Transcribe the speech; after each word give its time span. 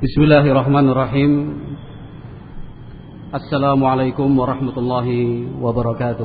Bismillahirrahmanirrahim. 0.00 1.60
Assalamualaikum 3.36 4.32
warahmatullahi 4.32 5.44
wabarakatuh. 5.60 6.24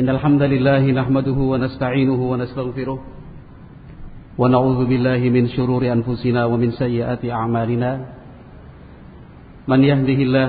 Innalhamdalillahi 0.00 0.96
nahmaduhu 0.96 1.52
wa 1.52 1.60
nasta'inuhu 1.60 2.24
wa 2.24 2.40
nastaghfiruh. 2.40 2.96
Wa 4.40 4.48
na'udhu 4.48 4.88
billahi 4.88 5.28
min 5.28 5.52
syururi 5.52 5.92
anfusina 5.92 6.48
wa 6.48 6.56
min 6.56 6.72
sayyati 6.72 7.28
a'malina. 7.28 8.00
Man 9.68 9.84
yahdihillah 9.84 10.48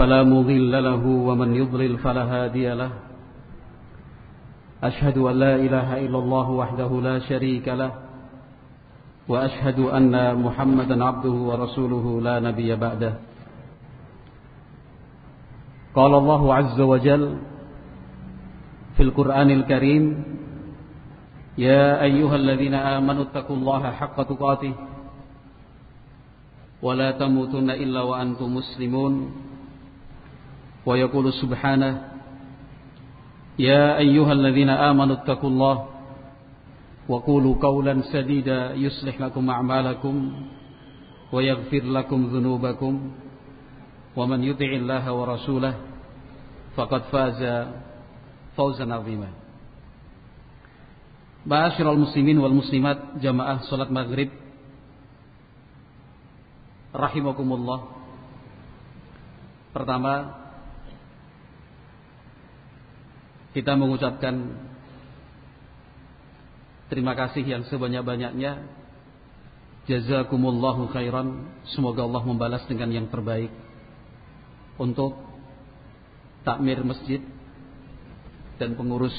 Fala 0.00 0.24
mudhillalahu 0.24 1.28
wa 1.28 1.36
man 1.36 1.52
yudlil 1.52 2.00
falahadiyalah 2.00 3.09
أشهد 4.82 5.18
أن 5.18 5.34
لا 5.36 5.54
إله 5.56 5.88
إلا 6.06 6.18
الله 6.18 6.50
وحده 6.50 6.90
لا 7.00 7.18
شريك 7.18 7.68
له 7.68 7.92
وأشهد 9.28 9.78
أن 9.78 10.42
محمدا 10.42 11.04
عبده 11.04 11.30
ورسوله 11.30 12.20
لا 12.20 12.40
نبي 12.40 12.76
بعده. 12.76 13.14
قال 15.94 16.12
الله 16.14 16.54
عز 16.54 16.80
وجل 16.80 17.24
في 18.96 19.02
القرآن 19.02 19.50
الكريم 19.50 20.04
يا 21.58 22.02
أيها 22.02 22.36
الذين 22.36 22.74
آمنوا 22.74 23.22
اتقوا 23.22 23.56
الله 23.56 23.90
حق 23.90 24.22
تقاته 24.22 24.74
ولا 26.82 27.10
تموتن 27.10 27.70
إلا 27.70 28.00
وأنتم 28.02 28.48
مسلمون. 28.54 29.14
ويقول 30.86 31.32
سبحانه 31.32 32.09
يا 33.60 34.00
أيها 34.00 34.32
الذين 34.32 34.70
آمنوا 34.72 35.16
اتقوا 35.20 35.50
الله 35.50 35.76
وقولوا 37.08 37.54
قولا 37.60 37.94
سديدا 38.08 38.74
يصلح 38.80 39.20
لكم 39.20 39.44
أعمالكم 39.50 40.14
ويغفر 41.32 41.82
لكم 41.84 42.20
ذنوبكم 42.32 42.92
ومن 44.16 44.40
يطع 44.44 44.70
الله 44.80 45.04
ورسوله 45.12 45.74
فقد 46.76 47.02
فاز 47.12 47.40
فوزا 48.56 48.86
عظيما. 48.94 49.28
معاشر 51.46 51.92
المسلمين 51.92 52.38
والمسلمات 52.38 53.20
جماعة 53.20 53.56
صلاة 53.68 53.90
maghrib 53.92 54.28
rahimakumullah 56.96 57.80
pertama 59.72 60.39
kita 63.50 63.74
mengucapkan 63.74 64.34
terima 66.86 67.18
kasih 67.18 67.42
yang 67.42 67.62
sebanyak-banyaknya. 67.66 68.78
Jazakumullahu 69.90 70.86
khairan. 70.94 71.50
Semoga 71.74 72.06
Allah 72.06 72.22
membalas 72.22 72.62
dengan 72.70 72.94
yang 72.94 73.10
terbaik 73.10 73.50
untuk 74.78 75.18
takmir 76.46 76.78
masjid 76.86 77.18
dan 78.62 78.78
pengurus 78.78 79.14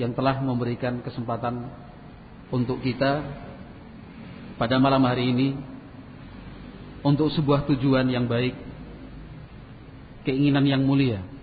yang 0.00 0.16
telah 0.16 0.40
memberikan 0.40 1.04
kesempatan 1.04 1.68
untuk 2.48 2.80
kita 2.80 3.28
pada 4.56 4.80
malam 4.80 5.04
hari 5.04 5.36
ini 5.36 5.48
untuk 7.04 7.28
sebuah 7.34 7.68
tujuan 7.68 8.08
yang 8.08 8.24
baik, 8.24 8.56
keinginan 10.24 10.64
yang 10.64 10.82
mulia 10.82 11.37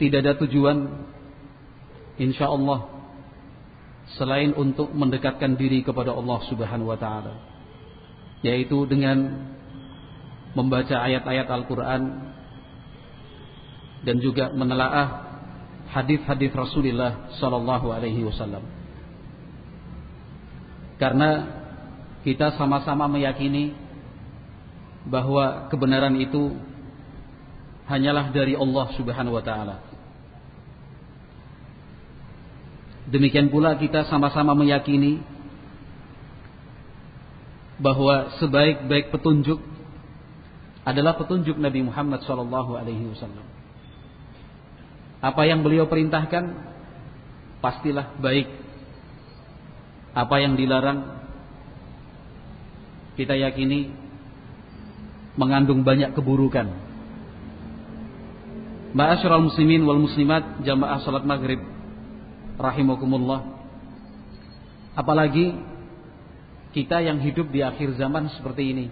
tidak 0.00 0.18
ada 0.26 0.32
tujuan 0.42 1.06
insya 2.18 2.50
Allah 2.50 2.90
selain 4.18 4.52
untuk 4.54 4.92
mendekatkan 4.92 5.56
diri 5.56 5.80
kepada 5.82 6.12
Allah 6.12 6.38
Subhanahu 6.50 6.92
wa 6.92 6.98
taala 6.98 7.34
yaitu 8.44 8.84
dengan 8.84 9.48
membaca 10.54 11.00
ayat-ayat 11.00 11.48
Al-Qur'an 11.48 12.02
dan 14.04 14.16
juga 14.20 14.52
menelaah 14.52 15.24
hadis-hadis 15.90 16.52
Rasulullah 16.52 17.32
sallallahu 17.40 17.90
alaihi 17.90 18.22
wasallam. 18.22 18.62
Karena 21.00 21.30
kita 22.22 22.54
sama-sama 22.54 23.10
meyakini 23.10 23.74
bahwa 25.08 25.68
kebenaran 25.68 26.16
itu 26.20 26.54
hanyalah 27.84 28.32
dari 28.32 28.56
Allah 28.56 28.86
Subhanahu 28.96 29.36
wa 29.36 29.44
taala. 29.44 29.76
Demikian 33.04 33.52
pula 33.52 33.76
kita 33.76 34.08
sama-sama 34.08 34.56
meyakini 34.56 35.20
bahwa 37.76 38.32
sebaik-baik 38.40 39.12
petunjuk 39.12 39.60
adalah 40.84 41.16
petunjuk 41.16 41.56
Nabi 41.60 41.84
Muhammad 41.84 42.24
sallallahu 42.24 42.76
alaihi 42.80 43.12
wasallam. 43.12 43.44
Apa 45.20 45.48
yang 45.48 45.64
beliau 45.64 45.88
perintahkan 45.88 46.52
pastilah 47.64 48.12
baik. 48.20 48.48
Apa 50.12 50.36
yang 50.40 50.54
dilarang 50.54 51.24
kita 53.16 53.32
yakini 53.32 53.88
mengandung 55.40 55.80
banyak 55.80 56.12
keburukan. 56.12 56.83
Ma'asyiral 58.94 59.42
muslimin 59.42 59.82
wal 59.82 59.98
muslimat 59.98 60.62
jamaah 60.62 61.02
salat 61.02 61.26
maghrib 61.26 61.58
rahimakumullah. 62.54 63.42
Apalagi 64.94 65.58
kita 66.70 67.02
yang 67.02 67.18
hidup 67.18 67.50
di 67.50 67.58
akhir 67.58 67.98
zaman 67.98 68.30
seperti 68.38 68.62
ini. 68.70 68.86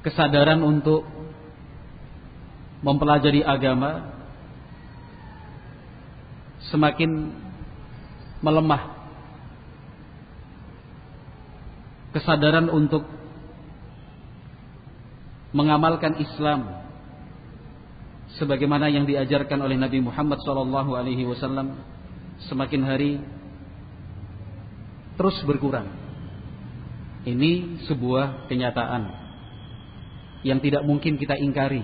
Kesadaran 0.00 0.64
untuk 0.64 1.04
mempelajari 2.80 3.44
agama 3.44 4.08
semakin 6.72 7.36
melemah. 8.40 8.96
Kesadaran 12.16 12.72
untuk 12.72 13.17
mengamalkan 15.58 16.14
Islam 16.22 16.86
sebagaimana 18.38 18.86
yang 18.86 19.02
diajarkan 19.10 19.58
oleh 19.58 19.74
Nabi 19.74 19.98
Muhammad 19.98 20.38
SAW 20.46 20.70
alaihi 20.70 21.26
wasallam 21.26 21.82
semakin 22.46 22.82
hari 22.86 23.12
terus 25.18 25.34
berkurang. 25.42 25.90
Ini 27.26 27.82
sebuah 27.90 28.46
kenyataan 28.46 29.02
yang 30.46 30.62
tidak 30.62 30.86
mungkin 30.86 31.18
kita 31.18 31.34
ingkari. 31.34 31.82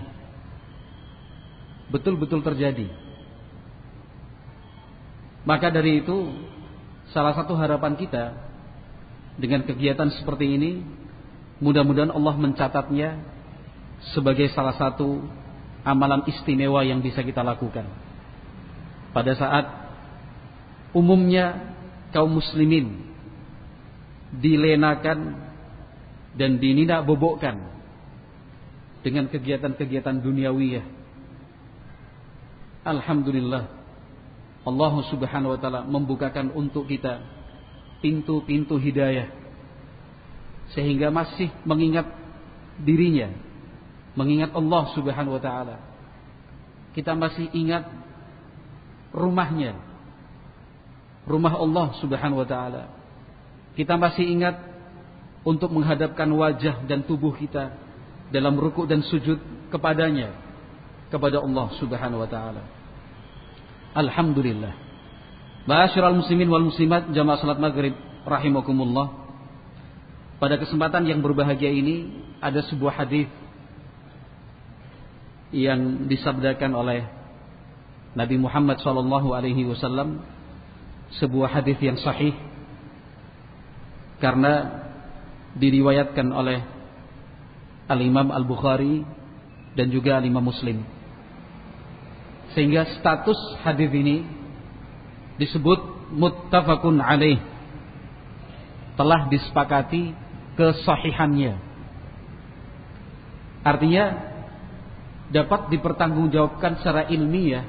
Betul-betul 1.90 2.46
terjadi. 2.46 2.86
Maka 5.44 5.68
dari 5.68 6.00
itu 6.00 6.32
salah 7.12 7.36
satu 7.36 7.52
harapan 7.58 7.98
kita 7.98 8.32
dengan 9.36 9.66
kegiatan 9.66 10.08
seperti 10.14 10.56
ini 10.56 10.70
mudah-mudahan 11.58 12.14
Allah 12.14 12.34
mencatatnya 12.38 13.33
sebagai 14.12 14.52
salah 14.52 14.76
satu 14.76 15.24
amalan 15.86 16.28
istimewa 16.28 16.84
yang 16.84 17.00
bisa 17.00 17.24
kita 17.24 17.40
lakukan. 17.40 17.88
Pada 19.14 19.32
saat 19.38 19.64
umumnya 20.92 21.76
kaum 22.10 22.36
muslimin 22.36 23.04
dilenakan 24.34 25.38
dan 26.34 26.58
dinidak 26.58 27.06
bobokkan 27.06 27.62
dengan 29.06 29.30
kegiatan-kegiatan 29.30 30.18
duniawiyah. 30.18 30.86
Alhamdulillah 32.84 33.64
Allah 34.64 34.94
Subhanahu 35.08 35.56
wa 35.56 35.58
taala 35.60 35.80
membukakan 35.84 36.52
untuk 36.52 36.88
kita 36.88 37.20
pintu-pintu 38.00 38.76
hidayah 38.76 39.28
sehingga 40.72 41.12
masih 41.12 41.52
mengingat 41.68 42.08
dirinya 42.80 43.32
mengingat 44.14 44.54
Allah 44.54 44.90
Subhanahu 44.94 45.36
wa 45.38 45.42
taala. 45.42 45.76
Kita 46.94 47.14
masih 47.18 47.50
ingat 47.50 47.90
rumahnya. 49.10 49.74
Rumah 51.26 51.54
Allah 51.54 51.88
Subhanahu 51.98 52.42
wa 52.42 52.48
taala. 52.48 52.90
Kita 53.74 53.98
masih 53.98 54.22
ingat 54.22 54.54
untuk 55.42 55.74
menghadapkan 55.74 56.30
wajah 56.30 56.86
dan 56.86 57.02
tubuh 57.02 57.34
kita 57.34 57.74
dalam 58.30 58.54
ruku 58.56 58.86
dan 58.86 59.02
sujud 59.04 59.36
kepadanya 59.68 60.32
kepada 61.10 61.42
Allah 61.42 61.66
Subhanahu 61.78 62.22
wa 62.22 62.30
taala. 62.30 62.62
Alhamdulillah. 63.94 64.74
Ma'asyiral 65.64 66.18
muslimin 66.18 66.50
wal 66.50 66.66
muslimat 66.66 67.10
jamaah 67.10 67.38
salat 67.40 67.58
maghrib 67.58 67.94
rahimakumullah. 68.26 69.26
Pada 70.38 70.60
kesempatan 70.60 71.08
yang 71.08 71.22
berbahagia 71.24 71.70
ini 71.70 72.10
ada 72.42 72.60
sebuah 72.66 73.00
hadis 73.00 73.30
yang 75.54 76.10
disabdakan 76.10 76.74
oleh 76.74 77.06
Nabi 78.18 78.42
Muhammad 78.42 78.82
sallallahu 78.82 79.30
alaihi 79.30 79.70
wasallam 79.70 80.18
sebuah 81.22 81.62
hadis 81.62 81.78
yang 81.78 81.94
sahih 81.94 82.34
karena 84.18 84.82
diriwayatkan 85.54 86.26
oleh 86.34 86.58
Al-Imam 87.86 88.34
Al-Bukhari 88.34 89.06
dan 89.78 89.94
juga 89.94 90.18
Al-Imam 90.18 90.42
Muslim. 90.42 90.82
Sehingga 92.54 92.86
status 92.98 93.36
hadis 93.62 93.90
ini 93.94 94.26
disebut 95.38 96.10
muttafaqun 96.14 96.98
alaih. 96.98 97.38
Telah 98.94 99.26
disepakati 99.26 100.14
kesahihannya. 100.54 101.58
Artinya 103.66 104.33
dapat 105.34 105.66
dipertanggungjawabkan 105.74 106.78
secara 106.78 107.10
ilmiah 107.10 107.66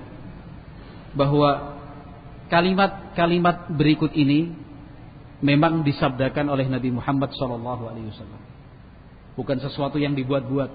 bahwa 1.17 1.81
kalimat-kalimat 2.45 3.73
berikut 3.73 4.13
ini 4.13 4.53
memang 5.41 5.81
disabdakan 5.81 6.45
oleh 6.53 6.69
Nabi 6.69 6.93
Muhammad 6.93 7.33
SAW. 7.33 7.97
Bukan 9.33 9.57
sesuatu 9.59 9.97
yang 9.97 10.13
dibuat-buat 10.13 10.71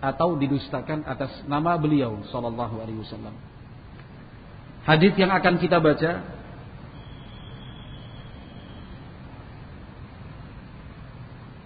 atau 0.00 0.40
didustakan 0.40 1.04
atas 1.04 1.44
nama 1.44 1.76
beliau 1.76 2.24
Wasallam. 2.24 3.36
Hadis 4.88 5.12
yang 5.20 5.28
akan 5.28 5.60
kita 5.60 5.76
baca 5.76 6.24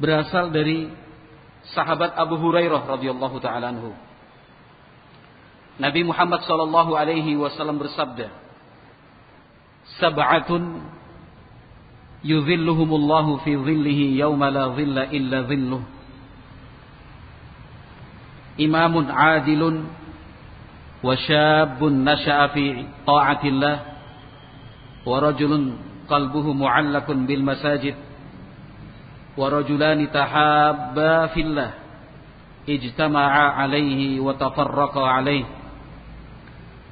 berasal 0.03 0.51
dari 0.51 0.91
sahabat 1.71 2.19
Abu 2.19 2.37
Hurairah 2.43 2.83
radhiyallahu 2.99 3.39
taala 3.39 3.71
anhu. 3.71 3.95
Nabi 5.75 6.07
Muhammad 6.07 6.47
SAW 6.47 6.71
Alaihi 6.95 7.35
Wasallam 7.35 7.83
bersabda, 7.83 8.31
"Sabatun 9.99 10.87
yuzilluhumullahu 12.23 13.43
fi 13.43 13.59
zillihi 13.59 14.15
yawma 14.23 14.55
la 14.55 14.71
zilla 14.79 15.11
illa 15.11 15.43
zilluh." 15.51 15.83
Imamun 18.55 19.11
adilun 19.11 19.91
wa 21.03 21.19
syabun 21.19 22.07
nasha'a 22.07 22.55
fi 22.55 22.87
ta'atillah 23.03 23.77
wa 25.03 25.11
rajulun 25.19 25.75
qalbuhu 26.07 26.55
mu'allakun 26.55 27.27
bil 27.27 27.43
masajid 27.43 27.99
wa 29.35 29.51
rajulani 29.51 30.07
tahabba 30.07 31.35
fillah 31.35 31.83
ijtama'a 32.63 33.59
alaihi 33.59 34.23
wa 34.23 34.39
tafarraqa 34.39 35.03
alaihi 35.03 35.64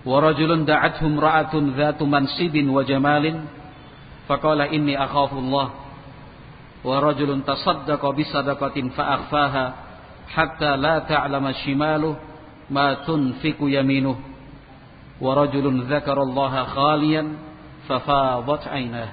ورجل 0.07 0.65
دعته 0.65 1.03
امرأة 1.07 1.53
ذات 1.53 1.99
منصب 2.03 2.55
وجمال 2.55 3.25
فقال 4.27 4.59
إني 4.61 5.03
أخاف 5.03 5.33
الله 5.33 5.67
ورجل 6.83 7.41
تصدق 7.43 8.01
بصدقة 8.09 8.77
فأخفاها 8.95 9.65
حتى 10.29 10.71
لا 10.77 10.99
تعلم 10.99 11.51
شماله 11.51 12.15
ما 12.69 12.93
تنفق 12.93 13.59
يمينه 13.61 14.15
ورجل 15.21 15.65
ذكر 15.83 16.17
الله 16.23 16.63
خاليا 16.63 17.23
ففاضت 17.87 18.67
عيناه 18.67 19.11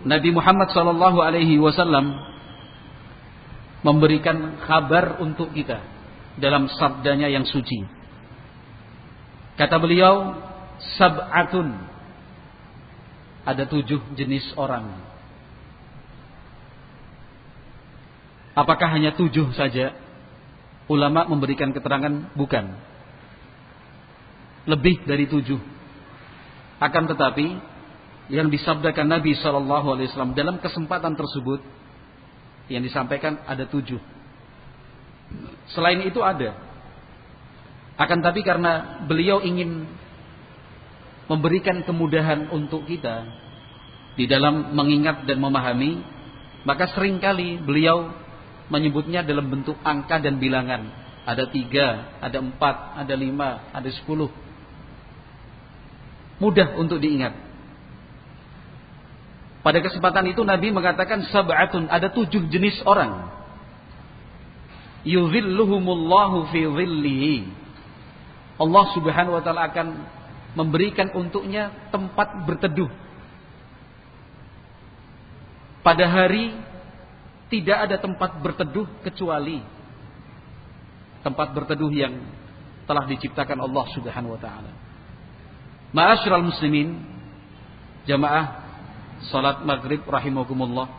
Nabi 0.00 0.32
Muhammad 0.32 0.72
Shallallahu 0.72 1.20
Alaihi 1.20 1.60
Wasallam 1.60 2.16
memberikan 3.84 4.56
kabar 4.64 5.20
untuk 5.20 5.52
kita 5.52 5.76
dalam 6.40 6.72
sabdanya 6.72 7.28
yang 7.28 7.44
suci. 7.44 7.93
Kata 9.55 9.79
beliau, 9.79 10.35
sab'atun 10.99 11.71
ada 13.45 13.63
tujuh 13.69 14.01
jenis 14.17 14.51
orang. 14.59 14.89
Apakah 18.55 18.87
hanya 18.95 19.15
tujuh 19.15 19.51
saja? 19.55 19.95
Ulama 20.87 21.27
memberikan 21.27 21.75
keterangan 21.75 22.35
bukan. 22.35 22.71
Lebih 24.65 25.03
dari 25.05 25.27
tujuh. 25.27 25.59
Akan 26.79 27.07
tetapi 27.07 27.75
yang 28.33 28.49
disabdakan 28.49 29.05
Nabi 29.05 29.37
Wasallam 29.37 30.33
dalam 30.33 30.57
kesempatan 30.57 31.13
tersebut 31.13 31.61
yang 32.71 32.81
disampaikan 32.81 33.37
ada 33.45 33.69
tujuh. 33.69 34.01
Selain 35.69 36.01
itu 36.01 36.21
ada. 36.21 36.57
Akan 37.95 38.19
tapi 38.19 38.43
karena 38.43 39.03
beliau 39.07 39.39
ingin 39.39 39.87
memberikan 41.31 41.81
kemudahan 41.87 42.51
untuk 42.51 42.83
kita 42.85 43.23
di 44.19 44.27
dalam 44.27 44.75
mengingat 44.75 45.23
dan 45.27 45.39
memahami, 45.39 46.03
maka 46.67 46.91
sering 46.91 47.19
kali 47.23 47.59
beliau 47.59 48.11
menyebutnya 48.67 49.21
dalam 49.21 49.47
bentuk 49.47 49.77
angka 49.83 50.19
dan 50.19 50.41
bilangan. 50.41 50.91
Ada 51.25 51.49
tiga, 51.49 52.19
ada 52.21 52.37
empat, 52.37 53.01
ada 53.01 53.13
lima, 53.17 53.71
ada 53.73 53.89
sepuluh. 53.89 54.29
Mudah 56.37 56.77
untuk 56.77 57.01
diingat. 57.01 57.33
Pada 59.65 59.81
kesempatan 59.81 60.29
itu 60.29 60.45
Nabi 60.45 60.69
mengatakan 60.69 61.25
sab'atun 61.33 61.89
ada 61.89 62.13
tujuh 62.13 62.53
jenis 62.53 62.85
orang. 62.85 63.33
Yuzilluhumullahu 65.01 66.53
fi 66.53 66.61
zillihi. 66.69 67.64
Allah 68.55 68.85
Subhanahu 68.95 69.35
wa 69.35 69.43
taala 69.43 69.67
akan 69.67 69.87
memberikan 70.55 71.11
untuknya 71.11 71.71
tempat 71.91 72.47
berteduh. 72.47 72.87
Pada 75.83 76.07
hari 76.07 76.55
tidak 77.51 77.77
ada 77.89 77.95
tempat 78.01 78.41
berteduh 78.41 78.87
kecuali 79.05 79.61
tempat 81.21 81.57
berteduh 81.57 81.89
yang 81.89 82.13
telah 82.85 83.05
diciptakan 83.09 83.59
Allah 83.65 83.85
Subhanahu 83.97 84.37
wa 84.37 84.41
taala. 84.41 84.71
Ma'asyiral 85.89 86.45
muslimin, 86.45 87.01
jamaah 88.05 88.61
salat 89.31 89.65
maghrib 89.65 90.05
rahimakumullah. 90.05 90.91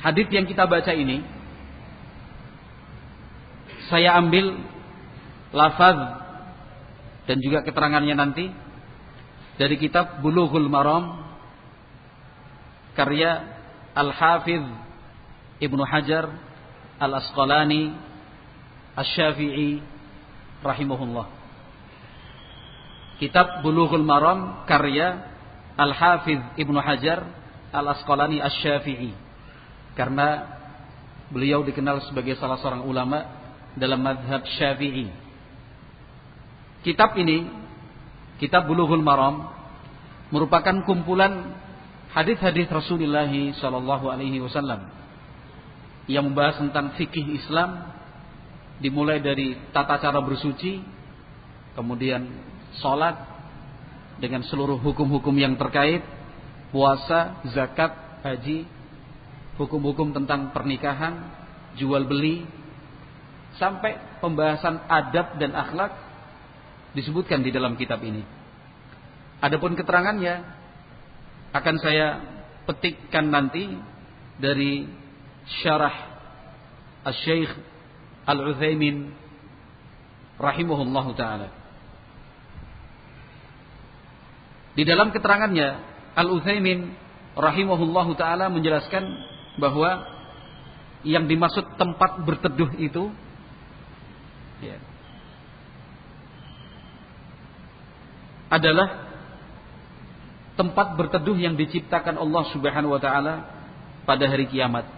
Hadis 0.00 0.30
yang 0.30 0.46
kita 0.46 0.64
baca 0.68 0.92
ini 0.94 1.26
saya 3.90 4.18
ambil 4.18 4.75
lafaz 5.54 5.98
dan 7.26 7.36
juga 7.42 7.66
keterangannya 7.66 8.14
nanti 8.14 8.46
dari 9.56 9.76
kitab 9.80 10.22
Bulughul 10.22 10.70
Maram 10.70 11.26
karya 12.96 13.44
Al-Hafiz 13.96 14.62
Ibnu 15.60 15.82
Hajar 15.84 16.28
Al-Asqalani 16.96 17.92
Asy-Syafi'i 18.96 19.84
rahimahullah. 20.64 21.26
Kitab 23.20 23.60
Bulughul 23.60 24.04
Maram 24.04 24.64
karya 24.64 25.20
Al-Hafiz 25.76 26.40
Ibnu 26.56 26.80
Hajar 26.80 27.24
Al-Asqalani 27.72 28.40
Asy-Syafi'i. 28.40 29.12
Karena 29.96 30.56
beliau 31.28 31.64
dikenal 31.64 32.04
sebagai 32.08 32.36
salah 32.40 32.56
seorang 32.60 32.84
ulama 32.84 33.24
dalam 33.76 34.00
madhab 34.00 34.44
Syafi'i. 34.56 35.25
Kitab 36.86 37.18
ini, 37.18 37.50
kitab 38.38 38.70
Bulughul 38.70 39.02
Maram, 39.02 39.50
merupakan 40.30 40.86
kumpulan 40.86 41.58
hadis-hadis 42.14 42.70
Rasulullah 42.70 43.26
Shallallahu 43.26 44.06
Alaihi 44.06 44.38
Wasallam 44.38 44.86
yang 46.06 46.30
membahas 46.30 46.62
tentang 46.62 46.94
fikih 46.94 47.26
Islam, 47.42 47.90
dimulai 48.78 49.18
dari 49.18 49.58
tata 49.74 49.98
cara 49.98 50.22
bersuci, 50.22 50.78
kemudian 51.74 52.22
sholat, 52.78 53.18
dengan 54.22 54.46
seluruh 54.46 54.78
hukum-hukum 54.78 55.34
yang 55.34 55.58
terkait 55.58 56.06
puasa, 56.70 57.42
zakat, 57.50 58.22
haji, 58.22 58.62
hukum-hukum 59.58 60.14
tentang 60.14 60.54
pernikahan, 60.54 61.34
jual 61.74 62.06
beli, 62.06 62.46
sampai 63.58 64.22
pembahasan 64.22 64.86
adab 64.86 65.34
dan 65.42 65.50
akhlak 65.50 66.05
disebutkan 66.96 67.44
di 67.44 67.52
dalam 67.52 67.76
kitab 67.76 68.00
ini. 68.00 68.24
Adapun 69.44 69.76
keterangannya 69.76 70.40
akan 71.52 71.76
saya 71.76 72.24
petikkan 72.64 73.28
nanti 73.28 73.68
dari 74.40 74.88
syarah 75.60 75.92
Al-Syeikh 77.04 77.52
Al-Uthaymin 78.24 79.12
rahimahullahu 80.40 81.12
taala. 81.14 81.52
Di 84.76 84.84
dalam 84.84 85.08
keterangannya, 85.08 85.80
Al-Utsaimin 86.12 86.92
rahimahullahu 87.32 88.12
taala 88.20 88.52
menjelaskan 88.52 89.04
bahwa 89.56 90.04
yang 91.00 91.24
dimaksud 91.24 91.80
tempat 91.80 92.20
berteduh 92.28 92.76
itu 92.76 93.08
ya, 94.60 94.76
adalah 98.46 99.06
tempat 100.56 100.96
berteduh 100.96 101.36
yang 101.36 101.54
diciptakan 101.54 102.16
Allah 102.16 102.44
Subhanahu 102.50 102.96
wa 102.96 103.00
taala 103.02 103.34
pada 104.08 104.24
hari 104.24 104.48
kiamat. 104.48 104.88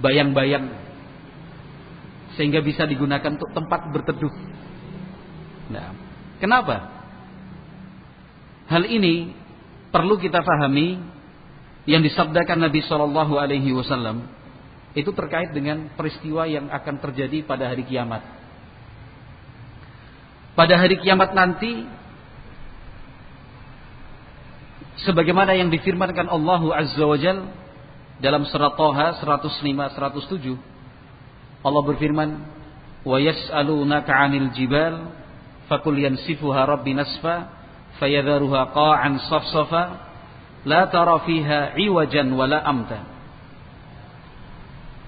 Bayang-bayang 0.00 0.72
sehingga 2.34 2.64
bisa 2.64 2.88
digunakan 2.88 3.36
untuk 3.36 3.52
tempat 3.52 3.92
berteduh. 3.92 4.32
Nah, 5.70 5.92
kenapa? 6.40 6.88
Hal 8.70 8.88
ini 8.88 9.34
perlu 9.92 10.16
kita 10.16 10.40
fahami 10.40 10.98
yang 11.84 12.00
disabdakan 12.00 12.64
Nabi 12.64 12.80
Shallallahu 12.86 13.34
Alaihi 13.36 13.74
Wasallam 13.74 14.24
itu 14.94 15.10
terkait 15.14 15.54
dengan 15.54 15.90
peristiwa 15.94 16.46
yang 16.46 16.70
akan 16.70 16.96
terjadi 16.98 17.46
pada 17.46 17.70
hari 17.70 17.86
kiamat. 17.86 18.39
Pada 20.60 20.76
hari 20.76 21.00
kiamat 21.00 21.32
nanti 21.32 21.88
sebagaimana 25.08 25.56
yang 25.56 25.72
difirmankan 25.72 26.28
Allah 26.28 26.60
Azza 26.76 27.00
wa 27.00 27.16
Jal 27.16 27.48
dalam 28.20 28.44
surat 28.44 28.76
Toha 28.76 29.16
105 29.24 29.56
107 29.56 31.64
Allah 31.64 31.80
berfirman 31.80 32.44
wa 33.08 33.16
yas'alunaka 33.16 34.12
'anil 34.12 34.52
jibal 34.52 35.08
fakul 35.64 35.96
yansifuha 35.96 36.68
rabbi 36.68 36.92
nasfa 36.92 37.48
fayadharuha 37.96 38.76
qa'an 38.76 39.16
safsafa 39.32 39.82
la 40.68 40.92
tara 40.92 41.24
fiha 41.24 41.72
'iwajan 41.72 42.28
wala 42.36 42.60
amta. 42.60 43.00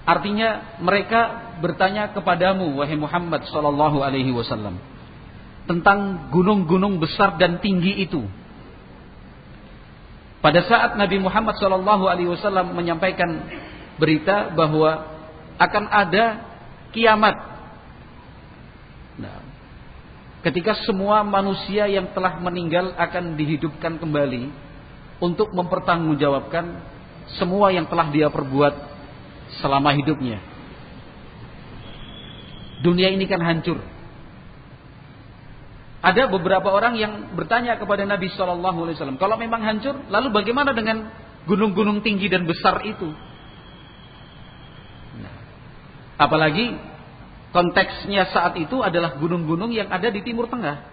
Artinya 0.09 0.81
mereka 0.81 1.53
bertanya 1.61 2.09
kepadamu 2.09 2.73
wahai 2.73 2.97
Muhammad 2.97 3.45
sallallahu 3.53 4.01
alaihi 4.01 4.33
wasallam 4.33 4.92
tentang 5.63 6.27
gunung-gunung 6.29 6.99
besar 6.99 7.39
dan 7.39 7.63
tinggi 7.63 8.03
itu 8.03 8.23
pada 10.43 10.59
saat 10.67 10.99
Nabi 10.99 11.23
Muhammad 11.23 11.55
SAW 11.55 12.67
menyampaikan 12.75 13.47
berita 13.95 14.51
bahwa 14.51 15.07
akan 15.55 15.87
ada 15.87 16.43
kiamat. 16.91 17.39
Nah, 19.23 19.39
ketika 20.43 20.75
semua 20.83 21.23
manusia 21.23 21.87
yang 21.87 22.11
telah 22.11 22.43
meninggal 22.43 22.91
akan 22.99 23.39
dihidupkan 23.39 23.95
kembali 24.03 24.51
untuk 25.23 25.55
mempertanggungjawabkan 25.55 26.91
semua 27.39 27.71
yang 27.71 27.87
telah 27.87 28.11
dia 28.11 28.27
perbuat 28.27 28.75
selama 29.63 29.95
hidupnya. 29.95 30.43
Dunia 32.83 33.15
ini 33.15 33.23
kan 33.31 33.39
hancur. 33.39 33.79
Ada 36.03 36.27
beberapa 36.27 36.67
orang 36.67 36.99
yang 36.99 37.31
bertanya 37.31 37.79
kepada 37.79 38.03
Nabi 38.03 38.27
Shallallahu 38.35 38.75
Alaihi 38.83 38.99
Wasallam, 38.99 39.15
kalau 39.15 39.39
memang 39.39 39.63
hancur, 39.63 40.03
lalu 40.11 40.35
bagaimana 40.35 40.75
dengan 40.75 41.07
gunung-gunung 41.47 42.03
tinggi 42.03 42.27
dan 42.27 42.43
besar 42.43 42.83
itu? 42.83 43.07
Nah, 45.23 45.35
apalagi 46.19 46.75
konteksnya 47.55 48.27
saat 48.35 48.59
itu 48.59 48.83
adalah 48.83 49.15
gunung-gunung 49.15 49.71
yang 49.71 49.87
ada 49.87 50.11
di 50.11 50.19
Timur 50.27 50.51
Tengah, 50.51 50.83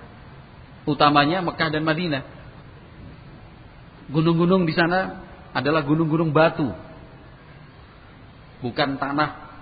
utamanya 0.87 1.43
Mekah 1.43 1.75
dan 1.75 1.83
Madinah. 1.83 2.23
Gunung-gunung 4.15 4.63
di 4.63 4.79
sana 4.79 5.27
adalah 5.51 5.83
gunung-gunung 5.83 6.31
batu, 6.31 6.71
bukan 8.63 8.95
tanah 8.95 9.59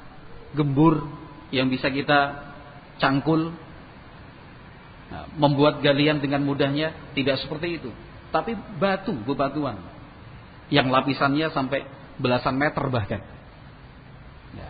gembur 0.53 1.09
yang 1.49 1.73
bisa 1.73 1.89
kita 1.89 2.53
cangkul 3.01 3.57
Membuat 5.41 5.81
galian 5.81 6.21
dengan 6.21 6.45
mudahnya 6.45 6.93
tidak 7.17 7.41
seperti 7.41 7.81
itu. 7.81 7.91
Tapi 8.29 8.53
batu, 8.77 9.17
bebatuan. 9.25 9.81
Yang 10.69 10.93
lapisannya 10.93 11.49
sampai 11.49 11.89
belasan 12.21 12.61
meter 12.61 12.85
bahkan. 12.93 13.25
Ya. 14.53 14.69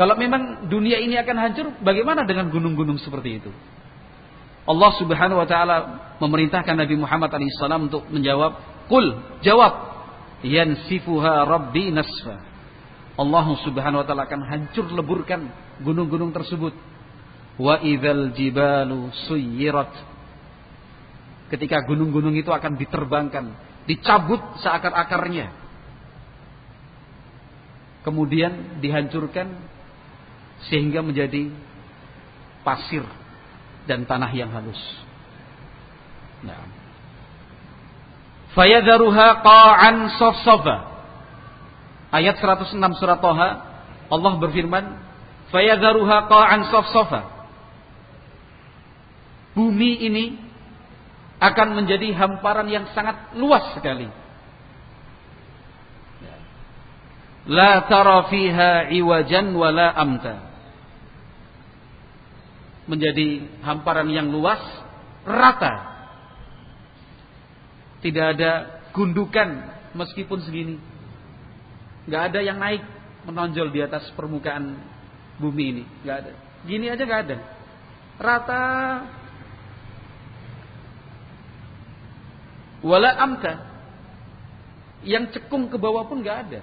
Kalau 0.00 0.16
memang 0.16 0.70
dunia 0.72 0.96
ini 0.96 1.20
akan 1.20 1.36
hancur, 1.36 1.66
bagaimana 1.84 2.24
dengan 2.24 2.48
gunung-gunung 2.48 2.96
seperti 2.96 3.44
itu? 3.44 3.52
Allah 4.64 4.90
Subhanahu 4.96 5.40
wa 5.40 5.48
taala 5.48 5.76
memerintahkan 6.20 6.76
Nabi 6.76 6.94
Muhammad 6.96 7.32
SAW 7.32 7.90
untuk 7.90 8.06
menjawab, 8.08 8.86
"Qul, 8.86 9.18
jawab, 9.44 9.72
yansifuha 10.46 11.44
rabbi 11.44 11.92
nasfa." 11.92 12.38
Allah 13.18 13.46
Subhanahu 13.60 14.00
wa 14.00 14.06
taala 14.06 14.24
akan 14.24 14.40
hancur 14.46 14.88
leburkan 14.88 15.52
gunung-gunung 15.84 16.32
tersebut 16.32 16.72
Wa 17.60 17.76
idzal 17.84 18.32
jibalu 18.32 19.12
suyirat. 19.28 19.92
Ketika 21.52 21.84
gunung-gunung 21.84 22.32
itu 22.32 22.48
akan 22.48 22.80
diterbangkan, 22.80 23.52
dicabut 23.84 24.40
seakar-akarnya. 24.64 25.52
Kemudian 28.00 28.80
dihancurkan 28.80 29.60
sehingga 30.72 31.04
menjadi 31.04 31.52
pasir 32.64 33.04
dan 33.84 34.08
tanah 34.08 34.32
yang 34.32 34.48
halus. 34.56 34.80
Nah. 36.40 36.64
Fayadharuha 38.56 39.44
qa'an 39.44 40.16
safsafa. 40.16 40.76
Ayat 42.08 42.40
106 42.40 42.72
surat 42.96 43.20
Toha 43.20 43.48
Allah 44.10 44.32
berfirman, 44.42 44.96
"Fayadharuha 45.52 46.26
qa'an 46.26 46.60
safsafa." 46.72 47.39
Bumi 49.54 50.06
ini 50.06 50.24
akan 51.40 51.68
menjadi 51.72 52.12
hamparan 52.12 52.68
yang 52.68 52.92
sangat 52.92 53.32
luas 53.34 53.72
sekali. 53.72 54.06
La 57.48 57.88
tara 57.88 58.28
fiha 58.28 58.92
iwajan 58.92 59.56
wala 59.56 59.96
amta. 59.96 60.52
Menjadi 62.84 63.48
hamparan 63.64 64.12
yang 64.12 64.28
luas, 64.28 64.60
rata. 65.24 65.88
Tidak 68.04 68.26
ada 68.36 68.52
gundukan 68.92 69.48
meskipun 69.96 70.38
segini. 70.44 70.76
Gak 72.08 72.32
ada 72.32 72.40
yang 72.44 72.60
naik 72.60 72.84
menonjol 73.24 73.72
di 73.72 73.80
atas 73.80 74.08
permukaan 74.12 74.76
bumi 75.40 75.64
ini. 75.72 75.84
Gak 76.04 76.16
ada. 76.26 76.32
Gini 76.68 76.86
aja 76.92 77.04
gak 77.04 77.22
ada. 77.28 77.36
Rata 78.20 78.62
wala 82.84 83.10
amta. 83.16 83.68
Yang 85.00 85.40
cekung 85.40 85.72
ke 85.72 85.80
bawah 85.80 86.04
pun 86.04 86.20
nggak 86.20 86.38
ada. 86.48 86.60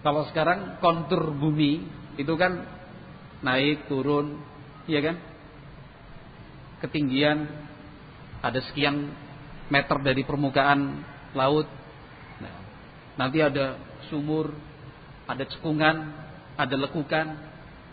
Kalau 0.00 0.24
sekarang 0.32 0.80
kontur 0.80 1.34
bumi 1.36 1.84
itu 2.16 2.32
kan 2.38 2.64
naik 3.44 3.90
turun 3.90 4.40
ya 4.88 5.04
kan? 5.04 5.16
Ketinggian 6.80 7.48
ada 8.40 8.60
sekian 8.70 9.12
meter 9.68 9.98
dari 10.00 10.22
permukaan 10.24 11.04
laut. 11.36 11.68
Nah, 12.40 12.56
nanti 13.20 13.44
ada 13.44 13.76
sumur 14.08 14.54
ada 15.26 15.44
cekungan 15.44 15.96
ada 16.56 16.76
lekukan 16.78 17.26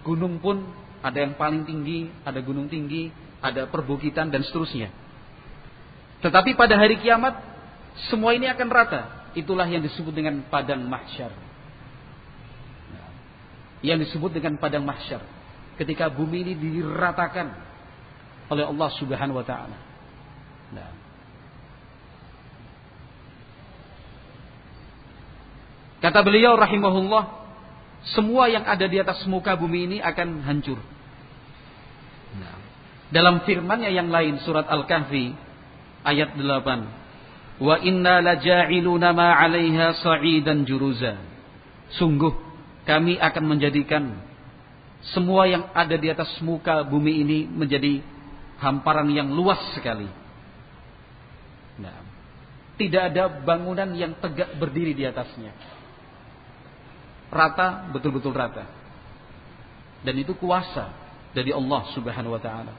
gunung 0.05 0.39
pun 0.39 0.61
ada 1.01 1.17
yang 1.19 1.35
paling 1.35 1.65
tinggi 1.65 2.07
ada 2.23 2.39
gunung 2.39 2.69
tinggi 2.69 3.09
ada 3.43 3.67
perbukitan 3.67 4.29
dan 4.29 4.45
seterusnya 4.45 4.93
tetapi 6.23 6.55
pada 6.55 6.79
hari 6.79 6.95
kiamat 7.03 7.35
semua 8.07 8.31
ini 8.31 8.47
akan 8.47 8.67
rata. 8.71 9.27
Itulah 9.35 9.67
yang 9.67 9.83
disebut 9.83 10.15
dengan 10.15 10.39
padang 10.47 10.79
mahsyar. 10.87 11.35
Yang 13.83 14.07
disebut 14.07 14.31
dengan 14.31 14.55
padang 14.55 14.87
mahsyar. 14.87 15.19
Ketika 15.75 16.07
bumi 16.07 16.47
ini 16.47 16.53
diratakan 16.55 17.51
oleh 18.47 18.63
Allah 18.63 18.89
Subhanahu 18.95 19.35
wa 19.35 19.45
taala. 19.45 19.77
Nah. 20.71 20.91
Kata 25.99 26.19
beliau 26.23 26.55
rahimahullah, 26.55 27.23
semua 28.15 28.47
yang 28.47 28.63
ada 28.63 28.87
di 28.87 28.95
atas 28.95 29.27
muka 29.27 29.59
bumi 29.59 29.91
ini 29.91 29.97
akan 29.99 30.39
hancur. 30.47 30.79
Nah. 32.39 32.55
Dalam 33.11 33.43
firmannya 33.43 33.91
yang 33.91 34.07
lain 34.07 34.39
surat 34.47 34.71
Al-Kahfi 34.71 35.52
ayat 36.03 36.35
8. 36.35 37.63
Wa 37.63 37.75
inna 37.79 38.19
laja'iluna 38.19 39.15
ma 39.15 39.39
'alaiha 39.39 39.99
sa'idan 39.99 40.67
juruza. 40.67 41.19
Sungguh 41.95 42.33
kami 42.83 43.15
akan 43.19 43.43
menjadikan 43.47 44.03
semua 45.11 45.47
yang 45.47 45.67
ada 45.75 45.95
di 45.99 46.07
atas 46.07 46.31
muka 46.39 46.83
bumi 46.87 47.23
ini 47.23 47.39
menjadi 47.47 47.99
hamparan 48.63 49.11
yang 49.11 49.31
luas 49.31 49.59
sekali. 49.75 50.07
Nah, 51.79 51.99
tidak 52.79 53.11
ada 53.11 53.23
bangunan 53.43 53.91
yang 53.93 54.15
tegak 54.19 54.55
berdiri 54.55 54.95
di 54.95 55.03
atasnya. 55.03 55.51
Rata, 57.33 57.89
betul-betul 57.91 58.31
rata. 58.31 58.63
Dan 60.03 60.15
itu 60.19 60.35
kuasa 60.35 60.91
dari 61.33 61.49
Allah 61.51 61.81
Subhanahu 61.95 62.35
wa 62.35 62.41
taala. 62.41 62.73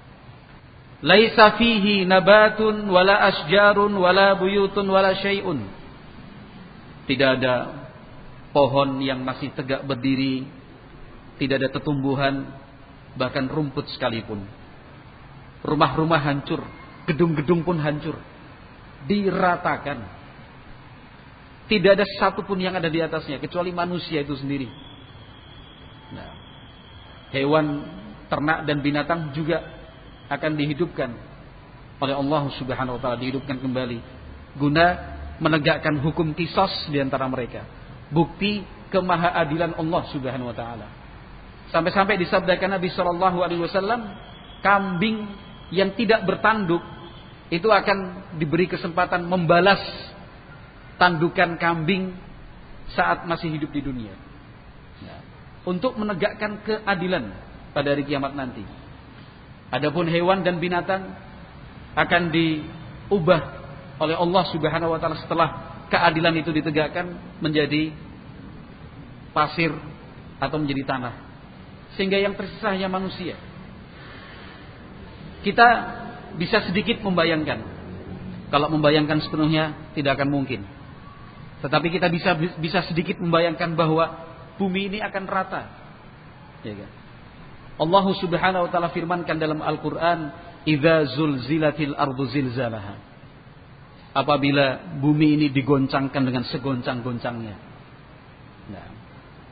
Laisa 1.02 1.58
fihi 1.58 2.06
nabatun 2.06 2.86
wala 2.86 3.18
asjarun 3.32 3.92
wala 3.98 4.38
buyutun 4.38 4.86
wala 4.86 5.16
syai'un. 5.18 5.64
Tidak 7.04 7.30
ada 7.40 7.84
pohon 8.54 9.02
yang 9.02 9.20
masih 9.26 9.50
tegak 9.52 9.82
berdiri, 9.84 10.46
tidak 11.36 11.60
ada 11.60 11.68
tetumbuhan, 11.74 12.46
bahkan 13.18 13.50
rumput 13.50 13.90
sekalipun. 13.92 14.46
Rumah-rumah 15.66 16.20
hancur, 16.22 16.62
gedung-gedung 17.10 17.66
pun 17.66 17.80
hancur. 17.80 18.16
Diratakan. 19.04 20.22
Tidak 21.64 21.90
ada 21.96 22.04
satupun 22.20 22.60
yang 22.60 22.76
ada 22.76 22.92
di 22.92 23.00
atasnya 23.00 23.40
kecuali 23.40 23.72
manusia 23.72 24.20
itu 24.20 24.36
sendiri. 24.36 24.68
Nah, 26.12 26.30
hewan, 27.32 27.88
ternak 28.28 28.68
dan 28.68 28.84
binatang 28.84 29.32
juga 29.32 29.64
akan 30.28 30.52
dihidupkan 30.56 31.10
oleh 32.00 32.14
Allah 32.14 32.42
Subhanahu 32.58 32.96
wa 32.98 33.00
taala 33.00 33.16
dihidupkan 33.20 33.60
kembali 33.60 33.98
guna 34.58 34.86
menegakkan 35.42 35.98
hukum 35.98 36.32
kisos 36.32 36.70
di 36.90 37.02
antara 37.02 37.26
mereka. 37.26 37.66
Bukti 38.10 38.62
kemahaadilan 38.94 39.74
Allah 39.74 40.02
Subhanahu 40.14 40.50
wa 40.50 40.56
taala. 40.56 40.86
Sampai-sampai 41.74 42.20
disabdakan 42.22 42.78
Nabi 42.78 42.88
sallallahu 42.94 43.42
alaihi 43.42 43.62
wasallam, 43.66 44.14
kambing 44.62 45.26
yang 45.74 45.90
tidak 45.98 46.22
bertanduk 46.22 46.82
itu 47.50 47.66
akan 47.66 48.30
diberi 48.38 48.70
kesempatan 48.70 49.26
membalas 49.26 49.82
tandukan 50.96 51.58
kambing 51.58 52.14
saat 52.94 53.26
masih 53.26 53.50
hidup 53.50 53.74
di 53.74 53.82
dunia. 53.82 54.14
Nah, 55.02 55.20
untuk 55.66 55.98
menegakkan 55.98 56.62
keadilan 56.62 57.34
pada 57.74 57.90
hari 57.90 58.06
kiamat 58.06 58.38
nanti. 58.38 58.62
Adapun 59.74 60.06
hewan 60.06 60.46
dan 60.46 60.62
binatang 60.62 61.18
akan 61.98 62.22
diubah 62.30 63.40
oleh 63.98 64.14
Allah 64.14 64.44
Subhanahu 64.54 64.94
wa 64.94 64.98
taala 65.02 65.18
setelah 65.18 65.48
keadilan 65.90 66.38
itu 66.38 66.54
ditegakkan 66.54 67.10
menjadi 67.42 67.90
pasir 69.34 69.74
atau 70.38 70.56
menjadi 70.62 70.86
tanah. 70.86 71.14
Sehingga 71.98 72.22
yang 72.22 72.38
tersisa 72.38 72.70
hanya 72.70 72.86
manusia. 72.86 73.34
Kita 75.42 75.68
bisa 76.38 76.62
sedikit 76.70 77.02
membayangkan. 77.02 77.74
Kalau 78.54 78.70
membayangkan 78.70 79.18
sepenuhnya 79.26 79.74
tidak 79.98 80.22
akan 80.22 80.30
mungkin. 80.30 80.62
Tetapi 81.66 81.90
kita 81.90 82.06
bisa 82.14 82.38
bisa 82.38 82.86
sedikit 82.86 83.18
membayangkan 83.18 83.74
bahwa 83.74 84.22
bumi 84.54 84.94
ini 84.94 84.98
akan 85.02 85.24
rata. 85.26 85.62
Ya 86.62 86.78
kan? 86.78 87.03
Allah 87.74 88.06
Subhanahu 88.14 88.66
wa 88.66 88.70
taala 88.70 88.94
firmankan 88.94 89.34
dalam 89.42 89.58
Al-Qur'an, 89.58 90.30
"Idza 90.62 91.10
zulzilatil 91.18 91.94
ardu 91.98 92.22
zilzalaha." 92.30 92.94
Apabila 94.14 94.94
bumi 95.02 95.34
ini 95.34 95.46
digoncangkan 95.50 96.22
dengan 96.22 96.46
segoncang-goncangnya. 96.46 97.56
Nah, 98.70 98.86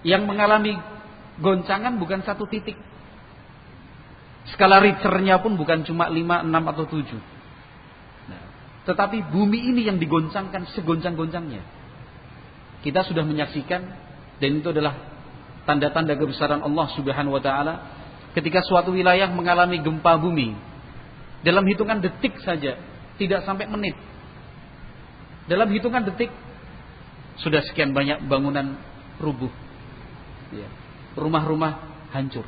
yang 0.07 0.23
mengalami 0.23 0.79
goncangan 1.43 1.99
bukan 1.99 2.23
satu 2.23 2.47
titik. 2.47 2.79
Skala 4.55 4.79
Richternya 4.79 5.43
pun 5.43 5.59
bukan 5.59 5.83
cuma 5.83 6.07
5, 6.07 6.47
6 6.47 6.71
atau 6.71 6.85
7. 6.87 7.19
Nah, 8.31 8.43
tetapi 8.87 9.35
bumi 9.35 9.75
ini 9.75 9.91
yang 9.91 9.99
digoncangkan 9.99 10.71
segoncang-goncangnya. 10.79 11.62
Kita 12.87 13.02
sudah 13.02 13.26
menyaksikan 13.26 13.83
dan 14.38 14.50
itu 14.59 14.71
adalah 14.71 14.95
tanda-tanda 15.67 16.14
kebesaran 16.19 16.62
Allah 16.62 16.87
Subhanahu 16.95 17.38
wa 17.38 17.43
taala 17.43 17.75
ketika 18.32 18.64
suatu 18.64 18.92
wilayah 18.92 19.28
mengalami 19.28 19.80
gempa 19.80 20.16
bumi 20.16 20.56
dalam 21.42 21.66
hitungan 21.66 21.98
detik 21.98 22.38
saja, 22.40 22.78
tidak 23.18 23.42
sampai 23.42 23.66
menit. 23.66 23.98
Dalam 25.50 25.66
hitungan 25.74 26.06
detik 26.06 26.30
sudah 27.42 27.60
sekian 27.66 27.90
banyak 27.90 28.23
bangunan 28.30 28.78
rubuh. 29.18 29.50
Ya. 30.54 30.71
Rumah-rumah 31.18 32.06
hancur. 32.14 32.47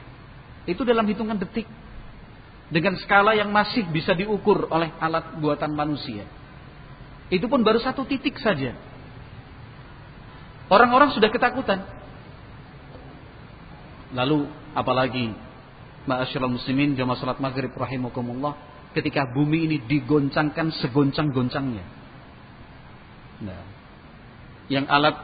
Itu 0.64 0.86
dalam 0.86 1.04
hitungan 1.10 1.36
detik. 1.36 1.66
Dengan 2.70 2.96
skala 2.96 3.36
yang 3.36 3.52
masih 3.52 3.84
bisa 3.92 4.16
diukur 4.16 4.70
oleh 4.72 4.88
alat 5.02 5.36
buatan 5.36 5.74
manusia. 5.76 6.24
Itu 7.28 7.50
pun 7.50 7.60
baru 7.60 7.82
satu 7.82 8.06
titik 8.08 8.40
saja. 8.40 8.72
Orang-orang 10.70 11.12
sudah 11.12 11.28
ketakutan. 11.28 11.84
Lalu 14.14 14.48
apalagi 14.72 15.34
Ma'asyiral 16.04 16.52
muslimin 16.52 16.92
jamaah 16.92 17.16
salat 17.16 17.40
maghrib 17.40 17.72
rahimakumullah 17.72 18.52
ketika 18.92 19.24
bumi 19.32 19.64
ini 19.64 19.76
digoncangkan 19.88 20.76
segoncang-goncangnya. 20.84 21.84
Nah, 23.40 23.62
yang 24.68 24.84
alat 24.84 25.16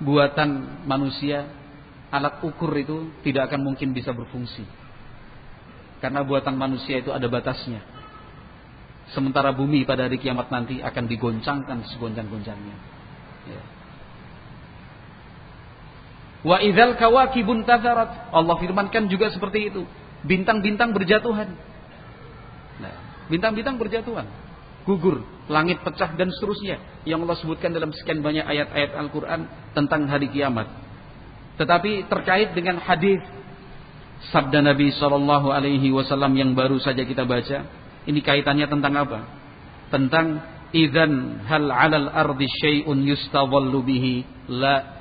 buatan 0.00 0.84
manusia, 0.84 1.48
alat 2.12 2.44
ukur 2.44 2.68
itu 2.76 3.10
tidak 3.24 3.48
akan 3.48 3.64
mungkin 3.64 3.96
bisa 3.96 4.12
berfungsi. 4.12 4.62
Karena 6.04 6.20
buatan 6.20 6.54
manusia 6.54 7.00
itu 7.00 7.08
ada 7.10 7.24
batasnya. 7.32 7.80
Sementara 9.16 9.56
bumi 9.56 9.88
pada 9.88 10.04
hari 10.04 10.20
kiamat 10.20 10.52
nanti 10.52 10.84
akan 10.84 11.04
digoncangkan 11.08 11.80
segoncang-goncangnya. 11.96 12.76
Ya. 13.48 13.62
Wa 16.44 16.60
idzal 16.60 17.00
kawakibun 17.00 17.64
tazarat. 17.64 18.28
Allah 18.36 18.56
firmankan 18.60 19.08
juga 19.08 19.32
seperti 19.32 19.72
itu 19.72 19.82
bintang-bintang 20.24 20.96
berjatuhan. 20.96 21.52
Nah, 22.80 22.94
bintang-bintang 23.28 23.76
berjatuhan, 23.76 24.24
gugur, 24.88 25.20
langit 25.50 25.82
pecah 25.82 26.14
dan 26.16 26.32
seterusnya 26.32 27.04
yang 27.04 27.22
Allah 27.26 27.38
sebutkan 27.38 27.74
dalam 27.74 27.92
sekian 27.92 28.22
banyak 28.22 28.46
ayat-ayat 28.46 28.96
Al-Qur'an 28.96 29.40
tentang 29.76 30.08
hari 30.08 30.30
kiamat. 30.32 30.70
Tetapi 31.56 32.08
terkait 32.08 32.52
dengan 32.52 32.80
hadis 32.80 33.20
sabda 34.32 34.60
Nabi 34.64 34.92
Shallallahu 34.96 35.52
alaihi 35.52 35.88
wasallam 35.92 36.32
yang 36.36 36.52
baru 36.52 36.80
saja 36.80 37.04
kita 37.04 37.24
baca, 37.24 37.64
ini 38.04 38.20
kaitannya 38.20 38.66
tentang 38.68 38.94
apa? 38.96 39.20
Tentang 39.88 40.26
idzan 40.74 41.44
hal 41.46 41.68
'alal 41.70 42.08
ardi 42.10 42.46
syai'un 42.60 42.98
yustadhallu 43.06 43.80
bihi 43.86 44.26
la 44.50 44.96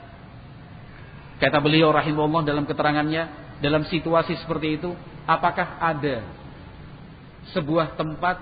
Kata 1.35 1.59
beliau 1.59 1.91
rahimahullah 1.91 2.47
dalam 2.47 2.63
keterangannya, 2.63 3.44
dalam 3.63 3.87
situasi 3.87 4.35
seperti 4.43 4.79
itu 4.81 4.91
apakah 5.23 5.79
ada 5.79 6.25
sebuah 7.55 7.95
tempat 7.95 8.37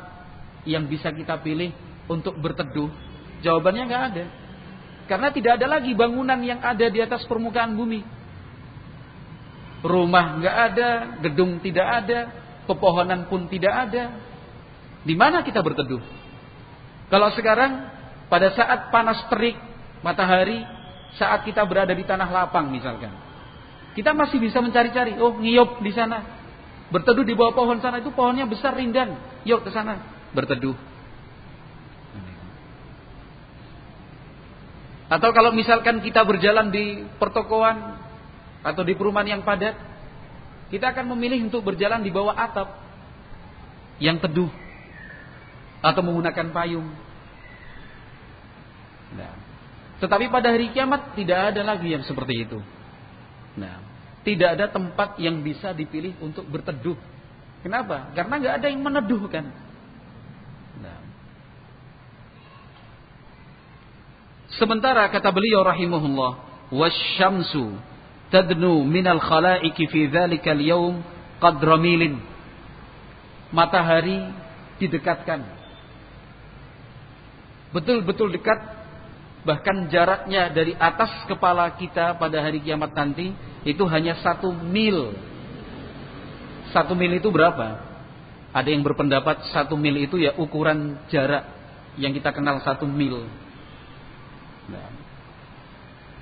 yang 0.63 0.87
bisa 0.87 1.11
kita 1.11 1.39
pilih 1.43 1.71
untuk 2.07 2.39
berteduh? 2.39 2.89
Jawabannya 3.43 3.83
nggak 3.85 4.03
ada. 4.13 4.25
Karena 5.03 5.27
tidak 5.35 5.59
ada 5.59 5.67
lagi 5.79 5.91
bangunan 5.91 6.39
yang 6.39 6.63
ada 6.63 6.87
di 6.87 6.99
atas 7.03 7.27
permukaan 7.27 7.75
bumi. 7.75 8.01
Rumah 9.83 10.25
nggak 10.39 10.57
ada, 10.71 10.89
gedung 11.19 11.59
tidak 11.59 11.83
ada, 11.83 12.19
pepohonan 12.63 13.27
pun 13.27 13.51
tidak 13.51 13.91
ada. 13.91 14.15
Di 15.03 15.11
mana 15.11 15.43
kita 15.43 15.59
berteduh? 15.59 15.99
Kalau 17.11 17.29
sekarang 17.35 17.91
pada 18.31 18.55
saat 18.55 18.89
panas 18.95 19.19
terik 19.27 19.59
matahari, 19.99 20.63
saat 21.19 21.43
kita 21.43 21.61
berada 21.67 21.91
di 21.91 22.07
tanah 22.07 22.31
lapang 22.31 22.71
misalkan, 22.71 23.11
kita 23.93 24.11
masih 24.17 24.41
bisa 24.41 24.61
mencari-cari, 24.61 25.17
oh 25.21 25.37
ngiyop 25.37 25.81
di 25.85 25.93
sana, 25.93 26.43
Berteduh 26.93 27.25
di 27.25 27.33
bawah 27.33 27.57
pohon 27.57 27.81
sana 27.81 28.05
itu 28.05 28.13
pohonnya 28.13 28.45
besar 28.45 28.77
rindang. 28.77 29.17
Yuk 29.49 29.65
ke 29.65 29.73
sana 29.73 29.97
berteduh. 30.29 30.77
Atau 35.09 35.29
kalau 35.33 35.53
misalkan 35.53 36.05
kita 36.05 36.21
berjalan 36.21 36.69
di 36.69 37.01
pertokoan 37.17 37.97
atau 38.61 38.81
di 38.85 38.93
perumahan 38.93 39.37
yang 39.37 39.41
padat, 39.41 39.73
kita 40.69 40.93
akan 40.93 41.09
memilih 41.17 41.49
untuk 41.49 41.65
berjalan 41.65 42.01
di 42.01 42.13
bawah 42.13 42.33
atap 42.33 42.77
yang 43.97 44.21
teduh 44.21 44.49
atau 45.81 46.01
menggunakan 46.05 46.49
payung. 46.53 46.87
Nah, 49.17 49.33
tetapi 49.97 50.29
pada 50.29 50.53
hari 50.53 50.69
kiamat 50.73 51.17
tidak 51.17 51.53
ada 51.53 51.61
lagi 51.61 51.89
yang 51.89 52.05
seperti 52.05 52.45
itu. 52.45 52.61
Nah, 53.53 53.75
tidak 54.23 54.49
ada 54.57 54.65
tempat 54.71 55.19
yang 55.19 55.43
bisa 55.43 55.75
dipilih 55.75 56.15
untuk 56.23 56.47
berteduh. 56.47 56.97
Kenapa? 57.61 58.11
Karena 58.15 58.33
nggak 58.39 58.55
ada 58.59 58.67
yang 58.71 58.81
meneduhkan. 58.83 59.45
Nah. 60.79 60.99
Sementara 64.59 65.07
kata 65.11 65.31
beliau 65.31 65.63
rahimahullah, 65.63 66.31
wasyamsu 66.71 67.77
tadnu 68.33 68.83
minal 68.83 69.21
khalaiki 69.21 69.85
fi 69.87 70.09
dzalikal 70.09 70.59
yaum 70.59 71.03
qadra 71.37 71.77
milin. 71.77 72.19
Matahari 73.53 74.17
didekatkan. 74.81 75.45
Betul-betul 77.73 78.33
dekat 78.33 78.82
bahkan 79.43 79.91
jaraknya 79.91 80.51
dari 80.51 80.75
atas 80.75 81.27
kepala 81.27 81.67
kita 81.75 82.15
pada 82.15 82.39
hari 82.39 82.63
kiamat 82.63 82.95
nanti 82.95 83.35
itu 83.63 83.83
hanya 83.87 84.19
satu 84.19 84.51
mil. 84.51 85.15
Satu 86.71 86.95
mil 86.95 87.11
itu 87.15 87.27
berapa? 87.29 87.79
Ada 88.55 88.69
yang 88.71 88.83
berpendapat 88.83 89.51
satu 89.51 89.75
mil 89.75 89.99
itu 89.99 90.19
ya 90.19 90.35
ukuran 90.39 90.99
jarak 91.11 91.47
yang 91.99 92.15
kita 92.15 92.31
kenal 92.31 92.59
satu 92.63 92.87
mil. 92.87 93.27
Nah, 94.71 94.89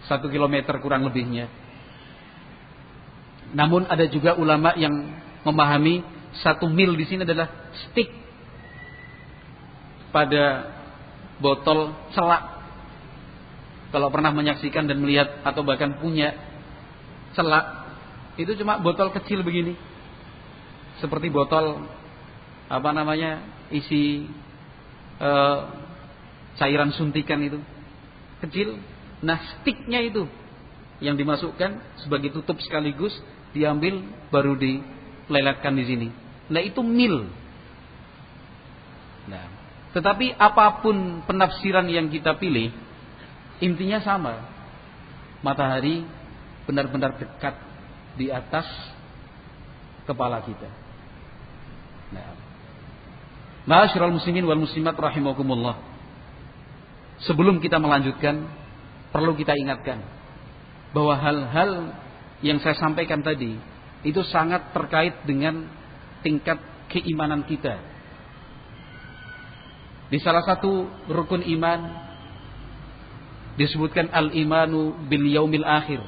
satu 0.09 0.27
kilometer 0.27 0.73
kurang 0.81 1.05
lebihnya. 1.05 1.47
Namun 3.51 3.85
ada 3.85 4.07
juga 4.07 4.35
ulama 4.39 4.73
yang 4.79 4.91
memahami 5.43 6.01
satu 6.39 6.65
mil 6.71 6.95
di 6.95 7.03
sini 7.03 7.27
adalah 7.27 7.51
stick 7.87 8.07
pada 10.15 10.71
botol 11.39 11.95
celak. 12.15 12.60
Kalau 13.91 14.07
pernah 14.07 14.31
menyaksikan 14.31 14.87
dan 14.87 15.03
melihat 15.03 15.43
atau 15.43 15.67
bahkan 15.67 15.99
punya 15.99 16.31
celak, 17.35 17.91
itu 18.39 18.55
cuma 18.63 18.79
botol 18.79 19.11
kecil 19.11 19.43
begini. 19.43 19.75
Seperti 21.03 21.27
botol 21.27 21.87
apa 22.71 22.89
namanya? 22.95 23.59
isi 23.71 24.27
uh, 25.19 25.59
cairan 26.59 26.91
suntikan 26.95 27.39
itu. 27.43 27.59
Kecil. 28.43 28.79
Nah, 29.23 29.39
sticknya 29.59 30.03
itu 30.03 30.27
yang 31.01 31.17
dimasukkan 31.17 31.99
sebagai 32.05 32.29
tutup 32.31 32.61
sekaligus 32.61 33.11
diambil 33.51 34.05
baru 34.29 34.55
dileletkan 34.55 35.73
di 35.75 35.83
sini. 35.83 36.07
Nah 36.53 36.61
itu 36.61 36.79
mil. 36.85 37.25
Nah, 39.27 39.45
tetapi 39.97 40.37
apa 40.37 40.85
pun 40.85 41.25
penafsiran 41.25 41.89
yang 41.89 42.07
kita 42.07 42.37
pilih, 42.37 42.69
intinya 43.61 44.01
sama. 44.03 44.49
Matahari 45.41 46.05
benar-benar 46.69 47.17
dekat 47.17 47.55
di 48.19 48.29
atas 48.29 48.67
kepala 50.05 50.43
kita. 50.45 50.69
Nah, 52.11 52.51
Ma'asyiral 53.61 54.13
muslimin 54.13 54.45
wal 54.45 54.57
muslimat 54.57 54.97
rahimakumullah. 54.97 55.77
Sebelum 57.21 57.61
kita 57.61 57.77
melanjutkan, 57.77 58.49
perlu 59.13 59.37
kita 59.37 59.53
ingatkan 59.53 60.01
bahwa 60.91 61.13
hal-hal 61.13 61.93
yang 62.41 62.57
saya 62.57 62.73
sampaikan 62.81 63.21
tadi 63.21 63.53
itu 64.01 64.21
sangat 64.33 64.73
terkait 64.73 65.21
dengan 65.29 65.69
tingkat 66.25 66.57
keimanan 66.89 67.45
kita. 67.45 67.77
Di 70.09 70.17
salah 70.19 70.41
satu 70.41 70.89
rukun 71.07 71.45
iman 71.45 72.10
disebutkan 73.59 74.11
al-imanu 74.11 74.95
bil 75.07 75.25
yaumil 75.27 75.65
akhir. 75.65 75.99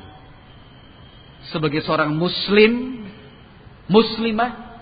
Sebagai 1.52 1.84
seorang 1.84 2.16
muslim, 2.16 3.04
muslimah, 3.92 4.80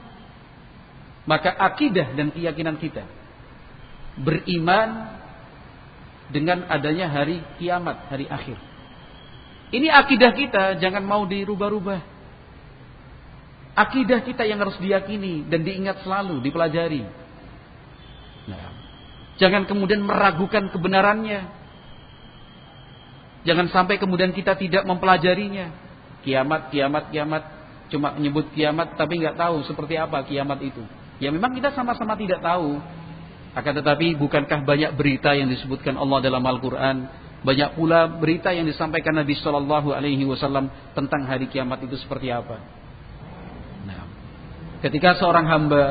maka 1.25 1.49
akidah 1.53 2.13
dan 2.13 2.29
keyakinan 2.29 2.77
kita 2.77 3.05
beriman 4.17 5.17
dengan 6.31 6.67
adanya 6.67 7.11
hari 7.11 7.43
kiamat, 7.59 8.07
hari 8.07 8.27
akhir. 8.27 8.57
Ini 9.71 9.87
akidah 9.87 10.31
kita, 10.35 10.63
jangan 10.83 11.03
mau 11.03 11.23
dirubah-rubah. 11.23 11.99
Akidah 13.71 14.19
kita 14.27 14.43
yang 14.43 14.59
harus 14.59 14.75
diyakini 14.83 15.47
dan 15.47 15.63
diingat 15.63 16.03
selalu, 16.03 16.43
dipelajari. 16.43 17.07
Nah, 18.51 18.71
jangan 19.39 19.63
kemudian 19.63 20.03
meragukan 20.03 20.67
kebenarannya. 20.67 21.60
Jangan 23.41 23.67
sampai 23.73 23.97
kemudian 23.97 24.31
kita 24.31 24.53
tidak 24.57 24.85
mempelajarinya. 24.85 25.73
Kiamat, 26.21 26.69
kiamat, 26.69 27.09
kiamat. 27.09 27.43
Cuma 27.89 28.15
menyebut 28.15 28.53
kiamat 28.55 28.95
tapi 28.95 29.19
nggak 29.19 29.35
tahu 29.35 29.65
seperti 29.67 29.97
apa 29.97 30.23
kiamat 30.23 30.61
itu. 30.63 30.83
Ya 31.19 31.33
memang 31.33 31.51
kita 31.51 31.73
sama-sama 31.73 32.15
tidak 32.15 32.39
tahu. 32.39 32.79
Akan 33.51 33.73
tetapi 33.75 34.15
bukankah 34.15 34.63
banyak 34.63 34.95
berita 34.95 35.35
yang 35.35 35.51
disebutkan 35.51 35.99
Allah 35.99 36.23
dalam 36.23 36.39
Al-Quran 36.39 37.09
banyak 37.41 37.73
pula 37.73 38.05
berita 38.05 38.53
yang 38.53 38.69
disampaikan 38.69 39.17
Nabi 39.17 39.33
Shallallahu 39.33 39.97
Alaihi 39.97 40.21
Wasallam 40.29 40.69
tentang 40.93 41.25
hari 41.25 41.49
kiamat 41.49 41.81
itu 41.81 41.97
seperti 41.97 42.29
apa. 42.29 42.61
Nah, 43.89 44.05
ketika 44.85 45.17
seorang 45.17 45.49
hamba 45.49 45.83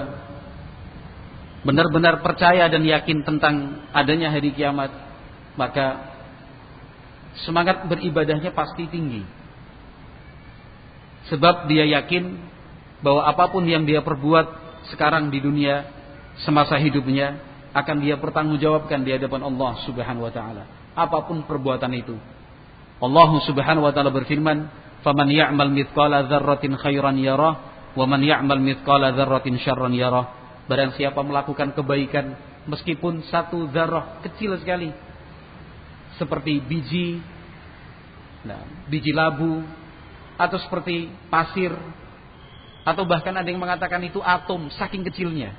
benar-benar 1.67 2.23
percaya 2.23 2.71
dan 2.71 2.87
yakin 2.87 3.27
tentang 3.27 3.83
adanya 3.91 4.31
hari 4.31 4.55
kiamat, 4.55 4.95
maka 5.59 6.10
semangat 7.47 7.87
beribadahnya 7.87 8.51
pasti 8.53 8.87
tinggi. 8.91 9.23
Sebab 11.31 11.71
dia 11.71 11.87
yakin 11.87 12.37
bahwa 13.01 13.23
apa 13.25 13.45
pun 13.53 13.65
yang 13.65 13.87
dia 13.87 14.03
perbuat 14.03 14.47
sekarang 14.93 15.31
di 15.31 15.39
dunia 15.39 15.87
semasa 16.43 16.77
hidupnya 16.81 17.39
akan 17.71 17.97
dia 18.03 18.19
pertanggungjawabkan 18.19 19.07
di 19.07 19.15
hadapan 19.15 19.47
Allah 19.47 19.73
Subhanahu 19.87 20.27
wa 20.27 20.33
taala 20.33 20.65
apa 20.95 21.19
pun 21.27 21.47
perbuatan 21.47 21.93
itu. 21.95 22.17
Allah 23.01 23.31
Subhanahu 23.47 23.87
wa 23.87 23.93
taala 23.95 24.13
berfirman, 24.13 24.69
"Faman 25.01 25.29
ya'mal 25.33 25.73
mithqala 25.73 26.29
dzarratin 26.29 26.77
khairan 26.77 27.17
yarah, 27.17 27.55
wa 27.97 28.05
man 28.05 28.21
ya'mal 28.21 28.61
mithqala 28.61 29.15
dzarratin 29.17 29.57
syarran 29.63 29.95
yarah." 29.95 30.37
Barang 30.69 30.95
siapa 30.95 31.19
melakukan 31.25 31.75
kebaikan 31.75 32.37
meskipun 32.69 33.27
satu 33.27 33.73
zarah 33.75 34.23
kecil 34.23 34.55
sekali 34.61 34.93
seperti 36.21 36.61
biji 36.61 37.25
nah, 38.45 38.61
biji 38.93 39.17
labu 39.17 39.65
atau 40.37 40.61
seperti 40.61 41.09
pasir 41.33 41.73
atau 42.85 43.05
bahkan 43.09 43.33
ada 43.33 43.49
yang 43.49 43.61
mengatakan 43.61 44.01
itu 44.05 44.21
atom 44.21 44.69
saking 44.77 45.05
kecilnya. 45.09 45.53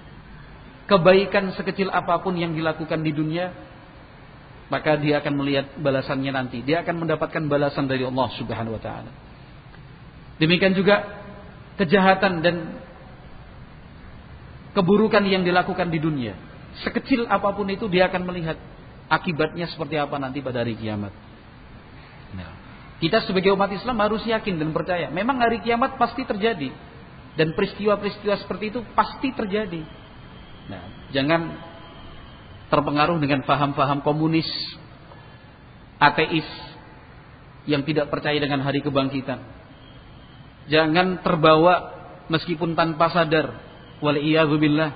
Kebaikan 0.89 1.53
sekecil 1.53 1.89
apa 1.89 2.19
pun 2.21 2.37
yang 2.37 2.53
dilakukan 2.53 3.01
di 3.01 3.13
dunia 3.13 3.53
maka 4.71 4.95
dia 4.95 5.19
akan 5.19 5.33
melihat 5.35 5.67
balasannya 5.77 6.31
nanti. 6.31 6.63
Dia 6.63 6.81
akan 6.85 7.03
mendapatkan 7.05 7.43
balasan 7.51 7.91
dari 7.91 8.07
Allah 8.07 8.29
Subhanahu 8.39 8.79
wa 8.79 8.81
taala. 8.81 9.11
Demikian 10.39 10.73
juga 10.73 11.05
kejahatan 11.75 12.39
dan 12.41 12.55
keburukan 14.71 15.21
yang 15.27 15.43
dilakukan 15.43 15.91
di 15.91 15.99
dunia. 15.99 16.33
Sekecil 16.81 17.27
apa 17.27 17.51
pun 17.51 17.67
itu 17.67 17.91
dia 17.91 18.07
akan 18.07 18.23
melihat 18.31 18.55
akibatnya 19.11 19.67
seperti 19.67 19.99
apa 19.99 20.15
nanti 20.15 20.39
pada 20.39 20.63
hari 20.63 20.79
kiamat. 20.79 21.11
Nah, 22.31 22.51
kita 23.03 23.27
sebagai 23.27 23.51
umat 23.51 23.67
Islam 23.75 23.99
harus 23.99 24.23
yakin 24.23 24.55
dan 24.55 24.71
percaya. 24.71 25.11
Memang 25.11 25.43
hari 25.43 25.59
kiamat 25.59 25.99
pasti 25.99 26.23
terjadi. 26.23 26.71
Dan 27.35 27.51
peristiwa-peristiwa 27.55 28.39
seperti 28.39 28.71
itu 28.71 28.79
pasti 28.95 29.35
terjadi. 29.35 29.83
Nah, 30.71 31.11
jangan 31.11 31.41
terpengaruh 32.71 33.19
dengan 33.19 33.43
faham-faham 33.43 33.99
komunis, 33.99 34.47
ateis 35.99 36.47
yang 37.67 37.83
tidak 37.83 38.07
percaya 38.07 38.39
dengan 38.39 38.63
hari 38.63 38.79
kebangkitan. 38.79 39.43
Jangan 40.71 41.19
terbawa 41.19 41.99
meskipun 42.31 42.79
tanpa 42.79 43.11
sadar 43.11 43.59
waliyadzubillah 43.99 44.91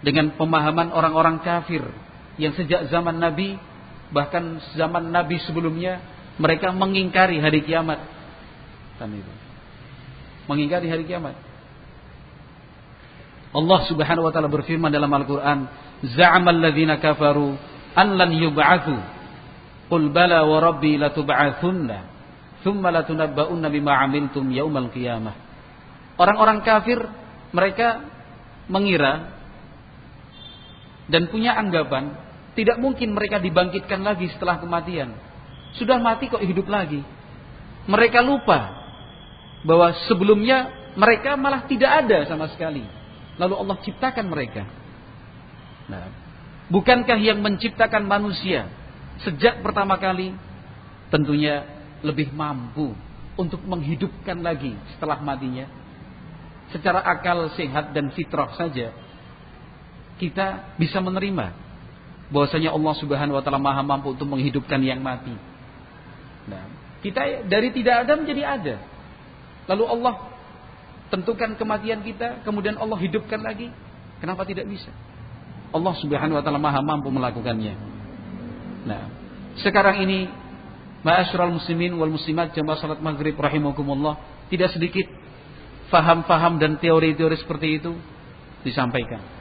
dengan 0.00 0.32
pemahaman 0.40 0.96
orang-orang 0.96 1.44
kafir 1.44 1.84
yang 2.40 2.56
sejak 2.56 2.88
zaman 2.88 3.20
Nabi 3.20 3.60
bahkan 4.10 4.58
zaman 4.74 5.12
Nabi 5.12 5.38
sebelumnya 5.44 6.00
mereka 6.40 6.72
mengingkari 6.72 7.36
hari 7.38 7.60
kiamat. 7.62 8.00
Kan 8.96 9.12
itu. 9.12 9.32
Mengingkari 10.48 10.88
hari 10.88 11.04
kiamat. 11.04 11.36
Allah 13.50 13.80
Subhanahu 13.86 14.30
wa 14.30 14.32
taala 14.32 14.48
berfirman 14.48 14.94
dalam 14.94 15.10
Al-Qur'an, 15.10 15.68
za'amal 16.06 16.58
ladzina 16.58 16.96
kafaru 17.02 17.58
an 17.94 18.08
lan 18.14 18.30
yub'atsu 18.30 18.96
qul 19.90 20.08
bala 20.14 20.46
wa 20.46 20.58
rabbi 20.62 20.94
latub'atsunna 20.96 21.98
thumma 22.62 22.94
latunabba'unna 22.94 23.68
bima 23.68 23.98
'amiltum 23.98 24.46
yaumal 24.54 24.88
qiyamah 24.94 25.34
orang-orang 26.14 26.62
kafir 26.62 27.02
mereka 27.50 28.06
mengira 28.70 29.34
dan 31.10 31.26
punya 31.26 31.58
anggapan 31.58 32.14
tidak 32.58 32.82
mungkin 32.82 33.14
mereka 33.14 33.38
dibangkitkan 33.38 34.02
lagi 34.02 34.26
setelah 34.34 34.58
kematian. 34.58 35.14
Sudah 35.78 36.02
mati 36.02 36.26
kok 36.26 36.42
hidup 36.42 36.66
lagi. 36.66 36.98
Mereka 37.86 38.26
lupa 38.26 38.74
bahwa 39.62 39.94
sebelumnya 40.10 40.70
mereka 40.98 41.38
malah 41.38 41.64
tidak 41.70 42.06
ada 42.06 42.26
sama 42.26 42.50
sekali. 42.50 42.82
Lalu 43.38 43.54
Allah 43.54 43.76
ciptakan 43.86 44.26
mereka. 44.26 44.66
Nah, 45.86 46.10
bukankah 46.68 47.18
yang 47.18 47.38
menciptakan 47.38 48.04
manusia 48.04 48.66
sejak 49.22 49.62
pertama 49.62 49.96
kali 50.00 50.34
tentunya 51.08 51.66
lebih 52.02 52.34
mampu 52.34 52.94
untuk 53.38 53.62
menghidupkan 53.62 54.42
lagi 54.42 54.74
setelah 54.96 55.22
matinya? 55.22 55.70
Secara 56.74 57.02
akal 57.02 57.50
sehat 57.54 57.94
dan 57.94 58.14
fitrah 58.14 58.54
saja 58.54 58.94
kita 60.20 60.76
bisa 60.76 61.00
menerima 61.00 61.69
bahwasanya 62.30 62.70
Allah 62.70 62.94
Subhanahu 62.96 63.36
wa 63.38 63.42
taala 63.42 63.58
Maha 63.58 63.82
mampu 63.82 64.14
untuk 64.14 64.26
menghidupkan 64.30 64.78
yang 64.80 65.02
mati. 65.02 65.34
Nah, 66.46 66.64
kita 67.02 67.46
dari 67.46 67.74
tidak 67.74 68.06
ada 68.06 68.12
menjadi 68.16 68.42
ada. 68.46 68.74
Lalu 69.70 69.84
Allah 69.86 70.14
tentukan 71.10 71.58
kematian 71.58 72.06
kita, 72.06 72.46
kemudian 72.46 72.78
Allah 72.78 72.98
hidupkan 72.98 73.42
lagi. 73.42 73.70
Kenapa 74.22 74.46
tidak 74.46 74.70
bisa? 74.70 74.94
Allah 75.70 75.94
Subhanahu 75.98 76.38
wa 76.38 76.42
taala 76.42 76.62
Maha 76.62 76.80
mampu 76.82 77.10
melakukannya. 77.10 77.74
Nah, 78.86 79.02
sekarang 79.62 80.02
ini 80.06 80.30
ma'asyiral 81.02 81.50
muslimin 81.50 81.98
wal 81.98 82.12
muslimat 82.12 82.54
jamaah 82.54 82.78
salat 82.78 83.02
maghrib 83.02 83.34
rahimakumullah, 83.34 84.46
tidak 84.50 84.70
sedikit 84.74 85.06
faham-faham 85.90 86.62
dan 86.62 86.78
teori-teori 86.78 87.36
seperti 87.42 87.82
itu 87.82 87.92
disampaikan. 88.62 89.39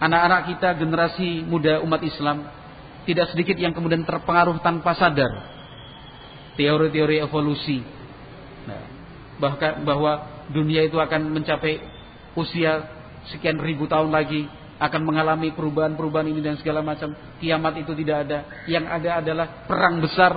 Anak-anak 0.00 0.40
kita 0.56 0.68
generasi 0.80 1.44
muda 1.44 1.84
umat 1.84 2.00
Islam 2.00 2.48
tidak 3.04 3.32
sedikit 3.36 3.56
yang 3.60 3.76
kemudian 3.76 4.04
terpengaruh 4.08 4.60
tanpa 4.64 4.96
sadar 4.96 5.28
teori-teori 6.56 7.20
evolusi. 7.20 7.84
Nah, 8.64 8.82
bahkan 9.36 9.84
bahwa 9.84 10.44
dunia 10.48 10.88
itu 10.88 10.96
akan 10.96 11.32
mencapai 11.32 11.80
usia 12.32 12.84
sekian 13.28 13.60
ribu 13.60 13.84
tahun 13.84 14.08
lagi 14.08 14.48
akan 14.80 15.04
mengalami 15.04 15.52
perubahan-perubahan 15.52 16.32
ini 16.32 16.40
dan 16.40 16.56
segala 16.56 16.80
macam. 16.80 17.12
Kiamat 17.36 17.84
itu 17.84 17.92
tidak 17.92 18.16
ada. 18.24 18.64
Yang 18.64 18.84
ada 18.88 19.10
adalah 19.20 19.46
perang 19.68 20.00
besar 20.00 20.32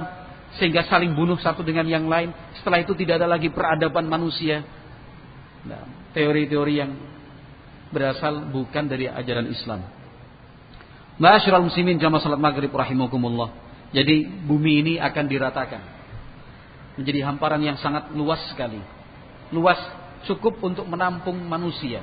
sehingga 0.60 0.84
saling 0.92 1.16
bunuh 1.16 1.40
satu 1.40 1.64
dengan 1.64 1.88
yang 1.88 2.04
lain. 2.12 2.36
Setelah 2.60 2.84
itu 2.84 2.92
tidak 3.00 3.24
ada 3.24 3.28
lagi 3.32 3.48
peradaban 3.48 4.12
manusia. 4.12 4.60
Nah, 5.64 6.12
teori-teori 6.12 6.74
yang 6.76 6.92
berasal 7.94 8.50
bukan 8.50 8.90
dari 8.90 9.06
ajaran 9.06 9.48
Islam. 9.48 9.86
Ma'asyiral 11.22 11.62
muslimin 11.62 12.02
jamaah 12.02 12.26
salat 12.26 12.42
maghrib 12.42 12.74
rahimakumullah. 12.74 13.54
Jadi 13.94 14.26
bumi 14.26 14.82
ini 14.82 14.94
akan 14.98 15.26
diratakan. 15.30 15.82
Menjadi 16.98 17.22
hamparan 17.30 17.62
yang 17.62 17.78
sangat 17.78 18.10
luas 18.18 18.42
sekali. 18.50 18.82
Luas 19.54 19.78
cukup 20.26 20.58
untuk 20.66 20.90
menampung 20.90 21.38
manusia. 21.46 22.02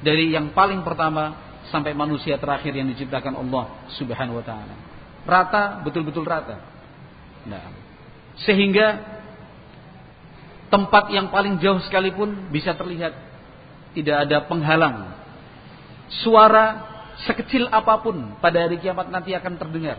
Dari 0.00 0.32
yang 0.32 0.56
paling 0.56 0.80
pertama 0.80 1.36
sampai 1.68 1.92
manusia 1.92 2.40
terakhir 2.40 2.72
yang 2.72 2.88
diciptakan 2.88 3.36
Allah 3.36 3.84
Subhanahu 4.00 4.40
wa 4.40 4.44
taala. 4.44 4.74
Rata, 5.28 5.84
betul-betul 5.84 6.24
rata. 6.24 6.56
Nah, 7.44 7.64
sehingga 8.44 9.16
tempat 10.68 11.10
yang 11.14 11.28
paling 11.30 11.58
jauh 11.62 11.80
sekalipun 11.84 12.50
bisa 12.52 12.74
terlihat 12.76 13.14
tidak 13.96 14.16
ada 14.28 14.44
penghalang. 14.44 14.96
Suara 16.06 16.96
sekecil 17.24 17.66
apa 17.72 17.98
pun 18.04 18.36
pada 18.38 18.68
hari 18.68 18.78
kiamat 18.78 19.08
nanti 19.08 19.32
akan 19.32 19.56
terdengar. 19.56 19.98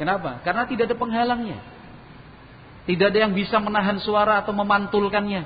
Kenapa? 0.00 0.40
Karena 0.42 0.64
tidak 0.64 0.88
ada 0.90 0.96
penghalangnya. 0.96 1.58
Tidak 2.88 3.06
ada 3.12 3.18
yang 3.28 3.36
bisa 3.36 3.62
menahan 3.62 4.00
suara 4.02 4.42
atau 4.42 4.50
memantulkannya. 4.50 5.44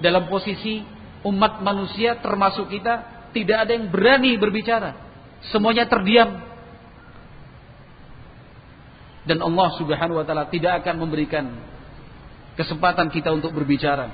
Dalam 0.00 0.30
posisi 0.30 0.80
umat 1.26 1.60
manusia 1.60 2.16
termasuk 2.22 2.72
kita 2.72 3.26
tidak 3.36 3.68
ada 3.68 3.72
yang 3.76 3.92
berani 3.92 4.38
berbicara. 4.40 4.96
Semuanya 5.52 5.84
terdiam. 5.84 6.40
Dan 9.22 9.38
Allah 9.38 9.68
Subhanahu 9.78 10.18
wa 10.18 10.26
taala 10.26 10.50
tidak 10.50 10.82
akan 10.82 10.98
memberikan 10.98 11.46
kesempatan 12.58 13.12
kita 13.12 13.30
untuk 13.30 13.54
berbicara 13.54 14.10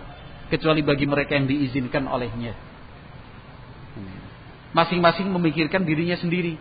kecuali 0.53 0.85
bagi 0.85 1.09
mereka 1.09 1.37
yang 1.37 1.49
diizinkan 1.49 2.05
olehnya 2.05 2.68
masing-masing 4.79 5.27
memikirkan 5.27 5.83
dirinya 5.83 6.15
sendiri. 6.15 6.55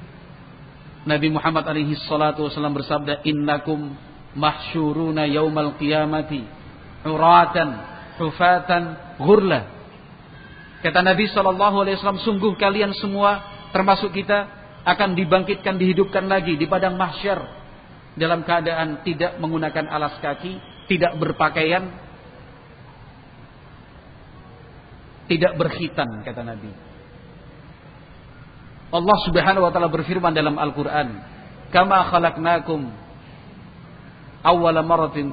Nabi 1.06 1.30
Muhammad 1.30 1.69
alaihi 1.69 1.93
salatu 2.10 2.49
wasallam 2.49 2.73
bersabda, 2.73 3.21
"Innakum 3.30 3.93
mahsyuruna 4.34 5.30
yaumal 5.30 5.77
qiyamati 5.77 6.41
uratan, 7.06 7.69
hufatan, 8.17 8.84
ghurla." 9.21 9.62
Kata 10.82 10.99
Nabi 11.06 11.30
sallallahu 11.30 11.86
alaihi 11.86 12.01
wasallam, 12.01 12.21
sungguh 12.25 12.58
kalian 12.58 12.97
semua 12.97 13.45
termasuk 13.69 14.13
kita 14.17 14.49
akan 14.88 15.13
dibangkitkan 15.13 15.77
dihidupkan 15.77 16.25
lagi 16.25 16.58
di 16.58 16.65
padang 16.65 16.97
mahsyar 16.97 17.43
dalam 18.17 18.41
keadaan 18.41 19.06
tidak 19.06 19.38
menggunakan 19.38 19.86
alas 19.93 20.17
kaki, 20.17 20.58
tidak 20.89 21.13
berpakaian, 21.21 21.86
tidak 25.30 25.53
berkhitan 25.60 26.25
kata 26.25 26.41
Nabi. 26.41 26.87
Allah 28.88 29.17
Subhanahu 29.28 29.67
wa 29.67 29.71
taala 29.71 29.91
berfirman 29.91 30.32
dalam 30.32 30.56
Al-Qur'an, 30.56 31.19
"Kama 31.76 32.08
khalaqnakum 32.08 32.88
awwala 34.47 34.80
maratin 34.80 35.28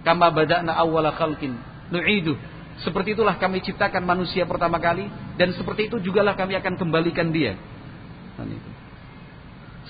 kama 0.00 0.32
bada'na 0.32 0.72
awwala 0.72 1.12
khalqin 1.12 1.60
nu'idu." 1.92 2.36
Seperti 2.80 3.16
itulah 3.16 3.40
kami 3.40 3.64
ciptakan 3.64 4.04
manusia 4.04 4.44
pertama 4.44 4.76
kali 4.76 5.08
dan 5.40 5.52
seperti 5.56 5.88
itu 5.88 5.96
jugalah 6.04 6.36
kami 6.36 6.56
akan 6.60 6.76
kembalikan 6.76 7.32
dia. 7.32 7.56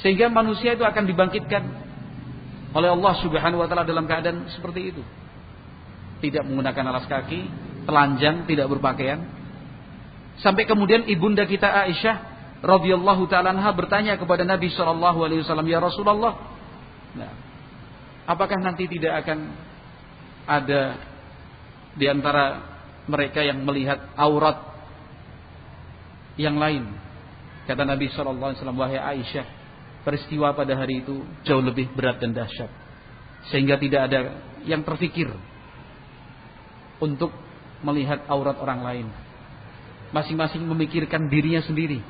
Sehingga 0.02 0.30
manusia 0.30 0.78
itu 0.78 0.86
akan 0.86 1.04
dibangkitkan 1.06 1.62
oleh 2.74 2.90
Allah 2.90 3.14
Subhanahu 3.22 3.62
wa 3.62 3.66
taala 3.70 3.86
dalam 3.86 4.06
keadaan 4.06 4.50
seperti 4.54 4.94
itu. 4.94 5.02
Tidak 6.26 6.42
menggunakan 6.46 6.84
alas 6.90 7.06
kaki, 7.06 7.48
telanjang, 7.86 8.46
tidak 8.50 8.66
berpakaian. 8.70 9.22
Sampai 10.42 10.68
kemudian 10.68 11.06
ibunda 11.08 11.48
kita 11.48 11.66
Aisyah 11.66 12.35
radhiyallahu 12.64 13.28
taala 13.28 13.52
anha 13.52 13.70
bertanya 13.72 14.16
kepada 14.16 14.44
Nabi 14.44 14.72
sallallahu 14.72 15.18
alaihi 15.24 15.40
wasallam, 15.44 15.68
"Ya 15.68 15.80
Rasulullah, 15.80 16.34
nah, 17.16 17.32
apakah 18.24 18.56
nanti 18.60 18.88
tidak 18.88 19.24
akan 19.24 19.38
ada 20.46 20.80
di 21.96 22.06
antara 22.08 22.44
mereka 23.08 23.44
yang 23.44 23.60
melihat 23.64 24.12
aurat 24.16 24.60
yang 26.40 26.56
lain?" 26.56 26.88
Kata 27.66 27.82
Nabi 27.82 28.08
sallallahu 28.14 28.54
alaihi 28.54 28.60
wasallam, 28.62 28.78
"Wahai 28.78 29.00
Aisyah, 29.00 29.46
peristiwa 30.06 30.54
pada 30.54 30.78
hari 30.78 31.02
itu 31.02 31.26
jauh 31.42 31.60
lebih 31.60 31.90
berat 31.92 32.22
dan 32.22 32.30
dahsyat 32.30 32.70
sehingga 33.50 33.78
tidak 33.78 34.10
ada 34.10 34.38
yang 34.66 34.82
terfikir 34.82 35.30
untuk 36.98 37.30
melihat 37.84 38.24
aurat 38.26 38.56
orang 38.58 38.80
lain. 38.82 39.06
Masing-masing 40.14 40.64
memikirkan 40.64 41.26
dirinya 41.28 41.60
sendiri 41.62 42.00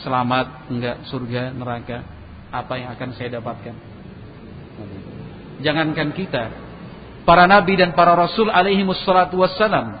selamat, 0.00 0.72
enggak 0.72 0.96
surga, 1.12 1.52
neraka, 1.52 2.00
apa 2.48 2.72
yang 2.80 2.88
akan 2.96 3.10
saya 3.16 3.36
dapatkan. 3.36 3.76
Jangankan 5.60 6.16
kita, 6.16 6.44
para 7.28 7.44
nabi 7.44 7.76
dan 7.76 7.92
para 7.92 8.16
rasul 8.16 8.48
alaihi 8.48 8.82
wassalatu 8.88 9.36
wassalam, 9.40 10.00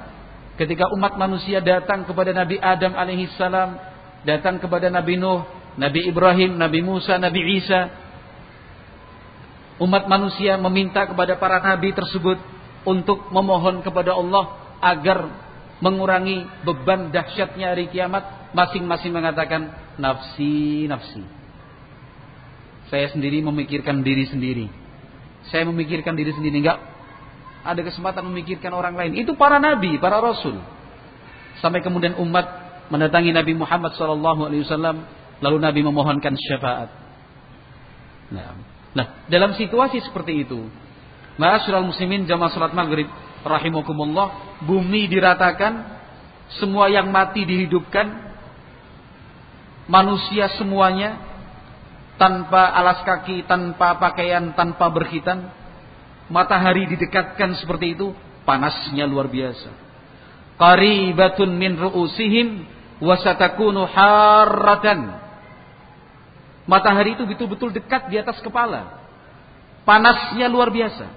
ketika 0.56 0.88
umat 0.96 1.16
manusia 1.20 1.60
datang 1.60 2.04
kepada 2.04 2.32
Nabi 2.32 2.60
Adam 2.60 2.92
alaihi 2.96 3.30
salam, 3.36 3.78
datang 4.22 4.60
kepada 4.60 4.92
Nabi 4.92 5.16
Nuh, 5.16 5.44
Nabi 5.76 6.08
Ibrahim, 6.08 6.60
Nabi 6.60 6.80
Musa, 6.84 7.16
Nabi 7.16 7.40
Isa, 7.56 7.88
umat 9.80 10.06
manusia 10.06 10.54
meminta 10.60 11.08
kepada 11.08 11.34
para 11.40 11.58
nabi 11.58 11.90
tersebut 11.90 12.38
untuk 12.86 13.30
memohon 13.34 13.82
kepada 13.82 14.14
Allah 14.14 14.76
agar 14.78 15.26
mengurangi 15.82 16.46
beban 16.62 17.10
dahsyatnya 17.10 17.74
hari 17.74 17.90
kiamat, 17.90 18.54
masing-masing 18.54 19.10
mengatakan 19.10 19.74
nafsi 20.00 20.86
nafsi. 20.88 21.24
Saya 22.92 23.08
sendiri 23.08 23.40
memikirkan 23.40 24.04
diri 24.04 24.28
sendiri. 24.28 24.66
Saya 25.48 25.64
memikirkan 25.66 26.12
diri 26.14 26.32
sendiri 26.36 26.60
enggak 26.60 26.78
ada 27.62 27.80
kesempatan 27.80 28.26
memikirkan 28.26 28.74
orang 28.74 28.98
lain. 28.98 29.12
Itu 29.16 29.38
para 29.38 29.62
nabi, 29.62 29.96
para 30.02 30.18
rasul. 30.18 30.58
Sampai 31.62 31.80
kemudian 31.80 32.18
umat 32.18 32.62
mendatangi 32.90 33.30
Nabi 33.30 33.54
Muhammad 33.54 33.94
SAW, 33.94 34.18
lalu 35.38 35.56
Nabi 35.62 35.80
memohonkan 35.86 36.34
syafaat. 36.34 36.90
Nah, 38.34 38.58
nah 38.92 39.06
dalam 39.30 39.54
situasi 39.54 40.02
seperti 40.02 40.42
itu, 40.42 40.66
Ma'asyiral 41.40 41.88
muslimin 41.88 42.28
jamaah 42.28 42.52
salat 42.52 42.76
maghrib 42.76 43.08
rahimakumullah, 43.40 44.60
bumi 44.68 45.08
diratakan, 45.08 46.02
semua 46.60 46.92
yang 46.92 47.08
mati 47.08 47.48
dihidupkan, 47.48 48.31
manusia 49.92 50.48
semuanya 50.56 51.20
tanpa 52.16 52.72
alas 52.72 53.04
kaki, 53.04 53.44
tanpa 53.44 54.00
pakaian, 54.00 54.56
tanpa 54.56 54.88
berkhitan. 54.88 55.52
Matahari 56.32 56.88
didekatkan 56.88 57.60
seperti 57.60 57.92
itu, 57.92 58.16
panasnya 58.48 59.04
luar 59.04 59.28
biasa. 59.28 59.68
Qaribatun 60.56 61.50
min 61.52 61.76
ru'usihim 61.76 62.64
wasatakunu 63.04 63.84
harratan. 63.84 65.12
Matahari 66.64 67.18
itu 67.18 67.28
betul-betul 67.28 67.74
dekat 67.76 68.08
di 68.08 68.16
atas 68.16 68.40
kepala. 68.40 69.02
Panasnya 69.84 70.48
luar 70.48 70.72
biasa. 70.72 71.10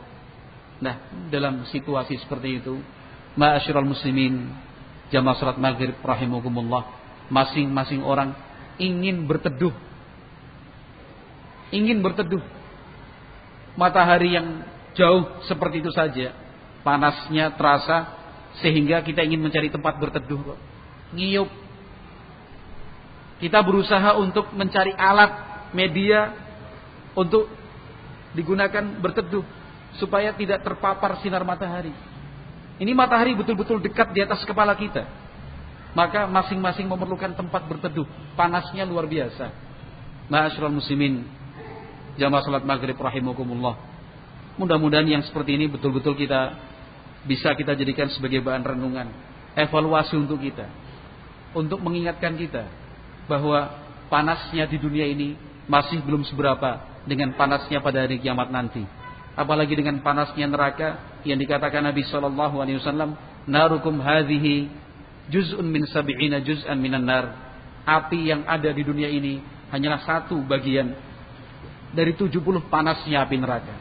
Nah, 0.84 1.00
dalam 1.32 1.64
situasi 1.70 2.20
seperti 2.20 2.60
itu, 2.60 2.76
ma'asyiral 3.40 3.88
muslimin, 3.88 4.52
jamaah 5.14 5.38
salat 5.40 5.62
maghrib 5.62 5.96
rahimakumullah, 6.02 6.84
masing-masing 7.32 8.04
orang 8.04 8.36
ingin 8.82 9.26
berteduh. 9.28 9.74
Ingin 11.74 12.00
berteduh. 12.00 12.44
Matahari 13.76 14.36
yang 14.36 14.64
jauh 14.96 15.44
seperti 15.48 15.84
itu 15.84 15.92
saja. 15.92 16.32
Panasnya 16.86 17.52
terasa 17.58 18.14
sehingga 18.64 19.04
kita 19.04 19.26
ingin 19.26 19.42
mencari 19.44 19.68
tempat 19.68 20.00
berteduh. 20.00 20.56
ngiyup. 21.16 21.48
Kita 23.40 23.60
berusaha 23.60 24.16
untuk 24.16 24.52
mencari 24.56 24.96
alat 24.96 25.32
media 25.76 26.32
untuk 27.16 27.52
digunakan 28.36 28.84
berteduh 29.00 29.44
supaya 30.00 30.36
tidak 30.36 30.64
terpapar 30.64 31.20
sinar 31.24 31.44
matahari. 31.48 31.92
Ini 32.76 32.92
matahari 32.92 33.32
betul-betul 33.36 33.80
dekat 33.80 34.12
di 34.12 34.20
atas 34.24 34.44
kepala 34.44 34.76
kita. 34.76 35.08
Maka 35.96 36.28
masing-masing 36.28 36.92
memerlukan 36.92 37.32
tempat 37.34 37.64
berteduh. 37.72 38.04
Panasnya 38.36 38.84
luar 38.84 39.08
biasa. 39.08 39.48
Ma'asyiral 40.28 40.74
muslimin, 40.76 41.24
jamaah 42.20 42.44
salat 42.44 42.68
maghrib 42.68 42.98
rahimakumullah. 43.00 43.80
Mudah-mudahan 44.60 45.08
yang 45.08 45.24
seperti 45.24 45.56
ini 45.56 45.72
betul-betul 45.72 46.16
kita 46.20 46.56
bisa 47.24 47.52
kita 47.56 47.74
jadikan 47.76 48.12
sebagai 48.12 48.40
bahan 48.44 48.64
renungan, 48.64 49.08
evaluasi 49.56 50.20
untuk 50.20 50.44
kita. 50.44 50.68
Untuk 51.56 51.80
mengingatkan 51.80 52.36
kita 52.36 52.68
bahwa 53.32 53.72
panasnya 54.12 54.68
di 54.68 54.78
dunia 54.78 55.08
ini 55.08 55.40
masih 55.66 56.04
belum 56.04 56.28
seberapa 56.28 57.02
dengan 57.08 57.34
panasnya 57.38 57.80
pada 57.80 58.04
hari 58.04 58.20
kiamat 58.20 58.52
nanti. 58.52 58.84
Apalagi 59.36 59.76
dengan 59.76 60.00
panasnya 60.00 60.48
neraka 60.48 61.20
yang 61.28 61.36
dikatakan 61.36 61.84
Nabi 61.84 62.08
Shallallahu 62.08 62.56
Alaihi 62.60 62.80
Wasallam, 62.80 63.20
narukum 63.46 64.00
hadhihi 64.00 64.85
juz'un 65.30 65.66
min 65.66 65.86
sab'ina 65.90 66.42
juz'an 66.42 66.78
minan 66.78 67.06
nar. 67.06 67.26
Api 67.86 68.34
yang 68.34 68.50
ada 68.50 68.74
di 68.74 68.82
dunia 68.82 69.06
ini 69.06 69.38
hanyalah 69.70 70.02
satu 70.02 70.42
bagian 70.42 70.90
dari 71.94 72.18
70 72.18 72.42
panasnya 72.68 73.22
api 73.22 73.36
neraka. 73.38 73.76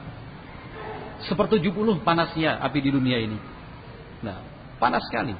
Seperti 1.25 1.65
70 1.65 2.05
panasnya 2.05 2.61
api 2.61 2.79
di 2.85 2.91
dunia 2.93 3.17
ini. 3.17 3.39
Nah, 4.21 4.45
panas 4.77 5.01
sekali. 5.09 5.33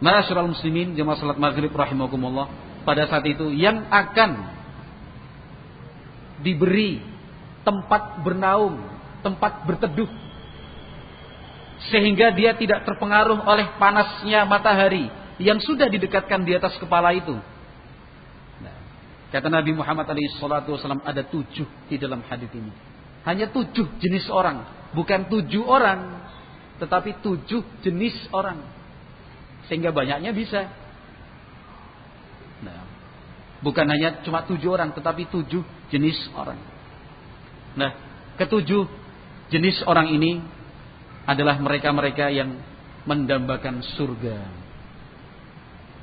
Ma'asyiral 0.00 0.48
muslimin 0.48 0.96
jemaah 0.96 1.20
salat 1.20 1.36
maghrib 1.36 1.68
rahimakumullah. 1.74 2.48
Pada 2.88 3.04
saat 3.04 3.26
itu 3.28 3.52
yang 3.52 3.84
akan 3.92 4.56
diberi 6.40 7.02
tempat 7.66 8.22
bernaung 8.24 8.80
tempat 9.20 9.66
berteduh 9.66 10.08
sehingga 11.86 12.34
dia 12.34 12.58
tidak 12.58 12.82
terpengaruh 12.82 13.46
oleh 13.46 13.78
panasnya 13.78 14.42
matahari 14.42 15.06
yang 15.38 15.62
sudah 15.62 15.86
didekatkan 15.86 16.42
di 16.42 16.58
atas 16.58 16.74
kepala 16.82 17.14
itu. 17.14 17.38
Nah, 18.58 18.76
kata 19.30 19.46
Nabi 19.46 19.78
Muhammad 19.78 20.10
SAW 20.10 20.98
ada 21.06 21.22
tujuh 21.22 21.66
di 21.86 21.96
dalam 21.96 22.26
hadis 22.26 22.50
ini. 22.50 22.74
Hanya 23.22 23.46
tujuh 23.54 24.02
jenis 24.02 24.26
orang, 24.26 24.66
bukan 24.98 25.30
tujuh 25.30 25.62
orang, 25.62 26.26
tetapi 26.82 27.22
tujuh 27.22 27.62
jenis 27.86 28.16
orang. 28.34 28.58
Sehingga 29.70 29.94
banyaknya 29.94 30.34
bisa. 30.34 30.66
Nah, 32.66 32.82
bukan 33.62 33.86
hanya 33.86 34.26
cuma 34.26 34.42
tujuh 34.42 34.74
orang, 34.74 34.90
tetapi 34.90 35.30
tujuh 35.30 35.62
jenis 35.94 36.18
orang. 36.34 36.58
Nah, 37.78 37.94
ketujuh 38.40 39.06
Jenis 39.48 39.80
orang 39.88 40.12
ini 40.12 40.44
adalah 41.28 41.60
mereka-mereka 41.60 42.32
yang 42.32 42.56
mendambakan 43.04 43.84
surga. 43.84 44.36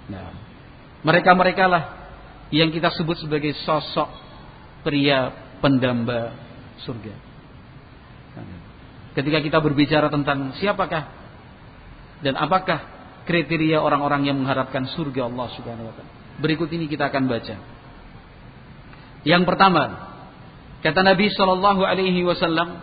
Nah, 0.05 0.29
mereka-mereka 1.01 1.65
lah 1.65 1.83
yang 2.53 2.69
kita 2.69 2.93
sebut 2.93 3.17
sebagai 3.17 3.57
sosok 3.65 4.09
pria 4.85 5.33
pendamba 5.65 6.37
surga. 6.85 7.13
Nah, 8.37 8.61
ketika 9.17 9.41
kita 9.41 9.57
berbicara 9.57 10.13
tentang 10.13 10.53
siapakah 10.61 11.09
dan 12.21 12.37
apakah 12.37 12.85
kriteria 13.25 13.81
orang-orang 13.81 14.29
yang 14.29 14.37
mengharapkan 14.37 14.85
surga 14.93 15.25
Allah 15.25 15.47
Subhanahu 15.57 15.89
wa 15.89 15.93
taala. 15.97 16.11
Berikut 16.37 16.69
ini 16.69 16.85
kita 16.85 17.09
akan 17.09 17.25
baca. 17.25 17.55
Yang 19.25 19.43
pertama, 19.49 19.83
kata 20.85 21.01
Nabi 21.01 21.33
Shallallahu 21.33 21.81
alaihi 21.81 22.21
wasallam, 22.21 22.77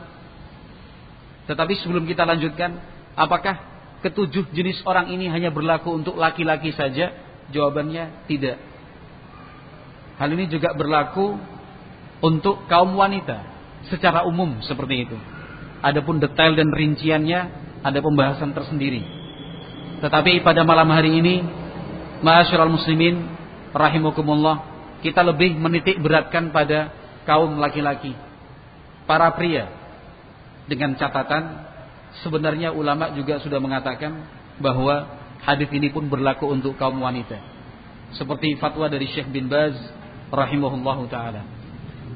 tetapi 1.43 1.75
sebelum 1.83 2.07
kita 2.07 2.23
lanjutkan, 2.23 2.79
apakah 3.19 3.59
ketujuh 4.03 4.55
jenis 4.55 4.83
orang 4.87 5.11
ini 5.11 5.27
hanya 5.27 5.51
berlaku 5.51 5.91
untuk 5.91 6.15
laki-laki 6.15 6.71
saja? 6.71 7.11
Jawabannya 7.51 8.31
tidak. 8.31 8.57
Hal 10.23 10.31
ini 10.31 10.47
juga 10.47 10.71
berlaku 10.73 11.35
untuk 12.23 12.71
kaum 12.71 12.95
wanita 12.95 13.43
secara 13.91 14.23
umum 14.23 14.63
seperti 14.63 15.11
itu. 15.11 15.19
Adapun 15.83 16.23
detail 16.23 16.55
dan 16.55 16.71
rinciannya 16.71 17.41
ada 17.83 17.99
pembahasan 17.99 18.55
tersendiri. 18.55 19.03
Tetapi 19.99 20.47
pada 20.47 20.63
malam 20.63 20.87
hari 20.95 21.19
ini, 21.19 21.43
ma'asyiral 22.23 22.71
muslimin 22.71 23.27
rahimakumullah, 23.75 24.63
kita 25.03 25.27
lebih 25.27 25.59
menitik 25.59 25.99
beratkan 25.99 26.55
pada 26.55 26.95
kaum 27.27 27.59
laki-laki, 27.59 28.15
para 29.11 29.27
pria 29.35 29.82
dengan 30.73 30.97
catatan 30.97 31.69
sebenarnya 32.25 32.73
ulama 32.73 33.13
juga 33.13 33.37
sudah 33.45 33.61
mengatakan 33.61 34.25
bahwa 34.57 35.21
hadis 35.45 35.69
ini 35.69 35.93
pun 35.93 36.09
berlaku 36.09 36.49
untuk 36.49 36.81
kaum 36.81 36.97
wanita. 36.97 37.37
Seperti 38.17 38.57
fatwa 38.57 38.89
dari 38.89 39.05
Syekh 39.13 39.29
bin 39.29 39.53
Baz 39.53 39.77
rahimahullahu 40.33 41.13
taala. 41.13 41.45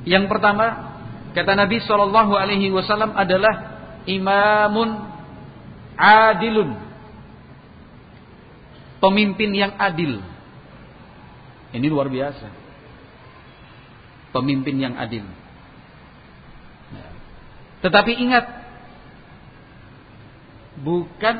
Yang 0.08 0.32
pertama, 0.32 0.96
kata 1.36 1.52
Nabi 1.52 1.84
sallallahu 1.84 2.32
alaihi 2.32 2.72
wasallam 2.72 3.12
adalah 3.12 3.76
imamun 4.08 5.04
adilun. 6.00 6.80
Pemimpin 8.96 9.52
yang 9.52 9.76
adil. 9.76 10.24
Ini 11.76 11.86
luar 11.92 12.08
biasa. 12.08 12.48
Pemimpin 14.32 14.80
yang 14.80 14.96
adil. 14.96 15.28
Tetapi 17.86 18.18
ingat, 18.18 18.44
bukan 20.82 21.36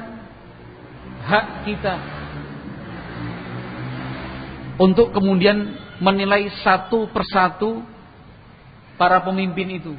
hak 1.27 1.47
kita 1.67 1.95
untuk 4.79 5.11
kemudian 5.11 5.75
menilai 5.99 6.47
satu 6.63 7.11
persatu 7.11 7.83
para 8.95 9.27
pemimpin 9.27 9.75
itu. 9.75 9.99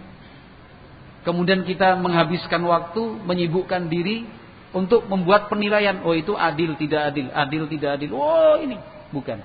Kemudian 1.28 1.68
kita 1.68 2.00
menghabiskan 2.00 2.64
waktu, 2.64 3.28
menyibukkan 3.28 3.92
diri 3.92 4.24
untuk 4.72 5.04
membuat 5.12 5.52
penilaian. 5.52 6.00
Oh 6.08 6.16
itu 6.16 6.32
adil, 6.32 6.80
tidak 6.80 7.12
adil, 7.12 7.28
adil, 7.28 7.64
tidak 7.68 7.90
adil. 8.00 8.16
Oh 8.16 8.56
ini 8.56 8.80
bukan. 9.12 9.44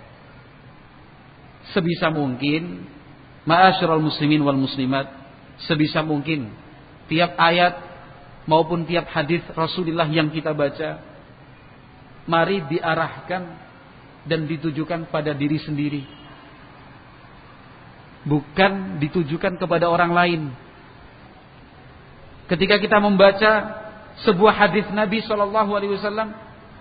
Sebisa 1.75 2.15
mungkin, 2.15 2.87
ma'asyiral 3.43 3.99
muslimin 3.99 4.47
wal 4.47 4.55
muslimat, 4.55 5.11
sebisa 5.67 6.07
mungkin 6.07 6.63
tiap 7.11 7.35
ayat 7.39 7.79
maupun 8.47 8.83
tiap 8.87 9.07
hadis 9.11 9.43
Rasulullah 9.55 10.07
yang 10.11 10.31
kita 10.31 10.51
baca 10.55 10.99
mari 12.27 12.63
diarahkan 12.71 13.43
dan 14.27 14.47
ditujukan 14.47 15.11
pada 15.11 15.35
diri 15.35 15.59
sendiri. 15.59 16.03
Bukan 18.23 19.03
ditujukan 19.03 19.59
kepada 19.59 19.91
orang 19.91 20.15
lain. 20.15 20.43
Ketika 22.47 22.79
kita 22.79 23.03
membaca 23.03 23.83
sebuah 24.23 24.55
hadis 24.55 24.87
Nabi 24.95 25.25
Shallallahu 25.27 25.71
Alaihi 25.75 25.99
Wasallam 25.99 26.31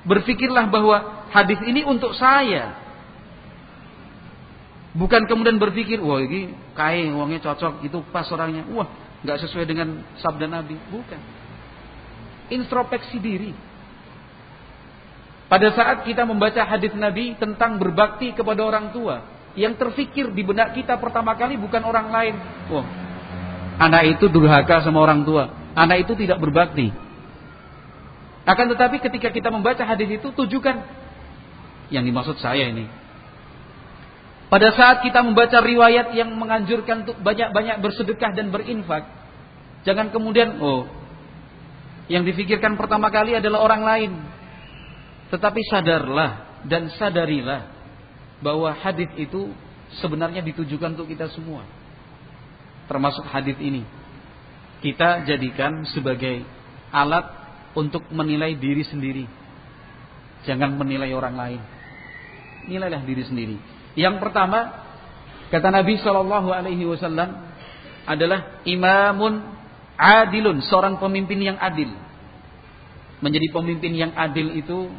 berpikirlah 0.06 0.70
bahwa 0.70 1.26
hadis 1.34 1.58
ini 1.66 1.82
untuk 1.82 2.14
saya. 2.14 2.78
Bukan 4.92 5.24
kemudian 5.26 5.56
berpikir 5.56 6.04
wah 6.04 6.20
ini 6.20 6.52
kain 6.76 7.16
uangnya 7.16 7.40
cocok 7.42 7.88
itu 7.88 8.04
pas 8.12 8.28
orangnya. 8.30 8.68
Wah 8.76 8.90
nggak 9.22 9.38
sesuai 9.48 9.66
dengan 9.70 10.02
sabda 10.18 10.50
Nabi, 10.50 10.78
bukan. 10.90 11.22
Introspeksi 12.52 13.18
diri. 13.22 13.54
Pada 15.48 15.68
saat 15.76 16.08
kita 16.08 16.24
membaca 16.24 16.64
hadis 16.64 16.96
Nabi 16.96 17.36
tentang 17.36 17.76
berbakti 17.76 18.32
kepada 18.32 18.64
orang 18.64 18.96
tua, 18.96 19.24
yang 19.54 19.76
terfikir 19.76 20.32
di 20.32 20.44
benak 20.48 20.72
kita 20.76 20.96
pertama 20.96 21.36
kali 21.36 21.60
bukan 21.60 21.84
orang 21.84 22.08
lain. 22.08 22.36
Oh, 22.72 22.86
anak 23.80 24.16
itu 24.16 24.32
durhaka 24.32 24.80
sama 24.84 25.04
orang 25.04 25.28
tua. 25.28 25.52
Anak 25.76 26.08
itu 26.08 26.16
tidak 26.20 26.40
berbakti. 26.40 26.92
Akan 28.44 28.68
tetapi 28.72 29.00
ketika 29.00 29.30
kita 29.32 29.54
membaca 29.54 29.84
hadis 29.86 30.18
itu 30.18 30.28
tujukan 30.34 30.82
yang 31.92 32.04
dimaksud 32.08 32.40
saya 32.40 32.72
ini 32.72 33.01
pada 34.52 34.68
saat 34.76 35.00
kita 35.00 35.24
membaca 35.24 35.64
riwayat 35.64 36.12
yang 36.12 36.36
menganjurkan 36.36 37.08
untuk 37.08 37.16
banyak-banyak 37.24 37.80
bersedekah 37.80 38.36
dan 38.36 38.52
berinfak, 38.52 39.08
jangan 39.88 40.12
kemudian 40.12 40.60
oh 40.60 40.92
yang 42.12 42.28
difikirkan 42.28 42.76
pertama 42.76 43.08
kali 43.08 43.32
adalah 43.40 43.64
orang 43.64 43.84
lain. 43.88 44.12
Tetapi 45.32 45.62
sadarlah 45.72 46.60
dan 46.68 46.92
sadarilah 47.00 47.72
bahwa 48.44 48.76
hadis 48.76 49.08
itu 49.16 49.56
sebenarnya 50.04 50.44
ditujukan 50.44 51.00
untuk 51.00 51.08
kita 51.08 51.32
semua. 51.32 51.64
Termasuk 52.92 53.24
hadis 53.32 53.56
ini. 53.64 53.88
Kita 54.84 55.24
jadikan 55.24 55.88
sebagai 55.96 56.44
alat 56.92 57.24
untuk 57.72 58.04
menilai 58.12 58.60
diri 58.60 58.84
sendiri. 58.84 59.24
Jangan 60.44 60.76
menilai 60.76 61.16
orang 61.16 61.36
lain. 61.40 61.62
nilailah 62.68 63.02
diri 63.08 63.24
sendiri. 63.26 63.58
Yang 63.96 64.24
pertama, 64.24 64.88
kata 65.52 65.68
Nabi 65.68 66.00
Shallallahu 66.00 66.50
Alaihi 66.52 66.88
Wasallam 66.88 67.52
adalah 68.08 68.64
imamun 68.64 69.44
adilun, 70.00 70.64
seorang 70.66 70.98
pemimpin 70.98 71.38
yang 71.44 71.58
adil. 71.60 71.92
Menjadi 73.22 73.54
pemimpin 73.54 73.94
yang 73.94 74.12
adil 74.18 74.50
itu 74.58 74.90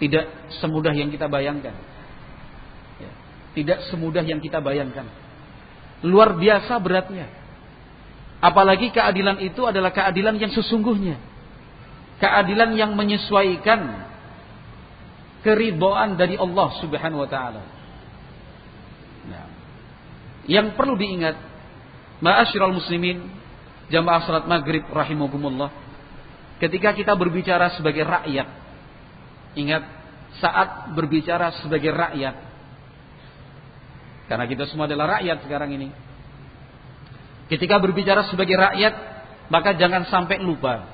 tidak 0.00 0.26
semudah 0.62 0.94
yang 0.96 1.12
kita 1.12 1.28
bayangkan. 1.28 1.76
Ya, 2.96 3.10
tidak 3.58 3.78
semudah 3.92 4.24
yang 4.24 4.40
kita 4.40 4.62
bayangkan. 4.64 5.04
Luar 6.02 6.34
biasa 6.34 6.80
beratnya. 6.82 7.28
Apalagi 8.42 8.90
keadilan 8.90 9.38
itu 9.38 9.62
adalah 9.62 9.94
keadilan 9.94 10.34
yang 10.40 10.50
sesungguhnya. 10.50 11.14
Keadilan 12.18 12.74
yang 12.74 12.98
menyesuaikan 12.98 14.10
keridhaan 15.42 16.14
dari 16.14 16.38
Allah 16.38 16.68
Subhanahu 16.78 17.26
wa 17.26 17.30
taala. 17.30 17.62
Nah, 19.26 19.46
yang 20.46 20.74
perlu 20.78 20.94
diingat, 20.94 21.36
ma'asyiral 22.22 22.74
muslimin, 22.74 23.26
jamaah 23.90 24.22
salat 24.26 24.46
maghrib 24.46 24.86
rahimakumullah. 24.88 25.70
Ketika 26.62 26.94
kita 26.94 27.12
berbicara 27.18 27.74
sebagai 27.74 28.06
rakyat, 28.06 28.48
ingat 29.58 29.82
saat 30.38 30.94
berbicara 30.94 31.58
sebagai 31.60 31.90
rakyat, 31.90 32.34
karena 34.30 34.46
kita 34.46 34.64
semua 34.70 34.86
adalah 34.86 35.18
rakyat 35.18 35.42
sekarang 35.42 35.74
ini. 35.74 35.90
Ketika 37.50 37.76
berbicara 37.82 38.30
sebagai 38.30 38.56
rakyat, 38.56 38.94
maka 39.50 39.74
jangan 39.76 40.08
sampai 40.08 40.40
lupa 40.40 40.88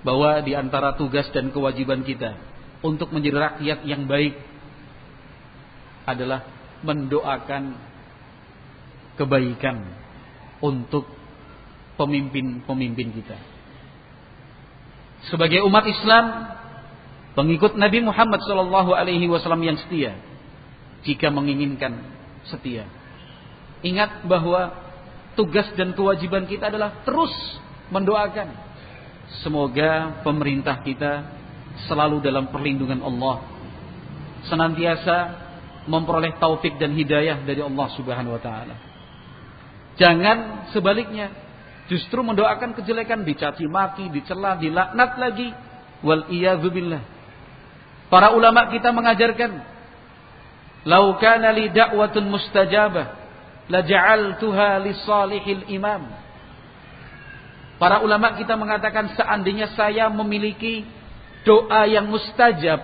bahwa 0.00 0.40
di 0.40 0.56
antara 0.56 0.96
tugas 0.96 1.28
dan 1.28 1.52
kewajiban 1.52 2.00
kita 2.00 2.49
untuk 2.80 3.12
menjadi 3.12 3.56
rakyat 3.56 3.78
yang 3.84 4.08
baik 4.08 4.36
adalah 6.08 6.44
mendoakan 6.80 7.76
kebaikan 9.20 9.84
untuk 10.64 11.04
pemimpin-pemimpin 12.00 13.08
kita. 13.12 13.36
Sebagai 15.28 15.60
umat 15.68 15.84
Islam, 15.84 16.24
pengikut 17.36 17.76
Nabi 17.76 18.00
Muhammad 18.00 18.40
SAW 18.40 18.72
Alaihi 18.96 19.28
Wasallam 19.28 19.60
yang 19.60 19.76
setia, 19.76 20.16
jika 21.04 21.28
menginginkan 21.28 22.00
setia, 22.48 22.88
ingat 23.84 24.24
bahwa 24.24 24.72
tugas 25.36 25.68
dan 25.76 25.92
kewajiban 25.92 26.48
kita 26.48 26.72
adalah 26.72 27.04
terus 27.04 27.32
mendoakan. 27.92 28.48
Semoga 29.44 30.24
pemerintah 30.24 30.80
kita 30.80 31.39
selalu 31.88 32.22
dalam 32.24 32.48
perlindungan 32.50 33.00
Allah. 33.02 33.44
Senantiasa 34.48 35.16
memperoleh 35.88 36.36
taufik 36.36 36.76
dan 36.76 36.92
hidayah 36.92 37.40
dari 37.44 37.60
Allah 37.60 37.88
Subhanahu 37.96 38.36
wa 38.36 38.42
taala. 38.42 38.76
Jangan 39.96 40.70
sebaliknya, 40.72 41.28
justru 41.92 42.24
mendoakan 42.24 42.72
kejelekan, 42.72 43.20
dicaci 43.26 43.68
maki, 43.68 44.08
dicela, 44.08 44.56
dilaknat 44.56 45.20
lagi. 45.20 45.52
Wal 46.00 46.24
billah. 46.72 47.02
Para 48.08 48.32
ulama 48.32 48.72
kita 48.72 48.88
mengajarkan, 48.90 49.60
"Lau 50.88 51.20
kana 51.20 51.52
li 51.52 51.68
da'watun 51.68 52.24
mustajabah, 52.32 53.06
la 53.68 53.80
ja'altuha 53.84 54.80
li 54.80 54.96
salihil 55.04 55.68
imam." 55.68 56.08
Para 57.76 58.00
ulama 58.04 58.36
kita 58.36 58.56
mengatakan 58.56 59.12
seandainya 59.16 59.72
saya 59.72 60.08
memiliki 60.08 60.84
doa 61.44 61.88
yang 61.88 62.08
mustajab. 62.08 62.80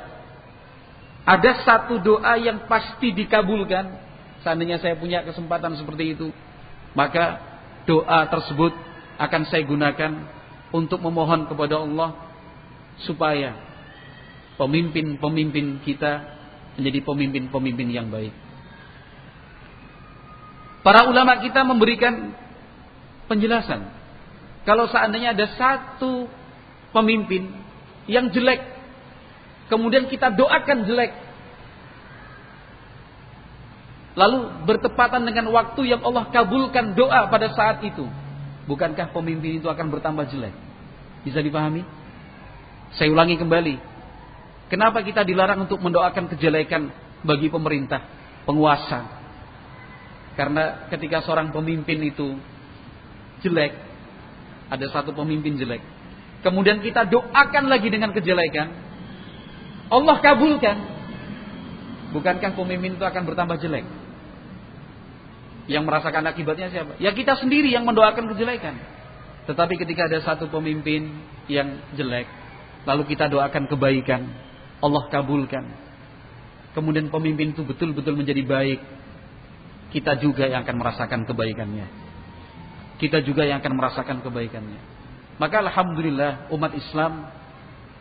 Ada 1.26 1.66
satu 1.66 1.98
doa 1.98 2.38
yang 2.38 2.70
pasti 2.70 3.10
dikabulkan. 3.10 3.98
Seandainya 4.46 4.78
saya 4.78 4.94
punya 4.94 5.26
kesempatan 5.26 5.74
seperti 5.74 6.14
itu. 6.14 6.30
Maka 6.94 7.42
doa 7.84 8.30
tersebut 8.30 8.72
akan 9.18 9.42
saya 9.50 9.66
gunakan 9.66 10.12
untuk 10.70 11.02
memohon 11.02 11.50
kepada 11.50 11.82
Allah. 11.82 12.14
Supaya 13.02 13.58
pemimpin-pemimpin 14.56 15.82
kita 15.84 16.36
menjadi 16.78 17.00
pemimpin-pemimpin 17.04 17.88
yang 17.90 18.08
baik. 18.08 18.32
Para 20.86 21.10
ulama 21.10 21.42
kita 21.42 21.66
memberikan 21.66 22.30
penjelasan. 23.26 23.90
Kalau 24.62 24.86
seandainya 24.86 25.34
ada 25.34 25.46
satu 25.58 26.30
pemimpin 26.94 27.65
yang 28.10 28.30
jelek. 28.30 28.62
Kemudian 29.66 30.06
kita 30.06 30.30
doakan 30.34 30.86
jelek. 30.86 31.12
Lalu 34.16 34.64
bertepatan 34.64 35.28
dengan 35.28 35.52
waktu 35.52 35.92
yang 35.92 36.00
Allah 36.00 36.32
kabulkan 36.32 36.96
doa 36.96 37.28
pada 37.28 37.52
saat 37.52 37.84
itu. 37.84 38.08
Bukankah 38.64 39.12
pemimpin 39.12 39.60
itu 39.60 39.68
akan 39.68 39.92
bertambah 39.92 40.26
jelek? 40.32 40.54
Bisa 41.22 41.44
dipahami? 41.44 41.84
Saya 42.96 43.12
ulangi 43.12 43.36
kembali. 43.36 43.76
Kenapa 44.72 45.04
kita 45.06 45.22
dilarang 45.22 45.68
untuk 45.68 45.78
mendoakan 45.78 46.26
kejelekan 46.32 46.90
bagi 47.22 47.46
pemerintah, 47.52 48.02
penguasa? 48.48 49.06
Karena 50.34 50.90
ketika 50.90 51.22
seorang 51.22 51.54
pemimpin 51.54 52.02
itu 52.02 52.34
jelek, 53.46 53.72
ada 54.66 54.86
satu 54.90 55.14
pemimpin 55.14 55.54
jelek, 55.54 55.80
kemudian 56.46 56.78
kita 56.78 57.10
doakan 57.10 57.66
lagi 57.66 57.90
dengan 57.90 58.14
kejelekan, 58.14 58.70
Allah 59.90 60.16
kabulkan. 60.22 60.94
Bukankah 62.14 62.54
pemimpin 62.54 62.94
itu 62.94 63.02
akan 63.02 63.22
bertambah 63.26 63.58
jelek? 63.58 63.82
Yang 65.66 65.82
merasakan 65.82 66.22
akibatnya 66.30 66.70
siapa? 66.70 66.94
Ya 67.02 67.10
kita 67.10 67.34
sendiri 67.34 67.74
yang 67.74 67.82
mendoakan 67.82 68.30
kejelekan. 68.30 68.78
Tetapi 69.50 69.74
ketika 69.74 70.06
ada 70.06 70.22
satu 70.22 70.46
pemimpin 70.46 71.10
yang 71.50 71.82
jelek, 71.98 72.30
lalu 72.86 73.10
kita 73.10 73.26
doakan 73.26 73.66
kebaikan, 73.66 74.30
Allah 74.78 75.10
kabulkan. 75.10 75.66
Kemudian 76.78 77.10
pemimpin 77.10 77.50
itu 77.58 77.66
betul-betul 77.66 78.14
menjadi 78.14 78.46
baik. 78.46 78.80
Kita 79.90 80.14
juga 80.22 80.46
yang 80.46 80.62
akan 80.62 80.76
merasakan 80.78 81.26
kebaikannya. 81.26 81.86
Kita 83.02 83.18
juga 83.26 83.42
yang 83.42 83.58
akan 83.58 83.74
merasakan 83.74 84.22
kebaikannya. 84.22 84.95
Maka 85.36 85.60
alhamdulillah 85.60 86.48
umat 86.52 86.72
Islam 86.72 87.28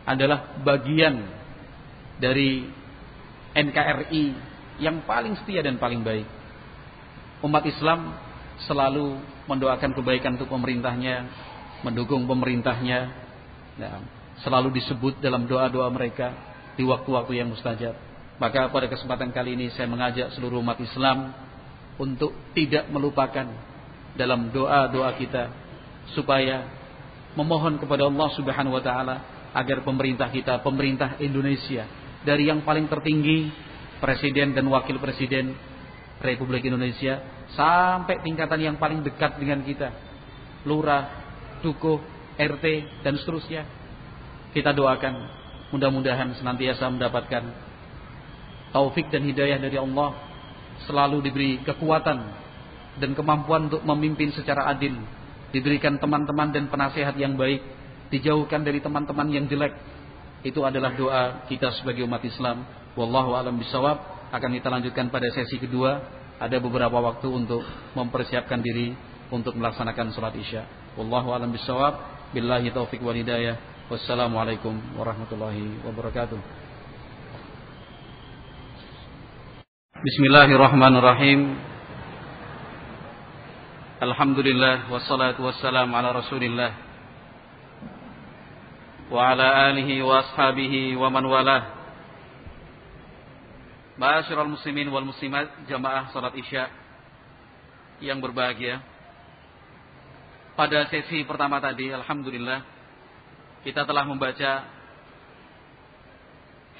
adalah 0.08 0.56
bagian 0.64 1.20
dari 2.16 2.64
NKRI 3.52 4.24
yang 4.80 5.04
paling 5.04 5.36
setia 5.40 5.60
dan 5.60 5.76
paling 5.76 6.00
baik. 6.00 6.24
Umat 7.44 7.64
Islam 7.68 8.16
selalu 8.64 9.20
mendoakan 9.44 9.92
kebaikan 9.92 10.40
untuk 10.40 10.48
pemerintahnya, 10.48 11.28
mendukung 11.84 12.24
pemerintahnya, 12.24 13.12
ya, 13.76 14.00
selalu 14.40 14.72
disebut 14.80 15.20
dalam 15.20 15.44
doa-doa 15.44 15.88
mereka 15.92 16.32
di 16.76 16.84
waktu-waktu 16.84 17.40
yang 17.40 17.52
mustajab. 17.52 17.96
Maka 18.36 18.68
pada 18.68 18.88
kesempatan 18.88 19.32
kali 19.32 19.56
ini 19.56 19.72
saya 19.72 19.88
mengajak 19.88 20.32
seluruh 20.36 20.60
umat 20.60 20.76
Islam 20.80 21.32
untuk 21.96 22.36
tidak 22.52 22.88
melupakan 22.92 23.48
dalam 24.16 24.52
doa-doa 24.52 25.16
kita 25.16 25.48
supaya 26.12 26.68
memohon 27.36 27.76
kepada 27.76 28.08
Allah 28.08 28.28
Subhanahu 28.34 28.74
wa 28.74 28.82
taala 28.82 29.16
agar 29.52 29.84
pemerintah 29.84 30.32
kita, 30.32 30.64
pemerintah 30.64 31.20
Indonesia 31.20 31.84
dari 32.24 32.48
yang 32.48 32.64
paling 32.64 32.88
tertinggi 32.88 33.52
presiden 34.00 34.56
dan 34.56 34.66
wakil 34.68 34.98
presiden 34.98 35.54
Republik 36.20 36.64
Indonesia 36.64 37.20
sampai 37.52 38.24
tingkatan 38.24 38.60
yang 38.60 38.76
paling 38.80 39.04
dekat 39.04 39.36
dengan 39.36 39.62
kita, 39.62 39.92
lurah, 40.64 41.06
dukuh, 41.60 42.00
RT 42.36 42.64
dan 43.04 43.14
seterusnya. 43.20 43.62
Kita 44.56 44.72
doakan 44.72 45.14
mudah-mudahan 45.72 46.32
senantiasa 46.40 46.88
mendapatkan 46.88 47.44
taufik 48.72 49.12
dan 49.12 49.24
hidayah 49.24 49.60
dari 49.60 49.76
Allah, 49.76 50.16
selalu 50.88 51.20
diberi 51.24 51.60
kekuatan 51.64 52.18
dan 52.96 53.10
kemampuan 53.12 53.68
untuk 53.68 53.84
memimpin 53.84 54.32
secara 54.32 54.68
adil 54.72 54.96
diberikan 55.50 55.98
teman-teman 56.00 56.50
dan 56.50 56.66
penasehat 56.70 57.14
yang 57.18 57.34
baik, 57.34 57.62
dijauhkan 58.10 58.62
dari 58.62 58.78
teman-teman 58.82 59.26
yang 59.30 59.44
jelek. 59.46 59.74
Itu 60.46 60.62
adalah 60.62 60.94
doa 60.94 61.46
kita 61.50 61.74
sebagai 61.82 62.06
umat 62.06 62.22
Islam. 62.22 62.62
Wallahu 62.94 63.34
alam 63.34 63.58
bisawab. 63.58 64.30
Akan 64.30 64.50
kita 64.54 64.70
lanjutkan 64.70 65.10
pada 65.10 65.26
sesi 65.34 65.58
kedua. 65.58 66.02
Ada 66.36 66.60
beberapa 66.60 67.00
waktu 67.00 67.26
untuk 67.26 67.64
mempersiapkan 67.96 68.60
diri 68.60 68.92
untuk 69.32 69.56
melaksanakan 69.58 70.12
sholat 70.14 70.34
isya. 70.38 70.62
Wallahu 70.94 71.34
alam 71.34 71.50
bisawab. 71.50 71.98
Billahi 72.30 72.70
taufik 72.70 73.02
wa 73.02 73.10
hidayah. 73.10 73.58
Wassalamualaikum 73.86 74.98
warahmatullahi 74.98 75.82
wabarakatuh. 75.86 76.38
Bismillahirrahmanirrahim. 79.96 81.75
Alhamdulillah 83.96 84.92
wassalatu 84.92 85.40
wassalam 85.48 85.88
ala 85.88 86.12
Rasulillah 86.12 86.68
wa 89.08 89.32
ala 89.32 89.72
alihi 89.72 90.04
wa 90.04 90.20
ashabihi 90.20 90.92
wa 91.00 91.08
man 91.08 91.24
walah. 91.24 91.64
Ma'asyiral 93.96 94.52
muslimin 94.52 94.92
wal 94.92 95.08
muslimat 95.08 95.48
jamaah 95.64 96.12
salat 96.12 96.36
Isya 96.36 96.68
yang 98.04 98.20
berbahagia. 98.20 98.84
Pada 100.60 100.84
sesi 100.92 101.24
pertama 101.24 101.56
tadi 101.64 101.88
alhamdulillah 101.88 102.68
kita 103.64 103.88
telah 103.88 104.04
membaca 104.04 104.76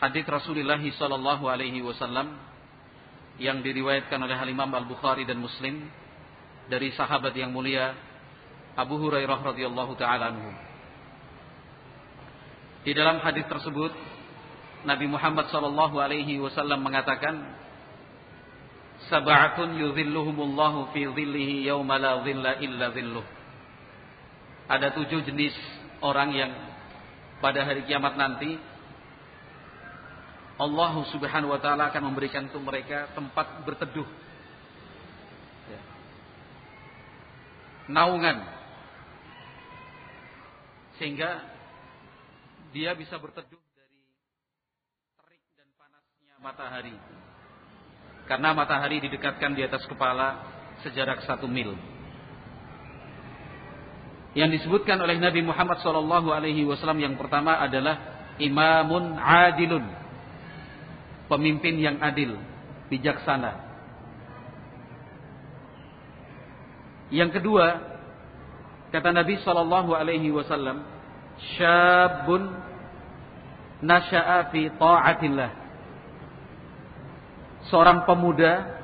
hadis 0.05 0.25
Rasulullah 0.29 0.85
sallallahu 0.85 1.49
alaihi 1.49 1.81
wasallam 1.81 2.37
yang 3.41 3.65
diriwayatkan 3.65 4.21
oleh 4.21 4.37
Imam 4.53 4.69
Al-Bukhari 4.69 5.25
dan 5.25 5.41
Muslim 5.41 6.05
dari 6.67 6.91
sahabat 6.95 7.35
yang 7.35 7.55
mulia 7.55 7.95
Abu 8.77 9.01
Hurairah 9.01 9.41
radhiyallahu 9.41 9.93
taala 9.97 10.35
anhu. 10.35 10.51
Di 12.87 12.93
dalam 12.95 13.19
hadis 13.19 13.49
tersebut 13.51 13.91
Nabi 14.87 15.11
Muhammad 15.11 15.51
sallallahu 15.51 15.99
alaihi 15.99 16.39
wasallam 16.39 16.85
mengatakan 16.87 17.35
Sab'atun 19.11 19.77
yudhilluhumullahu 19.77 20.91
fi 20.95 21.05
dhillihi 21.07 21.69
yawma 21.69 21.99
la 21.99 22.23
dhilla 22.23 22.59
illa 22.63 22.91
dhilluh. 22.91 23.27
Ada 24.67 24.95
tujuh 24.99 25.23
jenis 25.27 25.55
orang 26.03 26.31
yang 26.35 26.53
pada 27.39 27.63
hari 27.63 27.87
kiamat 27.87 28.19
nanti 28.19 28.59
Allah 30.57 30.93
Subhanahu 31.13 31.53
wa 31.53 31.61
taala 31.61 31.93
akan 31.93 32.03
memberikan 32.13 32.49
untuk 32.49 32.65
mereka 32.65 33.13
tempat 33.13 33.63
berteduh. 33.69 34.09
Naungan. 37.87 38.43
Sehingga 40.99 41.45
dia 42.73 42.97
bisa 42.97 43.21
berteduh 43.21 43.61
matahari. 46.47 46.95
Karena 48.31 48.55
matahari 48.55 49.03
didekatkan 49.03 49.59
di 49.59 49.67
atas 49.67 49.83
kepala 49.91 50.47
sejarak 50.87 51.27
satu 51.27 51.51
mil. 51.51 51.75
Yang 54.37 54.63
disebutkan 54.63 55.01
oleh 55.01 55.17
Nabi 55.19 55.43
Muhammad 55.43 55.81
SAW 55.81 56.95
yang 57.01 57.17
pertama 57.19 57.57
adalah 57.59 58.29
imamun 58.37 59.17
adilun, 59.17 59.83
pemimpin 61.27 61.81
yang 61.81 61.97
adil, 61.99 62.37
bijaksana. 62.93 63.66
Yang 67.11 67.39
kedua, 67.39 67.67
kata 68.91 69.15
Nabi 69.15 69.39
Shallallahu 69.43 69.95
Alaihi 69.95 70.35
Wasallam, 70.35 70.83
syabun 71.57 72.51
nasha'a 73.85 74.51
fi 74.51 74.73
ta'atillah 74.73 75.67
seorang 77.69 78.07
pemuda 78.07 78.79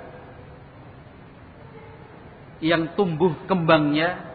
yang 2.63 2.95
tumbuh 2.95 3.35
kembangnya 3.51 4.33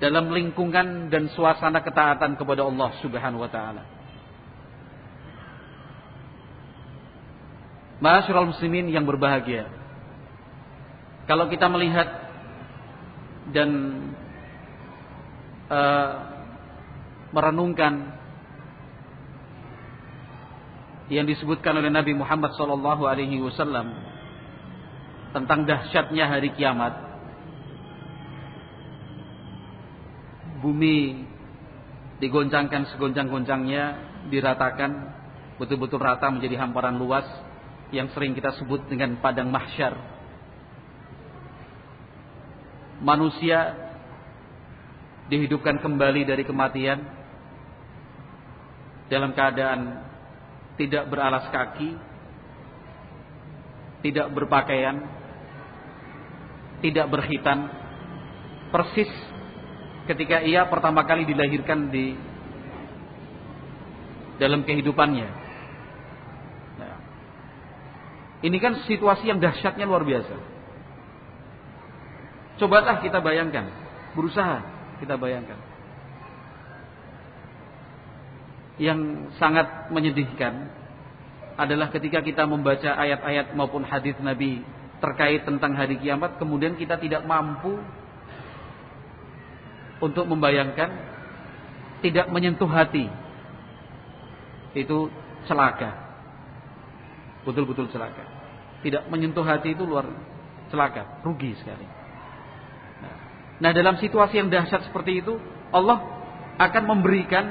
dalam 0.00 0.28
lingkungan 0.32 1.08
dan 1.08 1.32
suasana 1.32 1.80
ketaatan 1.80 2.36
kepada 2.36 2.64
Allah 2.64 2.92
Subhanahu 3.00 3.44
wa 3.44 3.50
taala. 3.50 3.95
Masyarul 7.96 8.52
muslimin 8.52 8.92
yang 8.92 9.08
berbahagia. 9.08 9.72
Kalau 11.24 11.48
kita 11.48 11.66
melihat 11.66 12.06
dan 13.50 13.70
uh, 15.72 16.12
merenungkan 17.32 18.14
yang 21.08 21.24
disebutkan 21.24 21.78
oleh 21.78 21.90
Nabi 21.90 22.12
Muhammad 22.12 22.52
SAW 22.54 22.82
Alaihi 23.06 23.38
Wasallam 23.38 23.94
tentang 25.32 25.64
dahsyatnya 25.64 26.26
hari 26.26 26.52
kiamat. 26.54 27.06
Bumi 30.60 31.22
digoncangkan 32.18 32.90
segoncang-goncangnya, 32.96 33.84
diratakan 34.32 34.90
betul-betul 35.60 36.02
rata 36.02 36.26
menjadi 36.32 36.58
hamparan 36.58 36.98
luas 36.98 37.24
yang 37.94 38.10
sering 38.10 38.34
kita 38.34 38.54
sebut 38.58 38.82
dengan 38.90 39.18
padang 39.22 39.50
mahsyar. 39.50 39.94
Manusia 42.98 43.76
dihidupkan 45.30 45.78
kembali 45.82 46.26
dari 46.26 46.42
kematian 46.46 47.02
dalam 49.06 49.30
keadaan 49.36 50.02
tidak 50.80 51.06
beralas 51.06 51.46
kaki, 51.50 51.94
tidak 54.02 54.26
berpakaian, 54.34 54.96
tidak 56.82 57.06
berhitan, 57.08 57.70
persis 58.74 59.10
ketika 60.06 60.42
ia 60.42 60.66
pertama 60.66 61.02
kali 61.06 61.26
dilahirkan 61.26 61.90
di 61.90 62.14
dalam 64.36 64.62
kehidupannya. 64.62 65.45
Ini 68.44 68.56
kan 68.60 68.84
situasi 68.84 69.32
yang 69.32 69.40
dahsyatnya 69.40 69.88
luar 69.88 70.04
biasa. 70.04 70.36
Cobalah 72.56 73.00
kita 73.04 73.20
bayangkan, 73.20 73.68
berusaha 74.16 74.64
kita 75.00 75.16
bayangkan. 75.16 75.60
Yang 78.76 79.32
sangat 79.40 79.88
menyedihkan 79.88 80.68
adalah 81.56 81.88
ketika 81.88 82.20
kita 82.20 82.44
membaca 82.44 82.92
ayat-ayat 82.92 83.56
maupun 83.56 83.84
hadis 83.84 84.16
Nabi 84.20 84.60
terkait 85.00 85.44
tentang 85.44 85.72
hari 85.76 85.96
kiamat, 86.00 86.36
kemudian 86.36 86.76
kita 86.76 87.00
tidak 87.00 87.24
mampu 87.24 87.80
untuk 90.00 90.28
membayangkan, 90.28 90.92
tidak 92.04 92.28
menyentuh 92.28 92.68
hati. 92.68 93.08
Itu 94.76 95.08
celaka. 95.48 96.05
Betul-betul 97.46 97.86
celaka. 97.94 98.26
Tidak 98.82 99.06
menyentuh 99.06 99.46
hati 99.46 99.72
itu 99.72 99.86
luar 99.86 100.10
celaka, 100.68 101.22
rugi 101.22 101.54
sekali. 101.56 101.86
Nah 103.56 103.70
dalam 103.72 103.96
situasi 103.96 104.36
yang 104.36 104.52
dahsyat 104.52 104.84
seperti 104.84 105.24
itu 105.24 105.40
Allah 105.72 106.04
akan 106.60 106.82
memberikan 106.84 107.46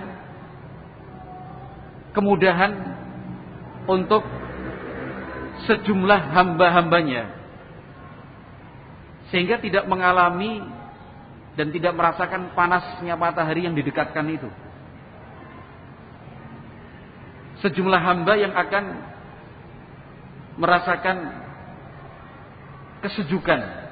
kemudahan 2.14 2.72
untuk 3.90 4.22
sejumlah 5.66 6.22
hamba-hambanya 6.36 7.32
sehingga 9.34 9.58
tidak 9.58 9.90
mengalami 9.90 10.62
dan 11.58 11.72
tidak 11.74 11.96
merasakan 11.96 12.54
panasnya 12.54 13.16
matahari 13.18 13.66
yang 13.66 13.74
didekatkan 13.74 14.28
itu. 14.30 14.50
Sejumlah 17.64 18.02
hamba 18.04 18.36
yang 18.36 18.54
akan 18.54 19.15
merasakan 20.56 21.18
kesejukan 23.04 23.86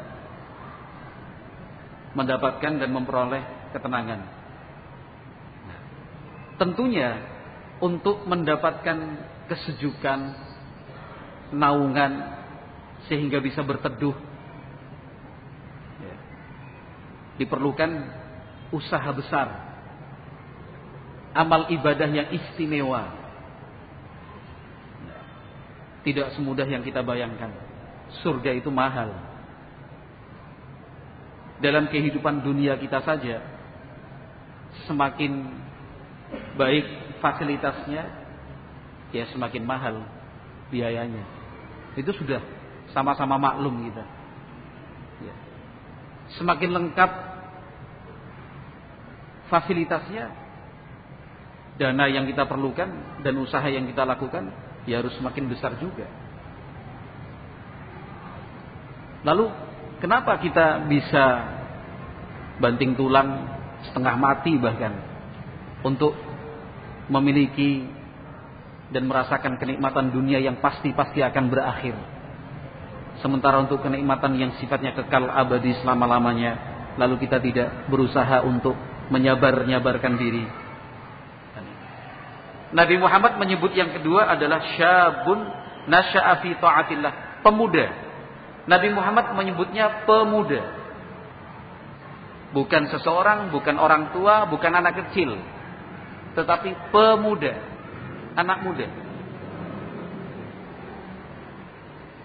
mendapatkan 2.14 2.74
dan 2.78 2.90
memperoleh 2.94 3.42
ketenangan. 3.74 4.22
Nah, 5.66 5.80
tentunya 6.62 7.10
untuk 7.82 8.24
mendapatkan 8.30 8.98
kesejukan, 9.50 10.20
naungan 11.54 12.12
sehingga 13.10 13.44
bisa 13.44 13.60
berteduh 13.66 14.16
ya, 16.00 16.16
diperlukan 17.42 17.92
usaha 18.72 19.10
besar, 19.12 19.48
amal 21.34 21.68
ibadah 21.74 22.10
yang 22.10 22.30
istimewa. 22.32 23.23
Tidak 26.04 26.36
semudah 26.36 26.68
yang 26.68 26.84
kita 26.84 27.00
bayangkan. 27.02 27.52
Surga 28.22 28.52
itu 28.54 28.70
mahal 28.70 29.34
dalam 31.64 31.88
kehidupan 31.88 32.44
dunia 32.44 32.76
kita 32.76 33.00
saja 33.08 33.40
semakin 34.84 35.48
baik 36.60 36.86
fasilitasnya 37.24 38.04
ya 39.16 39.24
semakin 39.32 39.64
mahal 39.64 40.04
biayanya 40.68 41.24
itu 41.96 42.12
sudah 42.12 42.44
sama-sama 42.92 43.40
maklum 43.40 43.80
kita 43.88 44.04
ya. 45.24 45.36
semakin 46.36 46.70
lengkap 46.76 47.12
fasilitasnya 49.48 50.36
dana 51.80 52.06
yang 52.12 52.28
kita 52.28 52.44
perlukan 52.44 52.92
dan 53.24 53.34
usaha 53.40 53.66
yang 53.72 53.88
kita 53.88 54.04
lakukan 54.04 54.52
ya 54.90 55.00
harus 55.00 55.14
semakin 55.16 55.48
besar 55.48 55.76
juga 55.80 56.08
lalu 59.24 59.48
Kenapa 60.04 60.36
kita 60.36 60.84
bisa 60.92 61.24
banting 62.60 62.92
tulang 63.00 63.48
setengah 63.88 64.20
mati 64.20 64.60
bahkan 64.60 64.92
untuk 65.80 66.12
memiliki 67.08 67.88
dan 68.92 69.08
merasakan 69.08 69.56
kenikmatan 69.56 70.12
dunia 70.12 70.44
yang 70.44 70.60
pasti-pasti 70.60 71.24
akan 71.24 71.48
berakhir. 71.48 71.96
Sementara 73.24 73.64
untuk 73.64 73.80
kenikmatan 73.80 74.36
yang 74.36 74.52
sifatnya 74.60 74.92
kekal 74.92 75.32
abadi 75.32 75.72
selama-lamanya, 75.80 76.52
lalu 77.00 77.24
kita 77.24 77.40
tidak 77.40 77.88
berusaha 77.88 78.44
untuk 78.44 78.76
menyabar-nyabarkan 79.08 80.20
diri. 80.20 80.44
Nabi 82.74 82.98
Muhammad 82.98 83.38
menyebut 83.38 83.72
yang 83.78 83.94
kedua 83.94 84.34
adalah 84.34 84.60
syabun 84.74 85.46
nasya'a 85.86 86.42
fi 86.42 86.58
ta'atillah, 86.58 87.46
pemuda. 87.46 87.86
Nabi 88.66 88.90
Muhammad 88.90 89.38
menyebutnya 89.38 90.10
pemuda. 90.10 90.62
Bukan 92.54 92.90
seseorang, 92.90 93.50
bukan 93.50 93.78
orang 93.78 94.14
tua, 94.14 94.50
bukan 94.50 94.74
anak 94.74 95.06
kecil. 95.06 95.38
Tetapi 96.34 96.90
pemuda, 96.90 97.54
anak 98.38 98.60
muda. 98.66 98.88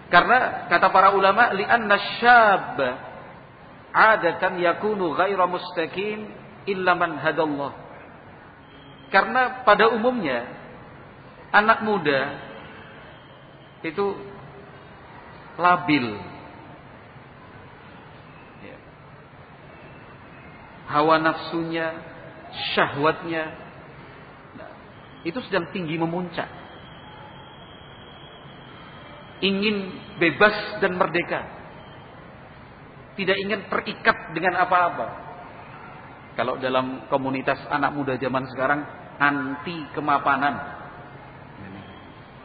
Karena 0.08 0.68
kata 0.72 0.88
para 0.88 1.12
ulama 1.12 1.52
li'anna 1.52 1.96
syab 2.16 2.80
adatan 3.92 4.56
yakunu 4.56 5.12
ghaira 5.12 5.44
mustaqim 5.44 6.32
illa 6.64 6.96
man 6.96 7.20
hadallah. 7.20 7.87
Karena 9.08 9.64
pada 9.64 9.88
umumnya 9.88 10.44
anak 11.52 11.80
muda 11.80 12.20
itu 13.80 14.06
labil. 15.56 16.06
Ya. 18.62 18.76
Hawa 20.92 21.16
nafsunya, 21.24 21.96
syahwatnya 22.76 23.48
nah, 24.60 24.72
itu 25.24 25.40
sedang 25.48 25.72
tinggi 25.72 25.96
memuncak 25.96 26.58
ingin 29.40 29.94
bebas 30.18 30.82
dan 30.82 30.98
merdeka. 30.98 31.46
Tidak 33.18 33.34
ingin 33.34 33.66
terikat 33.66 34.34
dengan 34.34 34.62
apa-apa. 34.62 35.26
Kalau 36.38 36.54
dalam 36.54 37.10
komunitas 37.10 37.58
anak 37.66 37.90
muda 37.98 38.14
zaman 38.14 38.46
sekarang 38.54 38.86
anti 39.18 39.86
kemapanan. 39.92 40.54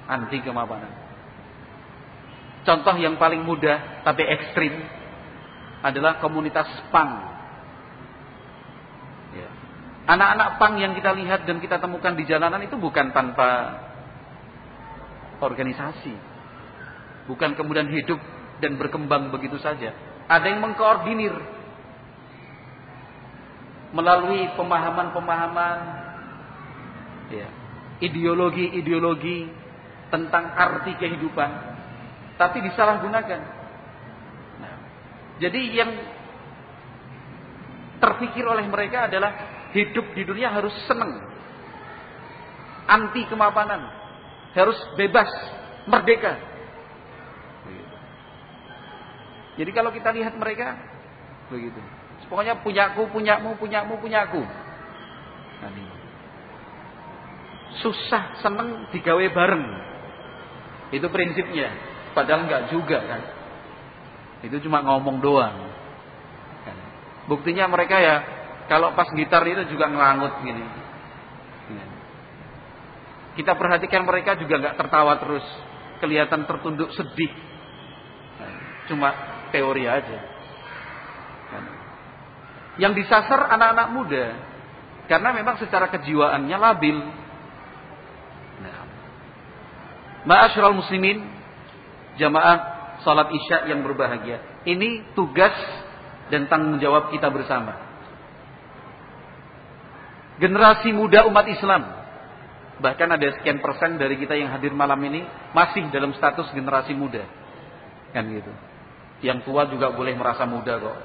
Anti 0.10 0.38
kemapanan. 0.44 0.92
Contoh 2.64 2.96
yang 3.00 3.16
paling 3.16 3.44
mudah 3.44 4.04
tapi 4.04 4.24
ekstrim 4.26 4.74
adalah 5.84 6.20
komunitas 6.20 6.68
pang. 6.92 7.12
Ya. 9.36 9.50
Anak-anak 10.12 10.50
pang 10.60 10.76
yang 10.80 10.96
kita 10.96 11.12
lihat 11.16 11.48
dan 11.48 11.60
kita 11.64 11.80
temukan 11.80 12.16
di 12.16 12.24
jalanan 12.28 12.64
itu 12.64 12.76
bukan 12.76 13.12
tanpa 13.16 13.80
organisasi 15.44 16.34
Bukan 17.24 17.56
kemudian 17.56 17.88
hidup 17.88 18.20
dan 18.60 18.76
berkembang 18.76 19.32
begitu 19.32 19.56
saja. 19.64 19.96
Ada 20.28 20.56
yang 20.56 20.60
mengkoordinir 20.64 21.32
melalui 23.96 24.52
pemahaman-pemahaman 24.60 25.78
ya, 27.34 27.50
ideologi-ideologi 28.04 29.50
tentang 30.14 30.54
arti 30.54 30.94
kehidupan 31.02 31.74
tapi 32.38 32.66
disalahgunakan. 32.66 33.42
Nah, 34.62 34.76
jadi 35.42 35.62
yang 35.74 35.92
terpikir 38.02 38.44
oleh 38.44 38.66
mereka 38.68 39.08
adalah 39.08 39.32
hidup 39.74 40.12
di 40.14 40.24
dunia 40.26 40.52
harus 40.54 40.74
senang. 40.90 41.24
Anti 42.84 43.24
kemapanan. 43.32 44.02
Harus 44.54 44.78
bebas, 45.00 45.30
merdeka. 45.90 46.38
Jadi 49.54 49.70
kalau 49.70 49.94
kita 49.94 50.10
lihat 50.10 50.34
mereka 50.38 50.78
begitu. 51.50 51.78
Pokoknya 52.30 52.58
punyaku, 52.66 53.06
punyamu, 53.14 53.54
punyamu, 53.62 53.94
punyaku. 54.02 54.42
Nah, 55.62 55.72
Susah 57.82 58.38
seneng 58.44 58.92
digawe 58.94 59.26
bareng. 59.34 59.66
Itu 60.94 61.10
prinsipnya. 61.10 61.74
Padahal 62.14 62.46
enggak 62.46 62.70
juga 62.70 63.02
kan. 63.02 63.22
Itu 64.46 64.62
cuma 64.68 64.86
ngomong 64.86 65.24
doang. 65.24 65.58
Kan. 66.68 66.78
Buktinya 67.26 67.66
mereka 67.66 67.98
ya 67.98 68.16
kalau 68.70 68.94
pas 68.94 69.10
gitar 69.16 69.42
itu 69.48 69.66
juga 69.74 69.90
ngelangut 69.90 70.44
gini. 70.46 70.66
Kita 73.34 73.58
perhatikan 73.58 74.06
mereka 74.06 74.38
juga 74.38 74.62
nggak 74.62 74.78
tertawa 74.78 75.18
terus. 75.18 75.46
Kelihatan 75.98 76.46
tertunduk 76.46 76.94
sedih. 76.94 77.34
Cuma 78.92 79.10
teori 79.50 79.90
aja. 79.90 80.20
Yang 82.78 83.06
disasar 83.06 83.54
anak-anak 83.54 83.88
muda 83.94 84.26
karena 85.06 85.30
memang 85.34 85.56
secara 85.62 85.90
kejiwaannya 85.94 86.58
labil. 86.58 86.98
Nah. 88.66 88.86
Ma'asyiral 90.24 90.76
muslimin, 90.76 91.24
jamaah 92.16 92.74
salat 93.04 93.28
Isya 93.36 93.68
yang 93.68 93.84
berbahagia. 93.84 94.64
Ini 94.64 95.16
tugas 95.18 95.54
dan 96.32 96.48
tanggung 96.48 96.80
jawab 96.80 97.12
kita 97.12 97.28
bersama. 97.28 97.76
Generasi 100.40 100.96
muda 100.96 101.28
umat 101.30 101.46
Islam 101.46 101.84
bahkan 102.82 103.06
ada 103.06 103.32
sekian 103.38 103.62
persen 103.62 104.02
dari 104.02 104.18
kita 104.18 104.34
yang 104.34 104.50
hadir 104.50 104.74
malam 104.74 104.98
ini 105.06 105.24
masih 105.54 105.88
dalam 105.94 106.16
status 106.16 106.50
generasi 106.56 106.96
muda. 106.96 107.22
Kan 108.16 108.32
gitu. 108.32 108.50
Yang 109.24 109.48
tua 109.48 109.68
juga 109.70 109.92
boleh 109.94 110.16
merasa 110.16 110.48
muda 110.48 110.80
kok. 110.80 110.98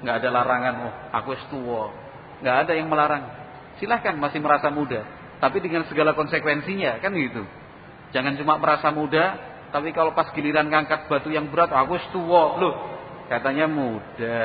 Nggak 0.00 0.16
ada 0.24 0.28
larangan, 0.32 0.74
oh 0.88 0.94
aku 1.12 1.36
tua. 1.52 1.92
Nggak 2.40 2.56
ada 2.66 2.72
yang 2.72 2.88
melarang. 2.88 3.24
Silahkan 3.76 4.16
masih 4.16 4.40
merasa 4.40 4.72
muda. 4.72 5.04
Tapi 5.40 5.56
dengan 5.64 5.88
segala 5.88 6.12
konsekuensinya, 6.12 7.00
kan 7.00 7.16
gitu. 7.16 7.42
Jangan 8.12 8.36
cuma 8.36 8.60
merasa 8.60 8.92
muda, 8.92 9.40
tapi 9.72 9.90
kalau 9.96 10.12
pas 10.12 10.28
giliran 10.36 10.68
ngangkat 10.68 11.08
batu 11.08 11.32
yang 11.32 11.48
berat, 11.48 11.72
aku 11.72 11.96
tua. 12.12 12.60
Loh, 12.60 12.74
katanya 13.32 13.64
muda. 13.64 14.40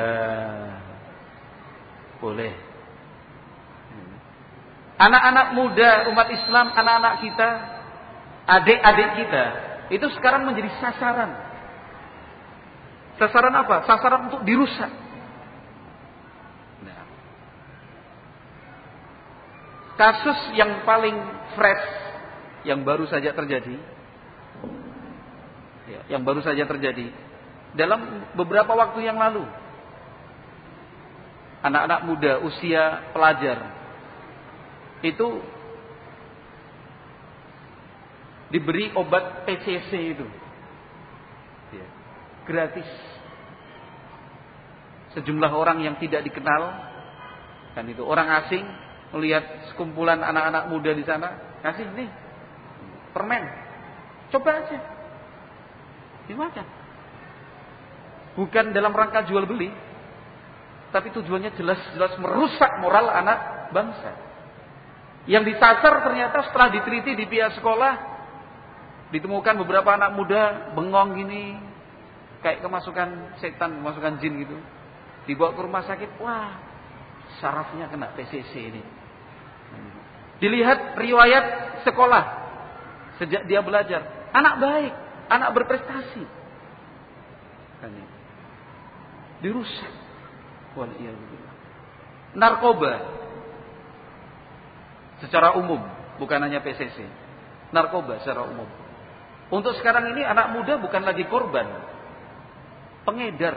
Boleh. 2.18 2.54
Anak-anak 4.96 5.46
muda 5.52 6.08
umat 6.08 6.28
Islam, 6.32 6.72
anak-anak 6.72 7.14
kita, 7.20 7.48
adik-adik 8.48 9.10
kita, 9.20 9.44
itu 9.92 10.06
sekarang 10.16 10.48
menjadi 10.48 10.72
sasaran 10.80 11.46
Sasaran 13.16 13.54
apa? 13.56 13.88
Sasaran 13.88 14.28
untuk 14.28 14.44
dirusak. 14.44 14.92
Kasus 19.96 20.52
yang 20.52 20.84
paling 20.84 21.16
fresh, 21.56 21.86
yang 22.68 22.84
baru 22.84 23.08
saja 23.08 23.32
terjadi, 23.32 23.76
ya, 25.88 26.00
yang 26.12 26.20
baru 26.20 26.44
saja 26.44 26.68
terjadi 26.68 27.08
dalam 27.72 28.28
beberapa 28.36 28.76
waktu 28.76 29.08
yang 29.08 29.16
lalu, 29.16 29.48
anak-anak 31.64 32.00
muda 32.04 32.32
usia 32.44 33.08
pelajar 33.16 33.72
itu 35.00 35.40
diberi 38.52 38.92
obat 38.92 39.48
PCC 39.48 40.12
itu 40.12 40.28
gratis. 42.46 42.86
Sejumlah 45.18 45.50
orang 45.50 45.82
yang 45.82 45.98
tidak 45.98 46.22
dikenal, 46.22 46.62
kan 47.74 47.84
itu 47.90 48.00
orang 48.06 48.30
asing 48.46 48.64
melihat 49.14 49.70
sekumpulan 49.70 50.18
anak-anak 50.22 50.70
muda 50.70 50.90
di 50.90 51.04
sana, 51.06 51.58
kasih 51.62 51.86
nih 51.94 52.10
permen, 53.14 53.42
coba 54.34 54.50
aja, 54.64 54.78
dimakan. 56.26 56.66
Bukan 58.36 58.76
dalam 58.76 58.92
rangka 58.92 59.24
jual 59.24 59.48
beli, 59.48 59.72
tapi 60.92 61.08
tujuannya 61.14 61.56
jelas-jelas 61.56 62.20
merusak 62.20 62.82
moral 62.84 63.08
anak 63.08 63.72
bangsa. 63.72 64.12
Yang 65.26 65.56
disasar 65.56 66.04
ternyata 66.06 66.44
setelah 66.46 66.68
diteliti 66.70 67.16
di 67.16 67.24
pihak 67.26 67.56
sekolah, 67.58 67.94
ditemukan 69.10 69.54
beberapa 69.64 69.96
anak 69.96 70.14
muda 70.14 70.70
bengong 70.76 71.16
gini, 71.16 71.56
kayak 72.44 72.62
kemasukan 72.62 73.40
setan, 73.42 73.80
kemasukan 73.80 74.20
jin 74.22 74.44
gitu. 74.44 74.56
Dibawa 75.26 75.56
ke 75.56 75.60
rumah 75.66 75.82
sakit, 75.82 76.10
wah, 76.22 76.54
sarafnya 77.42 77.90
kena 77.90 78.12
PCC 78.14 78.52
ini. 78.72 78.82
Dilihat 80.36 81.00
riwayat 81.00 81.44
sekolah 81.84 82.24
sejak 83.16 83.48
dia 83.48 83.64
belajar, 83.64 84.30
anak 84.36 84.54
baik, 84.60 84.92
anak 85.32 85.50
berprestasi. 85.56 86.24
Dirusak. 89.40 89.92
Narkoba. 92.36 92.94
Secara 95.24 95.56
umum, 95.56 95.80
bukan 96.20 96.36
hanya 96.44 96.60
PCC. 96.60 97.08
Narkoba 97.72 98.20
secara 98.20 98.44
umum. 98.44 98.68
Untuk 99.48 99.72
sekarang 99.80 100.12
ini 100.12 100.26
anak 100.26 100.52
muda 100.52 100.76
bukan 100.76 101.00
lagi 101.00 101.24
korban. 101.30 101.64
Pengedar, 103.08 103.56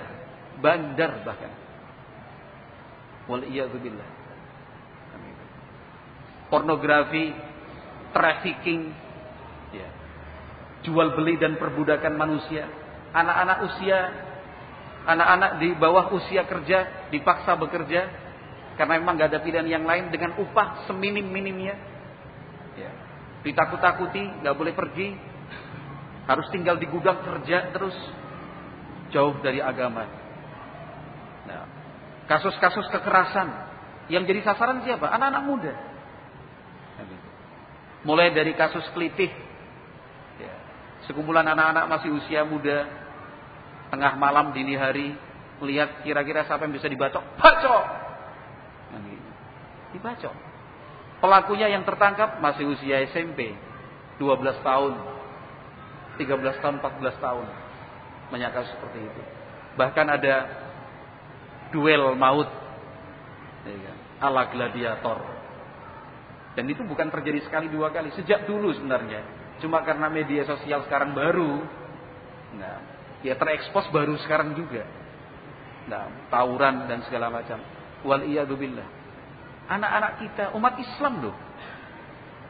bandar 0.63 1.26
bahkan. 1.28 1.51
Wal. 3.30 3.45
Pornografi, 6.49 7.30
trafficking, 8.09 8.89
ya. 9.69 9.89
jual 10.82 11.13
beli 11.13 11.38
dan 11.38 11.61
perbudakan 11.61 12.17
manusia. 12.17 12.65
Anak-anak 13.13 13.57
usia, 13.69 13.99
anak-anak 15.05 15.51
di 15.61 15.77
bawah 15.77 16.09
usia 16.17 16.41
kerja 16.49 17.09
dipaksa 17.13 17.53
bekerja 17.53 18.09
karena 18.82 18.97
memang 18.97 19.21
gak 19.21 19.30
ada 19.30 19.45
pilihan 19.45 19.69
yang 19.69 19.86
lain 19.86 20.09
dengan 20.09 20.41
upah 20.41 20.89
seminim-minimnya. 20.89 21.75
Ya. 22.73 22.91
Ditakut-takuti, 23.45 24.41
gak 24.41 24.55
boleh 24.57 24.73
pergi. 24.73 25.13
Harus 26.25 26.49
tinggal 26.49 26.82
di 26.82 26.89
gudang 26.89 27.21
kerja 27.21 27.69
terus. 27.69 27.93
Jauh 29.13 29.38
dari 29.45 29.61
agama. 29.61 30.18
Nah, 32.30 32.38
kasus-kasus 32.38 32.86
kekerasan. 32.93 33.49
Yang 34.13 34.23
jadi 34.30 34.53
sasaran 34.53 34.86
siapa? 34.86 35.09
Anak-anak 35.09 35.43
muda. 35.49 35.73
Mulai 38.05 38.30
dari 38.38 38.53
kasus 38.53 38.86
kelitih. 38.93 39.34
Ya. 40.38 40.53
Sekumpulan 41.09 41.41
anak-anak 41.41 41.89
masih 41.89 42.13
usia 42.13 42.45
muda. 42.45 42.86
Tengah 43.89 44.13
malam, 44.21 44.53
dini 44.53 44.77
hari. 44.77 45.17
Melihat 45.57 46.05
kira-kira 46.05 46.45
siapa 46.45 46.69
yang 46.69 46.77
bisa 46.77 46.86
dibacok. 46.86 47.25
Bacok! 47.41 47.84
Dibacok. 49.89 50.36
Pelakunya 51.19 51.67
yang 51.73 51.82
tertangkap 51.82 52.38
masih 52.39 52.69
usia 52.69 53.09
SMP. 53.09 53.57
12 54.21 54.61
tahun. 54.61 54.93
13 56.21 56.61
tahun, 56.61 56.75
14 56.77 57.17
tahun. 57.25 57.45
Menyangka 58.30 58.69
seperti 58.69 59.01
itu. 59.01 59.21
Bahkan 59.75 60.07
ada 60.07 60.36
duel 61.70 62.15
maut. 62.15 62.49
Ya 63.65 63.78
kan? 63.78 63.97
Ala 64.20 64.43
gladiator. 64.51 65.20
Dan 66.57 66.65
itu 66.67 66.84
bukan 66.84 67.07
terjadi 67.13 67.45
sekali 67.45 67.72
dua 67.72 67.93
kali. 67.93 68.11
Sejak 68.17 68.43
dulu 68.49 68.74
sebenarnya. 68.76 69.24
Cuma 69.63 69.84
karena 69.84 70.11
media 70.11 70.43
sosial 70.43 70.84
sekarang 70.88 71.15
baru. 71.15 71.63
Nah, 72.59 72.78
ya 73.24 73.36
terekspos 73.38 73.88
baru 73.93 74.17
sekarang 74.26 74.55
juga. 74.57 74.84
Nah, 75.88 76.28
tawuran 76.28 76.89
dan 76.89 77.05
segala 77.07 77.32
macam. 77.32 77.61
Wal 78.03 78.24
billah 78.28 78.99
anak-anak 79.70 80.11
kita, 80.26 80.43
umat 80.57 80.74
Islam 80.82 81.30
loh. 81.30 81.36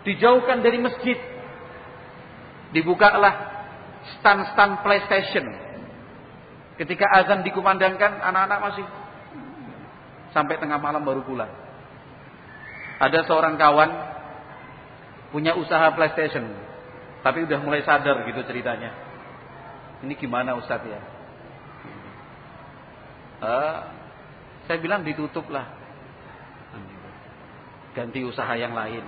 Dijauhkan 0.08 0.64
dari 0.64 0.80
masjid. 0.80 1.20
Dibukalah 2.72 3.36
stand-stand 4.18 4.80
PlayStation. 4.82 5.44
Ketika 6.80 7.04
azan 7.12 7.44
dikumandangkan, 7.44 8.24
anak-anak 8.24 8.60
masih 8.72 8.86
sampai 10.36 10.58
tengah 10.62 10.78
malam 10.78 11.02
baru 11.02 11.26
pulang. 11.26 11.50
Ada 13.00 13.24
seorang 13.26 13.56
kawan 13.56 13.90
punya 15.32 15.56
usaha 15.56 15.88
PlayStation, 15.96 16.46
tapi 17.24 17.48
udah 17.48 17.60
mulai 17.64 17.86
sadar 17.86 18.28
gitu 18.28 18.44
ceritanya. 18.44 18.92
Ini 20.04 20.14
gimana 20.16 20.56
Ustadz 20.56 20.90
ya? 20.90 21.02
Uh, 23.40 23.78
saya 24.68 24.78
bilang 24.84 25.08
ditutup 25.08 25.48
lah 25.48 25.80
ganti 28.00 28.22
usaha 28.24 28.54
yang 28.56 28.72
lain. 28.72 29.04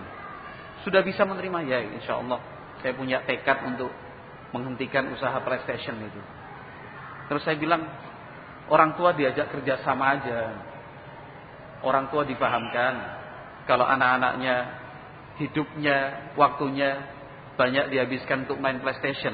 Sudah 0.82 1.06
bisa 1.06 1.24
menerima 1.24 1.60
ya 1.64 1.80
insya 1.86 2.20
Allah. 2.20 2.42
Saya 2.82 2.98
punya 2.98 3.22
tekad 3.24 3.62
untuk 3.64 3.94
menghentikan 4.52 5.08
usaha 5.14 5.38
PlayStation 5.46 5.96
itu. 6.02 6.22
Terus 7.30 7.46
saya 7.46 7.56
bilang 7.56 7.86
orang 8.68 8.98
tua 8.98 9.14
diajak 9.14 9.54
kerja 9.54 9.80
sama 9.86 10.18
aja. 10.18 10.58
Orang 11.82 12.14
tua 12.14 12.26
dipahamkan 12.26 12.94
kalau 13.66 13.86
anak-anaknya 13.86 14.56
hidupnya, 15.42 15.98
waktunya 16.38 17.02
banyak 17.58 17.94
dihabiskan 17.94 18.46
untuk 18.46 18.62
main 18.62 18.82
PlayStation, 18.82 19.34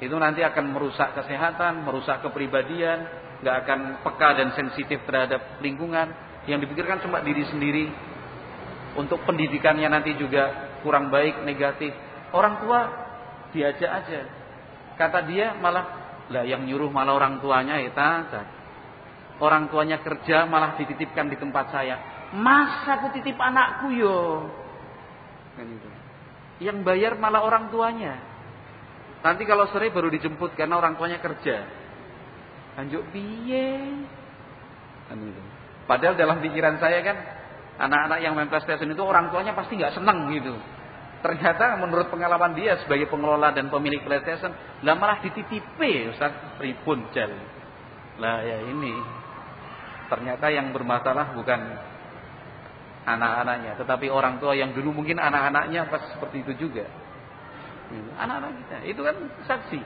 itu 0.00 0.16
nanti 0.16 0.40
akan 0.40 0.72
merusak 0.72 1.12
kesehatan, 1.12 1.84
merusak 1.84 2.24
kepribadian, 2.24 3.04
nggak 3.44 3.56
akan 3.64 3.80
peka 4.00 4.28
dan 4.36 4.48
sensitif 4.56 5.00
terhadap 5.04 5.60
lingkungan. 5.60 6.12
Yang 6.48 6.68
dipikirkan 6.68 7.04
cuma 7.04 7.20
diri 7.20 7.44
sendiri, 7.52 7.92
untuk 8.96 9.22
pendidikannya 9.28 9.86
nanti 9.86 10.16
juga 10.16 10.76
kurang 10.80 11.12
baik, 11.12 11.44
negatif. 11.44 11.92
Orang 12.32 12.64
tua 12.64 12.80
diajak 13.52 13.90
aja. 13.90 14.20
Kata 14.96 15.24
dia 15.28 15.54
malah 15.56 16.00
lah 16.30 16.46
yang 16.46 16.62
nyuruh 16.64 16.90
malah 16.90 17.14
orang 17.14 17.38
tuanya 17.42 17.78
ya 17.78 17.90
tata. 17.92 18.59
Orang 19.40 19.72
tuanya 19.72 20.04
kerja 20.04 20.44
malah 20.44 20.76
dititipkan 20.76 21.32
di 21.32 21.40
tempat 21.40 21.72
saya. 21.72 21.96
Masa 22.36 23.00
aku 23.00 23.16
titip 23.16 23.40
anakku 23.40 23.88
yo? 23.88 24.46
Kan 25.56 25.66
itu. 25.66 25.88
Yang 26.60 26.84
bayar 26.84 27.12
malah 27.16 27.40
orang 27.40 27.72
tuanya. 27.72 28.20
Nanti 29.24 29.48
kalau 29.48 29.64
sore 29.72 29.88
baru 29.88 30.12
dijemput 30.12 30.52
karena 30.52 30.76
orang 30.76 31.00
tuanya 31.00 31.24
kerja. 31.24 31.64
Anjuk 32.76 33.00
piye? 33.16 34.04
Kan 35.08 35.24
itu. 35.24 35.42
Padahal 35.88 36.14
dalam 36.20 36.38
pikiran 36.44 36.76
saya 36.76 37.00
kan 37.00 37.16
anak-anak 37.80 38.18
yang 38.20 38.36
main 38.36 38.52
itu 38.52 39.02
orang 39.02 39.32
tuanya 39.32 39.56
pasti 39.56 39.80
nggak 39.80 39.96
seneng 39.96 40.28
gitu. 40.36 40.52
Ternyata 41.20 41.76
menurut 41.80 42.08
pengalaman 42.08 42.56
dia 42.56 42.80
sebagai 42.80 43.08
pengelola 43.08 43.52
dan 43.52 43.68
pemilik 43.68 44.00
PlayStation, 44.00 44.52
lah 44.84 44.96
malah 44.96 45.20
dititipi 45.20 46.12
Ustaz 46.12 46.56
pripun 46.56 47.08
jel. 47.12 47.32
Lah 48.16 48.40
ya 48.40 48.64
ini 48.68 49.19
ternyata 50.10 50.50
yang 50.50 50.74
bermasalah 50.74 51.32
bukan 51.38 51.60
anak-anaknya, 53.06 53.78
tetapi 53.80 54.12
orang 54.12 54.42
tua 54.42 54.58
yang 54.58 54.74
dulu 54.76 54.92
mungkin 54.92 55.16
anak-anaknya 55.16 55.88
pas 55.88 56.04
seperti 56.10 56.44
itu 56.44 56.68
juga. 56.68 56.84
Anak-anak 58.18 58.50
kita 58.60 58.76
itu 58.86 59.00
kan 59.00 59.16
saksi, 59.46 59.80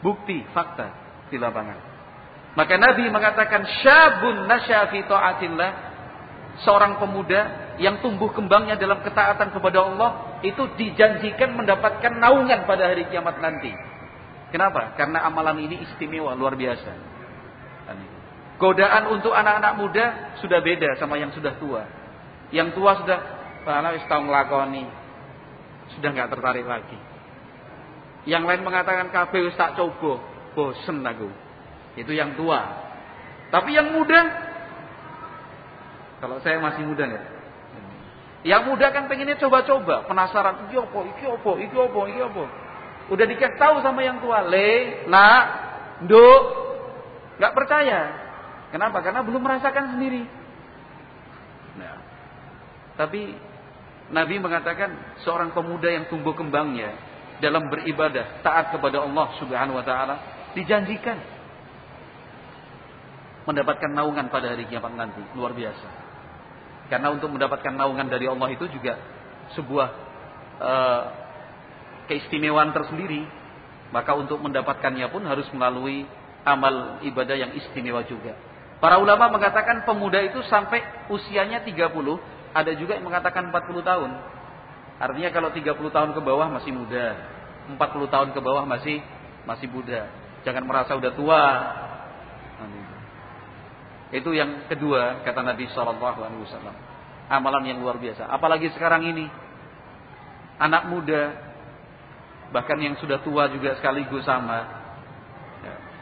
bukti, 0.00 0.44
fakta 0.52 0.92
di 1.32 1.36
lapangan. 1.40 1.96
Maka 2.56 2.80
Nabi 2.80 3.12
mengatakan 3.12 3.68
syabun 3.84 4.48
nasya 4.48 4.88
fi 4.88 5.04
taatillah 5.04 5.70
seorang 6.64 6.96
pemuda 6.96 7.74
yang 7.76 8.00
tumbuh 8.00 8.32
kembangnya 8.32 8.80
dalam 8.80 9.04
ketaatan 9.04 9.52
kepada 9.52 9.84
Allah 9.84 10.40
itu 10.40 10.64
dijanjikan 10.80 11.52
mendapatkan 11.52 12.16
naungan 12.16 12.64
pada 12.64 12.88
hari 12.88 13.04
kiamat 13.12 13.36
nanti. 13.44 13.72
Kenapa? 14.48 14.96
Karena 14.96 15.26
amalan 15.28 15.68
ini 15.68 15.84
istimewa 15.84 16.32
luar 16.32 16.56
biasa. 16.56 17.15
Godaan 18.56 19.12
untuk 19.12 19.36
anak-anak 19.36 19.72
muda 19.76 20.04
sudah 20.40 20.64
beda 20.64 20.96
sama 20.96 21.20
yang 21.20 21.28
sudah 21.36 21.60
tua. 21.60 21.84
Yang 22.48 22.72
tua 22.72 22.96
sudah 23.04 23.18
malah 23.68 23.92
wis 23.92 24.06
tau 24.08 24.24
nglakoni. 24.24 24.88
Sudah 25.96 26.08
nggak 26.12 26.32
tertarik 26.32 26.64
lagi. 26.64 26.96
Yang 28.24 28.42
lain 28.48 28.62
mengatakan 28.64 29.12
kabeh 29.12 29.52
wis 29.52 29.56
tak 29.60 29.76
coba, 29.76 30.18
bosen 30.56 31.04
aku. 31.04 31.28
Itu 32.00 32.16
yang 32.16 32.32
tua. 32.32 32.64
Tapi 33.52 33.76
yang 33.76 33.92
muda 33.92 34.46
kalau 36.16 36.40
saya 36.40 36.56
masih 36.58 36.82
muda 36.88 37.04
nih. 37.04 37.22
Yang 38.46 38.62
muda 38.72 38.94
kan 38.94 39.10
pengennya 39.10 39.36
coba-coba, 39.42 40.06
penasaran, 40.06 40.70
iki 40.70 40.78
opo, 40.78 41.02
iki 41.02 41.24
opo, 41.26 41.58
iki 41.58 41.76
opo, 41.76 42.00
iki 42.06 42.20
opo. 42.22 42.44
Udah 43.10 43.26
dikasih 43.26 43.58
tahu 43.58 43.82
sama 43.82 44.06
yang 44.06 44.22
tua, 44.22 44.46
le, 44.46 45.02
nak, 45.10 45.44
nduk, 46.06 46.42
nggak 47.42 47.52
percaya. 47.54 48.25
Kenapa? 48.74 48.98
Karena 49.02 49.22
belum 49.22 49.42
merasakan 49.42 49.94
sendiri. 49.94 50.22
Nah, 51.76 51.96
tapi 52.98 53.36
Nabi 54.10 54.38
mengatakan 54.38 55.18
seorang 55.26 55.50
pemuda 55.50 55.90
yang 55.90 56.06
tumbuh 56.06 56.32
kembangnya 56.32 56.94
dalam 57.42 57.68
beribadah 57.68 58.40
taat 58.40 58.72
kepada 58.72 59.02
Allah 59.02 59.26
Subhanahu 59.42 59.76
wa 59.76 59.84
taala 59.84 60.14
dijanjikan 60.56 61.18
mendapatkan 63.46 63.92
naungan 63.92 64.26
pada 64.32 64.56
hari 64.56 64.66
kiamat 64.66 64.94
nanti 64.94 65.22
luar 65.38 65.54
biasa. 65.54 65.88
Karena 66.90 67.14
untuk 67.14 67.30
mendapatkan 67.30 67.74
naungan 67.74 68.06
dari 68.10 68.26
Allah 68.26 68.48
itu 68.50 68.66
juga 68.70 68.98
sebuah 69.54 69.88
uh, 70.58 71.02
keistimewaan 72.10 72.74
tersendiri. 72.74 73.26
Maka 73.94 74.18
untuk 74.18 74.42
mendapatkannya 74.42 75.06
pun 75.14 75.22
harus 75.22 75.46
melalui 75.54 76.10
amal 76.42 76.98
ibadah 77.06 77.38
yang 77.38 77.54
istimewa 77.54 78.02
juga. 78.02 78.34
Para 78.76 79.00
ulama 79.00 79.32
mengatakan 79.32 79.88
pemuda 79.88 80.20
itu 80.20 80.44
sampai 80.52 80.84
usianya 81.08 81.64
30, 81.64 81.96
ada 82.52 82.72
juga 82.76 82.92
yang 82.96 83.08
mengatakan 83.08 83.48
40 83.48 83.80
tahun. 83.80 84.10
Artinya 85.00 85.30
kalau 85.32 85.48
30 85.52 85.92
tahun 85.92 86.10
ke 86.12 86.20
bawah 86.20 86.48
masih 86.52 86.72
muda, 86.76 87.06
40 87.72 88.12
tahun 88.12 88.28
ke 88.36 88.40
bawah 88.40 88.64
masih 88.68 89.00
masih 89.48 89.68
muda. 89.72 90.08
Jangan 90.44 90.64
merasa 90.64 90.92
udah 90.96 91.12
tua. 91.16 91.44
Itu 94.14 94.30
yang 94.30 94.70
kedua 94.70 95.24
kata 95.26 95.42
Nabi 95.42 95.66
Shallallahu 95.72 96.18
Alaihi 96.22 96.44
Wasallam. 96.46 96.76
amalan 97.26 97.66
yang 97.66 97.82
luar 97.82 97.98
biasa. 97.98 98.30
Apalagi 98.30 98.70
sekarang 98.70 99.02
ini 99.02 99.26
anak 100.62 100.86
muda 100.86 101.34
bahkan 102.54 102.78
yang 102.78 102.94
sudah 103.02 103.18
tua 103.26 103.50
juga 103.50 103.74
sekaligus 103.74 104.22
sama 104.22 104.75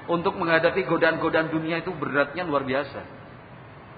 untuk 0.05 0.37
menghadapi 0.37 0.85
godaan-godaan 0.85 1.49
dunia 1.49 1.81
itu 1.81 1.93
beratnya 1.97 2.45
luar 2.45 2.65
biasa. 2.65 3.01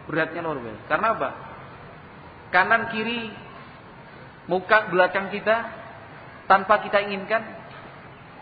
Beratnya 0.07 0.41
luar 0.43 0.59
biasa. 0.63 0.83
Karena 0.87 1.07
apa? 1.19 1.31
Kanan 2.55 2.83
kiri 2.95 3.31
muka 4.47 4.87
belakang 4.91 5.35
kita 5.35 5.57
tanpa 6.47 6.79
kita 6.87 7.03
inginkan 7.03 7.43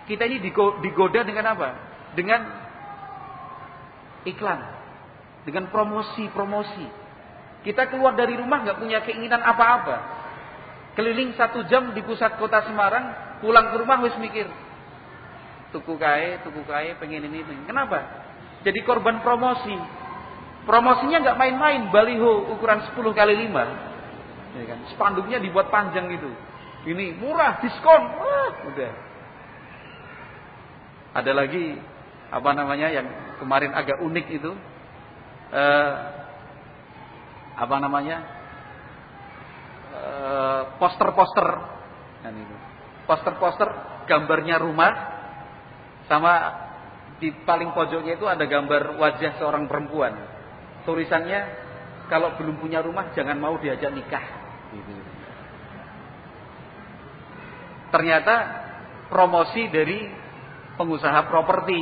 kita 0.04 0.28
ini 0.28 0.44
digoda 0.84 1.20
dengan 1.24 1.56
apa? 1.56 1.68
Dengan 2.12 2.40
iklan, 4.28 4.60
dengan 5.48 5.72
promosi-promosi. 5.72 7.04
Kita 7.64 7.88
keluar 7.88 8.12
dari 8.12 8.36
rumah 8.36 8.60
nggak 8.60 8.76
punya 8.76 9.00
keinginan 9.08 9.40
apa-apa. 9.40 9.96
Keliling 11.00 11.32
satu 11.34 11.64
jam 11.66 11.96
di 11.96 12.04
pusat 12.04 12.36
kota 12.36 12.68
Semarang, 12.68 13.40
pulang 13.40 13.72
ke 13.72 13.76
rumah 13.80 14.04
wis 14.04 14.14
mikir. 14.20 14.46
Tuku 15.74 15.98
kae, 15.98 16.38
tuku 16.46 16.62
kae, 16.70 16.94
pengen 17.02 17.26
ini, 17.26 17.42
pengen. 17.42 17.66
Kenapa? 17.66 17.98
Jadi 18.62 18.78
korban 18.86 19.18
promosi. 19.26 19.74
Promosinya 20.64 21.18
nggak 21.20 21.36
main-main, 21.36 21.90
baliho 21.90 22.54
ukuran 22.54 22.86
10 22.94 23.10
kali 23.10 23.34
5. 23.50 24.54
Ya 24.54 24.64
kan? 24.70 24.78
Spanduknya 24.94 25.42
dibuat 25.42 25.68
panjang 25.74 26.06
gitu. 26.14 26.30
Ini 26.86 27.18
murah, 27.18 27.58
diskon. 27.58 28.02
Wah, 28.22 28.54
udah. 28.70 28.92
Ada 31.18 31.32
lagi 31.34 31.74
apa 32.30 32.50
namanya 32.54 32.88
yang 32.94 33.06
kemarin 33.42 33.74
agak 33.74 33.98
unik 33.98 34.26
itu. 34.30 34.54
Uh, 35.54 35.94
apa 37.54 37.76
namanya 37.78 38.18
eh, 39.94 40.62
poster-poster 40.82 41.48
kan 42.26 42.34
itu 42.34 42.56
poster-poster 43.06 43.68
gambarnya 44.10 44.58
rumah 44.58 45.13
sama 46.10 46.32
di 47.22 47.32
paling 47.44 47.72
pojoknya 47.72 48.18
itu 48.18 48.26
ada 48.28 48.44
gambar 48.44 48.98
wajah 49.00 49.40
seorang 49.40 49.64
perempuan 49.70 50.12
tulisannya 50.84 51.40
kalau 52.12 52.36
belum 52.36 52.60
punya 52.60 52.84
rumah 52.84 53.14
jangan 53.16 53.40
mau 53.40 53.56
diajak 53.56 53.88
nikah 53.94 54.24
gitu. 54.74 54.92
ternyata 57.94 58.34
promosi 59.08 59.70
dari 59.72 60.10
pengusaha 60.76 61.24
properti 61.30 61.80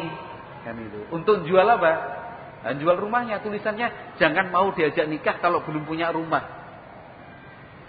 kan 0.63 0.79
itu 0.79 1.11
untuk 1.11 1.43
jual 1.49 1.67
apa 1.67 2.23
dan 2.63 2.79
jual 2.79 2.95
rumahnya 2.95 3.43
tulisannya 3.43 4.15
jangan 4.23 4.55
mau 4.55 4.71
diajak 4.71 5.11
nikah 5.11 5.43
kalau 5.43 5.67
belum 5.67 5.83
punya 5.83 6.15
rumah. 6.15 6.63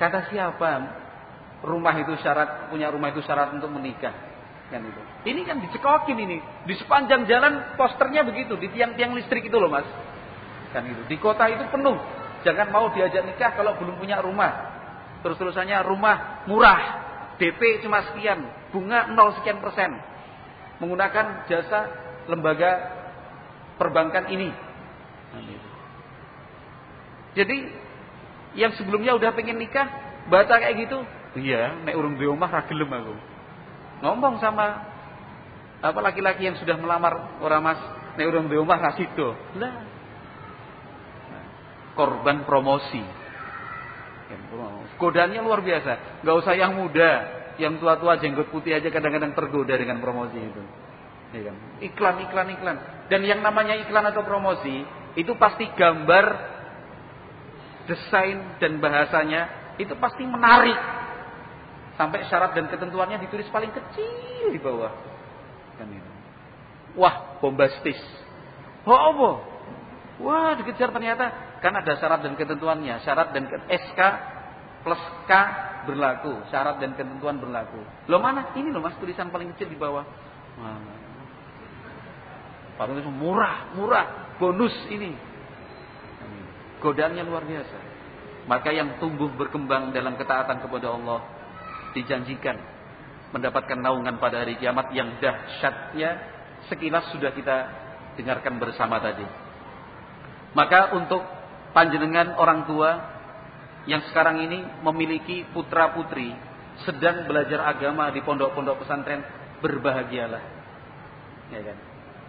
Kata 0.01 0.33
siapa? 0.33 0.71
Rumah 1.61 1.95
itu 2.01 2.17
syarat 2.19 2.73
punya 2.73 2.89
rumah 2.89 3.13
itu 3.13 3.21
syarat 3.21 3.53
untuk 3.53 3.69
menikah. 3.69 4.11
Kan 4.71 4.81
itu. 4.83 5.01
Ini 5.27 5.41
kan 5.43 5.59
dicekokin 5.59 6.17
ini. 6.19 6.37
Di 6.67 6.75
sepanjang 6.79 7.27
jalan 7.27 7.75
posternya 7.75 8.23
begitu 8.23 8.55
di 8.59 8.71
tiang-tiang 8.71 9.15
listrik 9.15 9.47
itu 9.47 9.57
loh, 9.59 9.71
Mas. 9.71 9.87
Kan 10.71 10.87
itu. 10.87 11.01
Di 11.07 11.17
kota 11.19 11.49
itu 11.51 11.63
penuh. 11.67 11.97
Jangan 12.43 12.67
mau 12.71 12.91
diajak 12.91 13.23
nikah 13.23 13.55
kalau 13.55 13.75
belum 13.79 13.95
punya 13.99 14.19
rumah. 14.19 14.51
Terus-terusannya 15.23 15.79
rumah 15.87 16.45
murah. 16.47 16.81
DP 17.39 17.81
cuma 17.81 18.05
sekian, 18.11 18.45
bunga 18.69 19.09
0 19.09 19.37
sekian 19.41 19.57
persen. 19.57 19.89
Menggunakan 20.77 21.49
jasa 21.49 21.79
lembaga 22.29 22.93
perbankan 23.79 24.29
ini. 24.29 24.53
Jadi 27.33 27.57
yang 28.53 28.77
sebelumnya 28.77 29.17
udah 29.17 29.33
pengen 29.33 29.57
nikah, 29.57 29.89
baca 30.29 30.61
kayak 30.61 30.85
gitu, 30.85 31.01
iya, 31.41 31.73
nek 31.81 31.97
urung 31.97 32.21
di 32.21 32.25
rumah 32.29 32.45
ragilem 32.45 32.85
aku. 32.85 33.15
Ngomong 34.03 34.43
sama 34.43 34.83
apa 35.79 35.99
laki-laki 36.03 36.43
yang 36.43 36.59
sudah 36.59 36.75
melamar 36.75 37.39
orang 37.39 37.61
mas, 37.63 37.79
nek 38.19 38.27
urung 38.27 38.51
di 38.51 38.59
rumah 38.59 38.79
rasido. 38.79 39.31
Lah. 39.55 39.73
Korban 41.95 42.43
promosi. 42.43 42.99
Godanya 44.99 45.39
luar 45.39 45.63
biasa. 45.63 46.23
Gak 46.25 46.35
usah 46.35 46.53
yang 46.57 46.75
muda, 46.75 47.11
yang 47.61 47.77
tua-tua 47.77 48.17
jenggot 48.17 48.49
putih 48.49 48.75
aja 48.75 48.89
kadang-kadang 48.89 49.31
tergoda 49.37 49.77
dengan 49.77 50.01
promosi 50.03 50.39
itu. 50.41 50.63
Iya? 51.33 51.53
Iklan, 51.81 52.15
iklan, 52.29 52.47
iklan. 52.53 52.77
Dan 53.09 53.25
yang 53.25 53.41
namanya 53.41 53.77
iklan 53.77 54.05
atau 54.09 54.21
promosi 54.25 54.85
itu 55.17 55.33
pasti 55.37 55.69
gambar, 55.73 56.25
desain 57.85 58.57
dan 58.57 58.77
bahasanya 58.81 59.75
itu 59.77 59.93
pasti 59.97 60.23
menarik. 60.25 61.02
Sampai 61.93 62.25
syarat 62.25 62.57
dan 62.57 62.65
ketentuannya 62.69 63.21
ditulis 63.21 63.45
paling 63.53 63.69
kecil 63.69 64.49
di 64.49 64.57
bawah. 64.57 64.89
Kan 65.77 65.93
itu. 65.93 66.11
Wah, 66.97 67.37
bombastis. 67.37 67.97
Oh, 68.85 68.97
apa? 68.97 69.29
Wah, 70.21 70.51
dikejar 70.57 70.89
ternyata 70.93 71.57
kan 71.61 71.73
ada 71.73 71.93
syarat 71.97 72.25
dan 72.25 72.33
ketentuannya. 72.33 73.01
Syarat 73.05 73.33
dan 73.33 73.45
SK 73.69 73.99
plus 74.85 75.03
K 75.29 75.31
berlaku. 75.85 76.33
Syarat 76.49 76.81
dan 76.81 76.97
ketentuan 76.97 77.37
berlaku. 77.37 77.81
Lo 78.09 78.17
mana? 78.17 78.53
Ini 78.57 78.73
loh 78.73 78.81
mas 78.81 78.97
tulisan 78.97 79.29
paling 79.29 79.53
kecil 79.53 79.69
di 79.69 79.77
bawah. 79.77 80.05
Padahal 82.73 82.99
itu 83.05 83.13
murah, 83.13 83.73
murah, 83.77 84.05
bonus 84.41 84.73
ini. 84.89 85.13
Godaannya 86.81 87.23
luar 87.23 87.45
biasa. 87.45 87.77
Maka 88.43 88.75
yang 88.75 88.99
tumbuh 88.99 89.31
berkembang 89.31 89.95
dalam 89.95 90.19
ketaatan 90.19 90.59
kepada 90.59 90.91
Allah 90.91 91.42
dijanjikan 91.93 92.57
mendapatkan 93.33 93.79
naungan 93.81 94.21
pada 94.21 94.45
hari 94.45 94.61
kiamat 94.61 94.93
yang 94.93 95.17
dahsyatnya 95.17 96.21
sekilas 96.69 97.09
sudah 97.09 97.33
kita 97.33 97.57
dengarkan 98.19 98.61
bersama 98.61 99.01
tadi. 99.01 99.25
Maka 100.53 100.93
untuk 100.93 101.25
panjenengan 101.73 102.37
orang 102.37 102.69
tua 102.69 102.89
yang 103.89 104.05
sekarang 104.13 104.45
ini 104.45 104.61
memiliki 104.85 105.49
putra 105.49 105.91
putri 105.97 106.29
sedang 106.85 107.25
belajar 107.25 107.65
agama 107.65 108.13
di 108.13 108.21
pondok-pondok 108.21 108.85
pesantren 108.85 109.25
berbahagialah. 109.65 110.43
Ya 111.49 111.61
kan? 111.65 111.77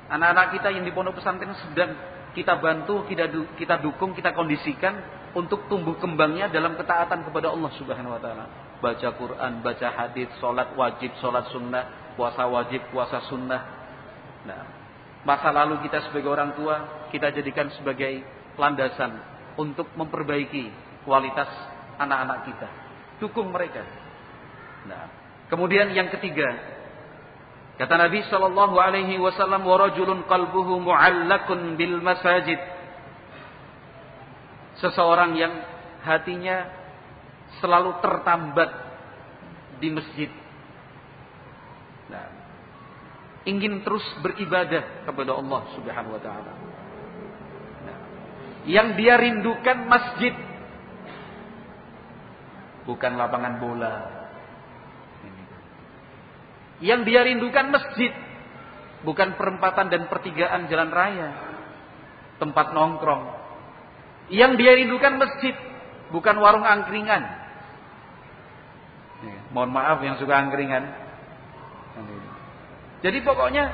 Anak-anak 0.09 0.47
kita 0.57 0.69
yang 0.73 0.85
di 0.89 0.93
pondok 0.93 1.21
pesantren 1.21 1.53
sedang 1.69 1.93
kita 2.33 2.59
bantu, 2.59 3.05
kita 3.07 3.31
kita 3.61 3.79
dukung, 3.85 4.17
kita 4.17 4.33
kondisikan 4.33 4.99
untuk 5.37 5.69
tumbuh 5.71 5.95
kembangnya 6.01 6.51
dalam 6.51 6.75
ketaatan 6.75 7.29
kepada 7.29 7.53
Allah 7.53 7.71
Subhanahu 7.77 8.17
wa 8.17 8.21
taala. 8.21 8.64
Baca 8.85 9.09
Quran, 9.17 9.65
baca 9.65 9.89
hadis, 9.97 10.29
salat 10.45 10.77
wajib, 10.77 11.09
salat 11.25 11.49
sunnah, 11.49 12.13
puasa 12.21 12.45
wajib, 12.45 12.85
puasa 12.93 13.25
sunnah. 13.33 13.63
Nah, 14.45 14.61
masa 15.25 15.49
lalu 15.49 15.81
kita 15.89 16.05
sebagai 16.05 16.29
orang 16.29 16.53
tua 16.53 17.09
kita 17.09 17.33
jadikan 17.33 17.73
sebagai 17.81 18.21
landasan 18.61 19.17
untuk 19.57 19.89
memperbaiki 19.97 20.69
kualitas 21.09 21.49
anak-anak 21.97 22.45
kita. 22.45 22.69
Dukung 23.25 23.49
mereka. 23.49 23.81
Nah, 24.85 25.09
kemudian 25.49 25.89
yang 25.97 26.13
ketiga, 26.13 26.75
Kata 27.75 27.99
Nabi 27.99 28.23
sallallahu 28.31 28.79
alaihi 28.79 29.19
wasallam 29.19 29.67
wa 29.67 29.75
rajulun 29.75 30.23
qalbuhu 30.31 30.79
mu'allakun 30.79 31.75
bil 31.75 31.99
masajid. 31.99 32.59
Seseorang 34.79 35.35
yang 35.35 35.51
hatinya 36.07 36.71
selalu 37.59 37.99
tertambat 38.01 38.71
di 39.79 39.89
masjid. 39.93 40.31
Nah, 42.11 42.27
ingin 43.45 43.83
terus 43.83 44.05
beribadah 44.23 45.05
kepada 45.05 45.37
Allah 45.37 45.63
Subhanahu 45.77 46.15
wa 46.17 46.23
taala. 46.23 46.53
Nah, 47.85 47.99
yang 48.65 48.97
dia 48.97 49.19
rindukan 49.19 49.79
masjid 49.91 50.35
bukan 52.85 53.13
lapangan 53.17 53.55
bola, 53.61 53.95
yang 56.85 57.07
dia 57.07 57.25
rindukan 57.25 57.73
masjid, 57.73 58.13
bukan 59.07 59.39
perempatan 59.39 59.89
dan 59.89 60.11
pertigaan 60.11 60.67
jalan 60.67 60.91
raya, 60.93 61.29
tempat 62.37 62.77
nongkrong. 62.77 63.25
Yang 64.33 64.53
dia 64.59 64.73
rindukan 64.77 65.15
masjid, 65.21 65.55
bukan 66.11 66.37
warung 66.41 66.67
angkringan. 66.67 67.44
Mohon 69.55 69.71
maaf 69.71 69.99
yang 70.03 70.19
suka 70.19 70.35
angkringan. 70.35 70.83
Jadi 73.07 73.23
pokoknya 73.23 73.71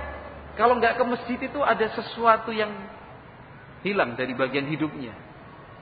kalau 0.61 0.77
nggak 0.77 1.01
ke 1.01 1.05
masjid 1.09 1.39
itu 1.41 1.61
ada 1.65 1.89
sesuatu 1.97 2.53
yang 2.53 2.69
hilang 3.81 4.13
dari 4.13 4.37
bagian 4.37 4.69
hidupnya. 4.69 5.17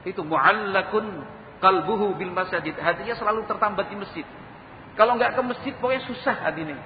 Itu 0.06 0.22
mu'allakun 0.22 1.26
kalbuhu 1.58 2.14
bil 2.14 2.30
masjid. 2.30 2.70
Hatinya 2.78 3.18
selalu 3.18 3.42
tertambat 3.50 3.90
di 3.90 3.98
masjid. 3.98 4.26
Kalau 4.94 5.18
nggak 5.18 5.34
ke 5.34 5.42
masjid 5.42 5.74
pokoknya 5.82 6.06
susah 6.06 6.46
hatinya. 6.46 6.78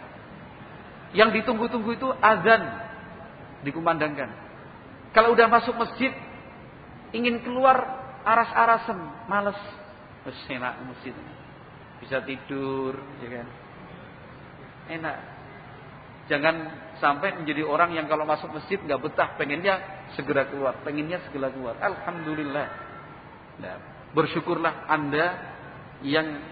Yang 1.13 1.45
ditunggu-tunggu 1.45 1.93
itu 1.93 2.09
azan 2.25 2.65
dikumandangkan. 3.69 4.33
Kalau 5.13 5.37
udah 5.37 5.45
masuk 5.53 5.77
masjid, 5.77 6.09
ingin 7.13 7.45
keluar 7.45 7.77
aras-arasan, 8.25 8.97
males. 9.29 9.61
enak 10.49 10.81
masjid. 10.89 11.13
Bisa 12.03 12.19
tidur, 12.27 12.99
ya 13.23 13.29
kan? 13.31 13.47
Enak. 14.91 15.17
Jangan 16.27 16.55
sampai 16.99 17.35
menjadi 17.39 17.67
orang 17.67 17.95
yang 17.95 18.07
kalau 18.07 18.27
masuk 18.27 18.51
masjid 18.55 18.79
nggak 18.79 19.03
betah, 19.03 19.35
pengennya 19.39 20.07
segera 20.15 20.47
keluar, 20.47 20.79
pengennya 20.83 21.23
segera 21.27 21.51
keluar. 21.51 21.79
Alhamdulillah. 21.83 22.67
Nah, 23.59 23.75
bersyukurlah 24.15 24.87
Anda 24.91 25.27
yang 26.03 26.43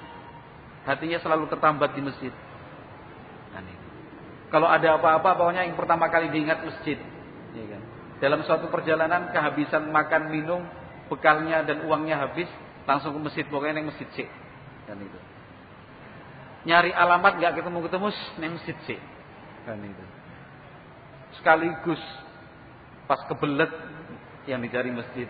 hatinya 0.86 1.18
selalu 1.22 1.50
tertambat 1.50 1.94
di 1.94 2.02
masjid. 2.02 2.34
Nah, 3.54 3.62
kalau 4.50 4.66
ada 4.66 4.98
apa-apa, 4.98 5.38
pokoknya 5.38 5.70
yang 5.70 5.78
pertama 5.78 6.10
kali 6.10 6.34
diingat 6.34 6.66
masjid. 6.66 6.98
Ya 7.54 7.64
kan? 7.70 7.82
Dalam 8.18 8.40
suatu 8.42 8.66
perjalanan 8.68 9.30
kehabisan 9.30 9.88
makan 9.94 10.34
minum, 10.34 10.66
bekalnya 11.06 11.62
dan 11.62 11.86
uangnya 11.86 12.18
habis, 12.18 12.50
langsung 12.84 13.14
ke 13.14 13.20
masjid, 13.30 13.44
pokoknya 13.46 13.78
yang 13.78 13.88
masjid 13.94 14.08
sih. 14.18 14.28
Kan 14.90 14.98
itu. 14.98 15.18
Nyari 16.60 16.92
alamat 16.92 17.40
nggak 17.40 17.56
ketemu-ketemu, 17.56 18.08
neng 18.36 18.52
masjid 18.60 18.76
sih. 18.84 19.00
Kan 19.64 19.80
itu. 19.80 20.04
Sekaligus 21.40 22.02
pas 23.08 23.20
kebelet 23.26 23.72
yang 24.44 24.60
dicari 24.60 24.92
masjid. 24.92 25.28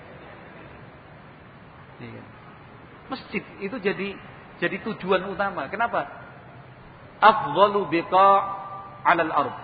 Iya. 2.00 2.22
Masjid 3.10 3.42
itu 3.62 3.76
jadi 3.78 4.08
jadi 4.58 4.76
tujuan 4.90 5.30
utama. 5.30 5.70
Kenapa? 5.70 6.08
Afdalu 7.20 7.88
biqa 7.88 8.28
'alal 9.06 9.32
ard. 9.32 9.56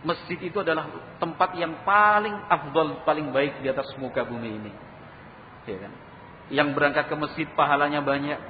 Masjid 0.00 0.40
itu 0.40 0.56
adalah 0.56 0.88
tempat 1.20 1.52
yang 1.60 1.84
paling 1.84 2.32
afdal, 2.48 3.04
paling 3.04 3.28
baik 3.36 3.60
di 3.60 3.68
atas 3.68 3.92
muka 4.00 4.24
bumi 4.24 4.48
ini. 4.56 4.72
Ya 5.68 5.76
kan? 5.76 5.92
Yang 6.48 6.68
berangkat 6.72 7.04
ke 7.12 7.16
masjid 7.20 7.46
pahalanya 7.52 8.00
banyak, 8.00 8.40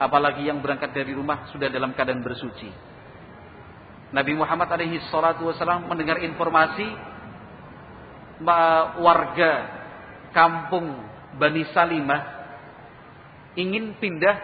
apalagi 0.00 0.48
yang 0.48 0.64
berangkat 0.64 0.96
dari 0.96 1.12
rumah 1.12 1.52
sudah 1.52 1.68
dalam 1.68 1.92
keadaan 1.92 2.24
bersuci. 2.24 2.72
Nabi 4.10 4.32
Muhammad 4.34 4.72
alaihi 4.72 4.98
salatu 5.12 5.46
wasallam 5.46 5.86
mendengar 5.86 6.18
informasi 6.18 6.88
warga 8.98 9.52
kampung 10.32 10.96
Bani 11.36 11.62
Salimah 11.70 12.22
ingin 13.54 13.94
pindah 14.00 14.36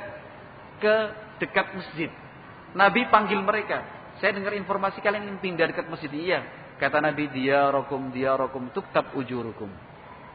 ke 0.78 0.96
dekat 1.40 1.72
masjid. 1.72 2.12
Nabi 2.76 3.08
panggil 3.08 3.40
mereka. 3.40 3.82
Saya 4.20 4.36
dengar 4.36 4.52
informasi 4.52 5.00
kalian 5.00 5.28
ingin 5.32 5.40
pindah 5.40 5.66
dekat 5.72 5.88
masjid. 5.88 6.12
Iya. 6.12 6.40
Kata 6.76 7.00
Nabi, 7.00 7.32
dia 7.32 7.72
rokum, 7.72 8.12
dia 8.12 8.36
rokum, 8.36 8.68
tuktab 8.68 9.16
ujurukum. 9.16 9.72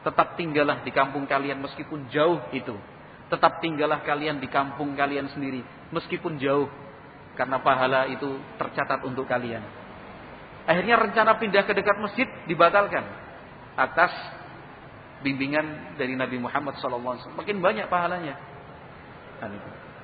Tetap 0.02 0.34
tinggallah 0.34 0.82
di 0.82 0.90
kampung 0.90 1.22
kalian 1.30 1.62
meskipun 1.62 2.10
jauh 2.10 2.42
itu. 2.50 2.74
Tetap 3.32 3.64
tinggallah 3.64 4.04
kalian 4.04 4.44
di 4.44 4.48
kampung 4.52 4.92
kalian 4.92 5.32
sendiri 5.32 5.64
meskipun 5.88 6.36
jauh. 6.36 6.68
Karena 7.32 7.56
pahala 7.64 8.04
itu 8.12 8.28
tercatat 8.60 9.08
untuk 9.08 9.24
kalian. 9.24 9.64
Akhirnya 10.68 11.00
rencana 11.00 11.40
pindah 11.40 11.64
ke 11.64 11.72
dekat 11.72 11.96
masjid 11.96 12.28
dibatalkan. 12.44 13.00
Atas 13.72 14.12
bimbingan 15.24 15.96
dari 15.96 16.12
Nabi 16.12 16.36
Muhammad 16.36 16.76
SAW. 16.76 17.32
Makin 17.32 17.56
banyak 17.64 17.88
pahalanya. 17.88 18.36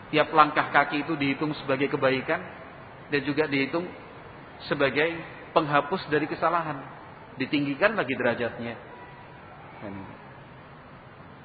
Tiap 0.09 0.33
langkah 0.33 0.73
kaki 0.73 1.05
itu 1.05 1.13
dihitung 1.21 1.53
sebagai 1.61 1.93
kebaikan. 1.93 2.41
Dan 3.13 3.21
juga 3.29 3.45
dihitung 3.45 3.85
sebagai 4.73 5.21
penghapus 5.53 6.09
dari 6.09 6.25
kesalahan. 6.25 6.81
Ditinggikan 7.37 7.93
lagi 7.93 8.17
derajatnya. 8.17 8.75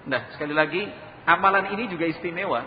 Nah, 0.07 0.21
sekali 0.35 0.55
lagi, 0.55 0.83
amalan 1.23 1.71
ini 1.75 1.87
juga 1.91 2.07
istimewa. 2.07 2.63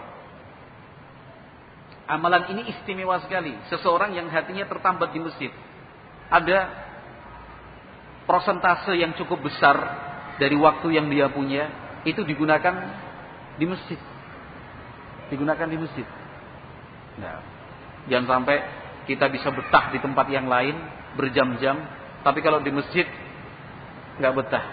Amalan 2.06 2.54
ini 2.54 2.70
istimewa 2.70 3.18
sekali. 3.24 3.52
Seseorang 3.66 4.14
yang 4.14 4.30
hatinya 4.30 4.64
tertambat 4.70 5.10
di 5.10 5.20
masjid. 5.20 5.50
Ada 6.30 6.70
prosentase 8.26 8.94
yang 8.98 9.14
cukup 9.18 9.46
besar 9.46 9.74
dari 10.38 10.54
waktu 10.58 10.98
yang 10.98 11.06
dia 11.10 11.30
punya 11.30 11.70
itu 12.06 12.22
digunakan 12.22 12.74
di 13.58 13.66
masjid. 13.66 13.98
Digunakan 15.30 15.66
di 15.66 15.78
masjid. 15.78 16.06
Nah, 17.18 17.42
jangan 18.06 18.26
sampai 18.38 18.56
kita 19.10 19.26
bisa 19.30 19.50
betah 19.50 19.90
di 19.90 19.98
tempat 19.98 20.26
yang 20.30 20.46
lain 20.46 20.76
berjam-jam, 21.18 21.78
tapi 22.22 22.42
kalau 22.44 22.62
di 22.62 22.70
masjid 22.70 23.06
nggak 24.22 24.34
betah. 24.36 24.64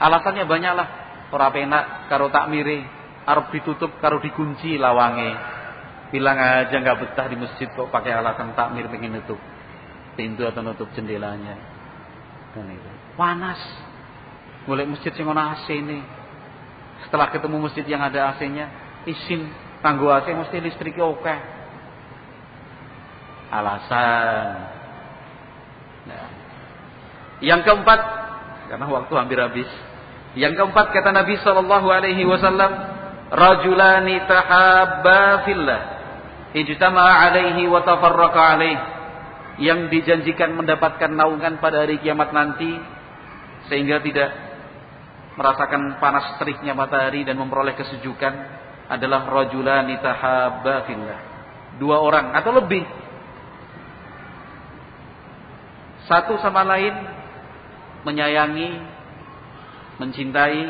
Alasannya 0.00 0.46
banyaklah. 0.46 0.88
Ora 1.34 1.50
penak 1.50 2.06
karo 2.06 2.30
takmire, 2.30 2.86
arep 3.24 3.46
ditutup 3.52 3.96
karo 4.00 4.20
dikunci 4.20 4.76
lawange. 4.76 5.32
Bilang 6.12 6.38
aja 6.38 6.76
nggak 6.76 6.98
betah 7.00 7.26
di 7.26 7.36
masjid 7.40 7.66
kok 7.66 7.90
pakai 7.90 8.14
alasan 8.14 8.54
takmir 8.54 8.86
pengen 8.86 9.18
nutup 9.18 9.40
pintu 10.14 10.46
atau 10.46 10.62
nutup 10.62 10.88
jendelanya. 10.94 11.58
Kan 12.54 12.70
itu. 12.70 12.90
Panas. 13.18 13.60
Mulai 14.64 14.88
masjid 14.88 15.12
sing 15.12 15.26
ana 15.26 15.58
AC 15.58 15.68
ini. 15.74 16.00
Setelah 17.04 17.28
ketemu 17.28 17.68
masjid 17.68 17.84
yang 17.84 18.00
ada 18.00 18.32
AC-nya, 18.32 18.70
isin 19.04 19.52
tangguh 19.84 20.08
AC 20.08 20.30
mesti 20.32 20.56
listriknya 20.62 21.04
oke. 21.04 21.34
Alasan. 23.52 24.56
Nah. 26.08 26.28
Yang 27.44 27.60
keempat, 27.68 28.00
karena 28.72 28.86
waktu 28.88 29.12
hampir 29.20 29.36
habis. 29.36 29.68
Yang 30.32 30.64
keempat 30.64 30.96
kata 30.96 31.12
Nabi 31.12 31.36
Shallallahu 31.44 31.88
Alaihi 31.92 32.24
Wasallam, 32.24 32.93
rajulani 33.34 34.22
tahabba 34.30 35.42
fillah, 35.42 35.80
ijtama 36.54 37.02
alaihi 37.02 37.66
wa 37.66 37.82
tafarraqa 37.82 38.40
alaihi. 38.54 38.92
Yang 39.54 39.86
dijanjikan 39.86 40.50
mendapatkan 40.58 41.14
naungan 41.14 41.62
pada 41.62 41.86
hari 41.86 42.02
kiamat 42.02 42.34
nanti, 42.34 42.74
sehingga 43.70 44.02
tidak 44.02 44.34
merasakan 45.38 45.98
panas 46.02 46.38
teriknya 46.42 46.74
matahari 46.74 47.22
dan 47.22 47.38
memperoleh 47.38 47.74
kesejukan 47.78 48.34
adalah 48.90 49.26
rajulani 49.30 49.94
tahabba 50.02 50.86
fillah. 50.90 51.20
Dua 51.78 52.02
orang 52.02 52.34
atau 52.34 52.50
lebih. 52.54 52.82
Satu 56.10 56.36
sama 56.42 56.66
lain 56.66 56.94
menyayangi, 58.04 58.70
mencintai, 60.02 60.62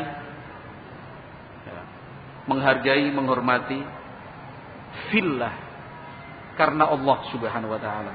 menghargai, 2.45 3.09
menghormati, 3.09 3.81
fillah 5.09 5.53
karena 6.55 6.87
Allah 6.87 7.17
Subhanahu 7.33 7.73
wa 7.73 7.81
taala. 7.81 8.13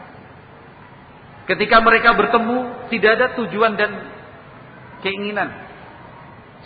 Ketika 1.51 1.83
mereka 1.83 2.15
bertemu, 2.15 2.89
tidak 2.95 3.11
ada 3.19 3.27
tujuan 3.43 3.75
dan 3.75 3.91
keinginan 5.03 5.51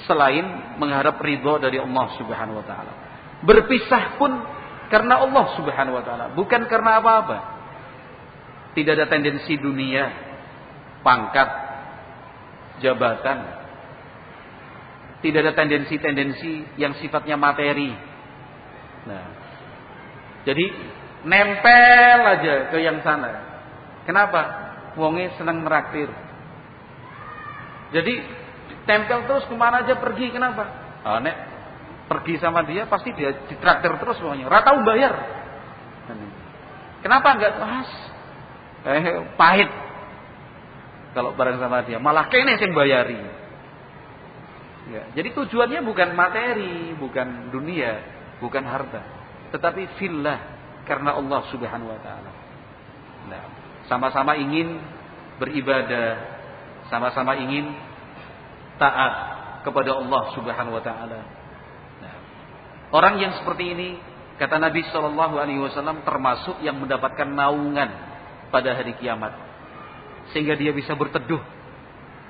selain 0.04 0.76
mengharap 0.76 1.16
ridho 1.22 1.56
dari 1.62 1.80
Allah 1.80 2.06
Subhanahu 2.20 2.60
wa 2.60 2.66
taala. 2.66 2.92
Berpisah 3.44 4.18
pun 4.20 4.32
karena 4.92 5.24
Allah 5.24 5.44
Subhanahu 5.56 5.96
wa 5.96 6.04
taala, 6.04 6.26
bukan 6.36 6.68
karena 6.68 7.00
apa-apa. 7.00 7.38
Tidak 8.74 8.92
ada 8.92 9.06
tendensi 9.06 9.54
dunia, 9.54 10.10
pangkat, 11.06 11.48
jabatan. 12.82 13.63
Tidak 15.24 15.40
ada 15.40 15.56
tendensi-tendensi 15.56 16.76
yang 16.76 16.92
sifatnya 17.00 17.40
materi. 17.40 17.88
Nah, 19.08 19.24
jadi 20.44 20.64
nempel 21.24 22.20
aja 22.28 22.68
ke 22.68 22.76
yang 22.84 23.00
sana. 23.00 23.32
Kenapa? 24.04 24.40
Wonge 25.00 25.32
senang 25.40 25.64
meraktir. 25.64 26.12
Jadi 27.96 28.14
tempel 28.84 29.24
terus 29.24 29.48
ke 29.48 29.56
mana 29.56 29.80
aja 29.80 29.96
pergi. 29.96 30.28
Kenapa? 30.28 30.68
Oh, 31.08 31.18
nek 31.24 31.36
pergi 32.04 32.36
sama 32.36 32.60
dia 32.68 32.84
pasti 32.84 33.16
dia 33.16 33.32
ditraktir 33.48 33.96
terus 33.96 34.20
pokoknya. 34.20 34.44
Rata 34.44 34.76
bayar. 34.84 35.14
Kenapa 37.00 37.28
enggak 37.36 37.56
pas? 37.56 37.88
Eh, 38.84 39.24
pahit 39.40 39.70
kalau 41.16 41.32
bareng 41.32 41.56
sama 41.56 41.80
dia. 41.88 41.96
Malah 41.96 42.28
kene 42.28 42.60
yang 42.60 42.76
bayari. 42.76 43.43
Ya, 44.94 45.10
jadi 45.10 45.34
tujuannya 45.34 45.82
bukan 45.82 46.14
materi, 46.14 46.94
bukan 46.94 47.50
dunia, 47.50 47.98
bukan 48.38 48.62
harta, 48.62 49.02
tetapi 49.50 49.98
fillah 49.98 50.38
karena 50.86 51.18
Allah 51.18 51.50
Subhanahu 51.50 51.90
wa 51.90 51.98
taala. 51.98 52.30
Nah, 53.26 53.42
sama-sama 53.90 54.38
ingin 54.38 54.78
beribadah, 55.42 56.14
sama-sama 56.86 57.34
ingin 57.42 57.74
taat 58.78 59.12
kepada 59.66 59.98
Allah 59.98 60.22
Subhanahu 60.38 60.78
wa 60.78 60.84
taala. 60.86 61.20
Orang 62.94 63.18
yang 63.18 63.34
seperti 63.42 63.74
ini 63.74 63.98
kata 64.38 64.62
Nabi 64.62 64.86
Shallallahu 64.86 65.34
alaihi 65.34 65.58
wasallam 65.58 66.06
termasuk 66.06 66.62
yang 66.62 66.78
mendapatkan 66.78 67.26
naungan 67.26 67.90
pada 68.54 68.70
hari 68.78 68.94
kiamat. 69.02 69.34
Sehingga 70.30 70.54
dia 70.54 70.70
bisa 70.70 70.94
berteduh 70.94 71.42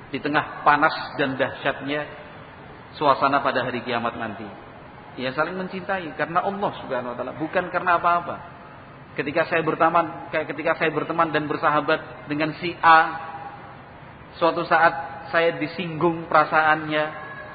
di 0.09 0.17
tengah 0.17 0.65
panas 0.65 0.97
dan 1.21 1.37
dahsyatnya 1.37 2.24
suasana 2.95 3.43
pada 3.43 3.63
hari 3.63 3.83
kiamat 3.83 4.15
nanti. 4.15 4.47
Ya 5.15 5.31
saling 5.31 5.55
mencintai 5.55 6.11
karena 6.19 6.43
Allah 6.43 6.71
Subhanahu 6.83 7.15
wa 7.15 7.17
taala, 7.17 7.33
bukan 7.39 7.71
karena 7.71 7.95
apa-apa. 7.95 8.35
Ketika 9.15 9.47
saya 9.47 9.63
berteman, 9.63 10.27
kayak 10.27 10.51
ketika 10.51 10.75
saya 10.75 10.91
berteman 10.91 11.31
dan 11.31 11.47
bersahabat 11.47 12.27
dengan 12.27 12.51
si 12.59 12.75
A, 12.83 12.99
suatu 14.35 14.67
saat 14.67 15.27
saya 15.31 15.55
disinggung 15.55 16.27
perasaannya 16.27 17.03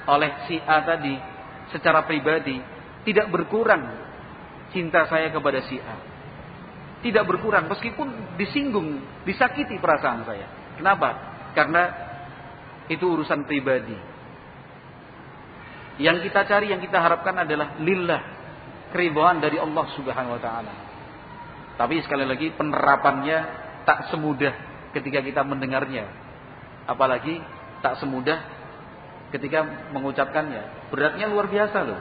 oleh 0.08 0.30
si 0.48 0.56
A 0.64 0.80
tadi 0.80 1.12
secara 1.68 2.08
pribadi, 2.08 2.56
tidak 3.04 3.28
berkurang 3.28 3.92
cinta 4.72 5.04
saya 5.04 5.28
kepada 5.28 5.60
si 5.68 5.76
A. 5.76 5.96
Tidak 7.04 7.24
berkurang 7.28 7.68
meskipun 7.68 8.36
disinggung, 8.40 9.04
disakiti 9.28 9.76
perasaan 9.76 10.24
saya. 10.24 10.76
Kenapa? 10.80 11.08
Karena 11.52 11.82
itu 12.88 13.04
urusan 13.04 13.44
pribadi. 13.44 14.09
Yang 16.00 16.32
kita 16.32 16.48
cari, 16.48 16.72
yang 16.72 16.80
kita 16.80 16.96
harapkan 16.96 17.36
adalah 17.44 17.76
lillah, 17.76 18.22
keribuan 18.88 19.36
dari 19.38 19.60
Allah 19.60 19.84
Subhanahu 19.92 20.40
wa 20.40 20.42
taala. 20.42 20.72
Tapi 21.76 22.00
sekali 22.00 22.24
lagi 22.24 22.56
penerapannya 22.56 23.38
tak 23.84 24.08
semudah 24.08 24.52
ketika 24.96 25.20
kita 25.20 25.44
mendengarnya. 25.44 26.08
Apalagi 26.88 27.40
tak 27.84 28.00
semudah 28.00 28.40
ketika 29.28 29.64
mengucapkannya. 29.92 30.88
Beratnya 30.88 31.28
luar 31.28 31.52
biasa 31.52 31.78
loh. 31.84 32.00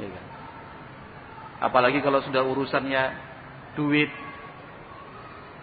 Ya 0.00 0.08
kan? 0.08 0.24
Apalagi 1.64 2.04
kalau 2.04 2.20
sudah 2.20 2.44
urusannya 2.44 3.02
duit, 3.72 4.12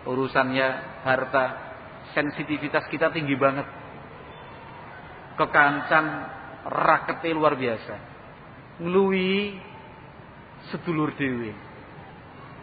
urusannya 0.10 0.68
harta, 1.06 1.46
sensitivitas 2.18 2.90
kita 2.90 3.14
tinggi 3.14 3.38
banget. 3.38 3.70
Kekancan 5.38 6.06
rakete 6.66 7.34
luar 7.34 7.58
biasa. 7.58 7.96
Ngelui 8.82 9.58
sedulur 10.70 11.14
dewi. 11.18 11.54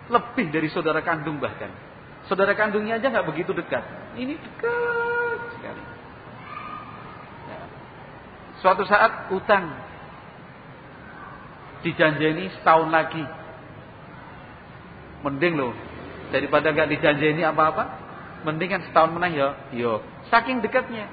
Lebih 0.08 0.46
dari 0.54 0.68
saudara 0.70 1.02
kandung 1.02 1.42
bahkan. 1.42 1.70
Saudara 2.30 2.52
kandungnya 2.54 3.00
aja 3.00 3.08
nggak 3.08 3.28
begitu 3.28 3.56
dekat. 3.56 3.84
Ini 4.16 4.34
dekat 4.36 5.40
sekali. 5.56 5.82
Ya. 7.48 7.62
Suatu 8.60 8.82
saat 8.84 9.32
utang 9.32 9.72
dijanjeni 11.82 12.52
setahun 12.60 12.88
lagi. 12.92 13.24
Mending 15.18 15.54
loh 15.58 15.74
daripada 16.30 16.70
nggak 16.70 16.88
dijanjeni 16.98 17.42
apa-apa. 17.42 17.84
Mending 18.46 18.70
kan 18.70 18.82
setahun 18.86 19.10
menang 19.12 19.32
ya. 19.34 19.48
Yo, 19.74 20.04
saking 20.30 20.62
dekatnya. 20.62 21.10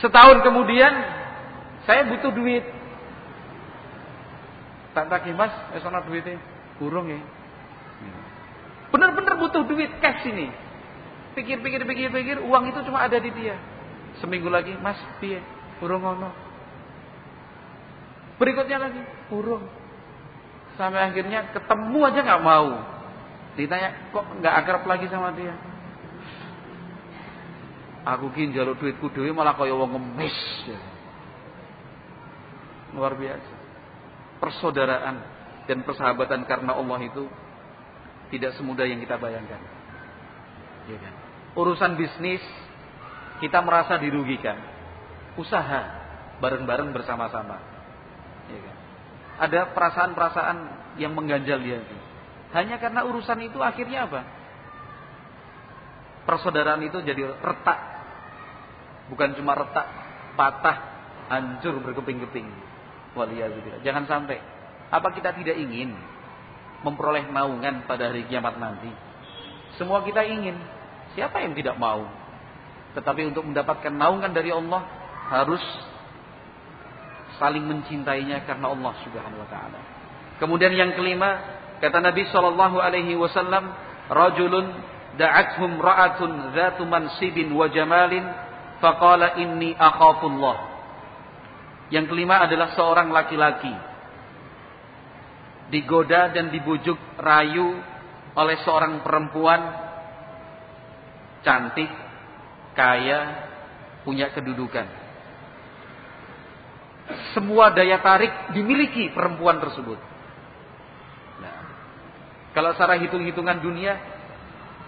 Setahun 0.00 0.40
kemudian 0.40 1.19
saya 1.88 2.04
butuh 2.08 2.32
duit. 2.34 2.64
Tak 4.90 5.06
tagih 5.06 5.32
mas, 5.32 5.54
eh 5.72 5.80
duitnya. 5.80 6.38
Burung 6.82 7.06
ya. 7.08 7.20
Benar-benar 8.90 9.38
butuh 9.38 9.62
duit 9.64 9.88
cash 10.02 10.26
ini. 10.26 10.50
Pikir-pikir, 11.38 11.86
pikir-pikir, 11.86 12.42
uang 12.42 12.74
itu 12.74 12.82
cuma 12.90 13.06
ada 13.06 13.14
di 13.22 13.30
dia. 13.30 13.54
Seminggu 14.18 14.50
lagi, 14.50 14.74
mas, 14.82 14.98
piye? 15.22 15.38
Burung 15.78 16.02
ngono. 16.02 16.34
Berikutnya 18.42 18.82
lagi, 18.82 19.00
burung. 19.30 19.62
Sampai 20.74 21.06
akhirnya 21.06 21.54
ketemu 21.54 22.00
aja 22.02 22.20
nggak 22.24 22.42
mau. 22.42 22.68
Ditanya, 23.54 24.10
kok 24.10 24.26
nggak 24.42 24.54
akrab 24.64 24.82
lagi 24.90 25.06
sama 25.06 25.30
dia? 25.38 25.54
Aku 28.16 28.32
ki 28.32 28.50
njaluk 28.50 28.80
duitku 28.80 29.12
dhewe 29.12 29.30
malah 29.36 29.54
kaya 29.54 29.76
wong 29.76 29.92
ngemis. 29.92 30.34
Luar 32.94 33.14
biasa. 33.14 33.54
Persaudaraan 34.40 35.16
dan 35.68 35.78
persahabatan 35.84 36.48
karena 36.48 36.74
Allah 36.74 37.00
itu 37.04 37.28
tidak 38.30 38.56
semudah 38.56 38.86
yang 38.86 39.02
kita 39.02 39.18
bayangkan. 39.18 39.60
Ya 40.88 40.96
kan? 40.98 41.14
Urusan 41.58 41.98
bisnis 41.98 42.42
kita 43.42 43.60
merasa 43.60 43.98
dirugikan. 43.98 44.56
Usaha 45.38 46.00
bareng-bareng 46.40 46.90
bersama-sama. 46.94 47.58
Ya 48.48 48.60
kan? 48.64 48.76
Ada 49.40 49.60
perasaan-perasaan 49.72 50.58
yang 50.98 51.14
mengganjal 51.14 51.60
dia. 51.62 51.80
Hanya 52.50 52.82
karena 52.82 53.06
urusan 53.06 53.38
itu 53.46 53.62
akhirnya 53.62 54.10
apa? 54.10 54.20
Persaudaraan 56.26 56.82
itu 56.82 56.98
jadi 57.02 57.34
retak. 57.38 57.78
Bukan 59.10 59.34
cuma 59.34 59.58
retak, 59.58 59.86
patah, 60.38 60.78
hancur 61.30 61.82
berkeping-keping. 61.82 62.46
Waliyahzubillah. 63.14 63.82
Jangan 63.82 64.04
sampai. 64.06 64.38
Apa 64.90 65.14
kita 65.14 65.34
tidak 65.38 65.54
ingin 65.54 65.94
memperoleh 66.82 67.30
naungan 67.30 67.86
pada 67.86 68.10
hari 68.10 68.26
kiamat 68.26 68.58
nanti? 68.58 68.90
Semua 69.78 70.02
kita 70.02 70.26
ingin. 70.26 70.58
Siapa 71.14 71.42
yang 71.42 71.54
tidak 71.54 71.78
mau? 71.78 72.06
Tetapi 72.94 73.30
untuk 73.30 73.46
mendapatkan 73.46 73.90
naungan 73.94 74.34
dari 74.34 74.50
Allah 74.50 74.82
harus 75.30 75.62
saling 77.38 77.62
mencintainya 77.64 78.42
karena 78.44 78.68
Allah 78.70 78.92
Subhanahu 79.06 79.40
wa 79.40 79.48
taala. 79.48 79.80
Kemudian 80.42 80.74
yang 80.74 80.92
kelima, 80.98 81.40
kata 81.78 82.02
Nabi 82.02 82.26
sallallahu 82.28 82.76
alaihi 82.82 83.14
wasallam, 83.14 83.72
rajulun 84.10 84.74
da'athum 85.16 85.78
ra'atun 85.78 86.52
dzatu 86.52 86.82
mansibin 86.84 87.48
wa 87.54 87.66
jamalin 87.70 88.24
faqala 88.82 89.38
inni 89.40 89.72
akhafullah. 89.78 90.69
Yang 91.90 92.06
kelima 92.14 92.46
adalah 92.46 92.72
seorang 92.78 93.10
laki-laki 93.10 93.90
digoda 95.70 96.34
dan 96.34 96.50
dibujuk 96.50 96.98
rayu 97.16 97.78
oleh 98.34 98.56
seorang 98.66 99.02
perempuan 99.06 99.60
cantik, 101.40 101.88
kaya, 102.74 103.48
punya 104.02 104.28
kedudukan. 104.34 104.86
Semua 107.34 107.74
daya 107.74 107.98
tarik 108.02 108.54
dimiliki 108.54 109.10
perempuan 109.10 109.58
tersebut. 109.58 109.98
Nah, 111.42 111.58
kalau 112.54 112.70
secara 112.74 112.98
hitung-hitungan 113.02 113.58
dunia 113.58 113.98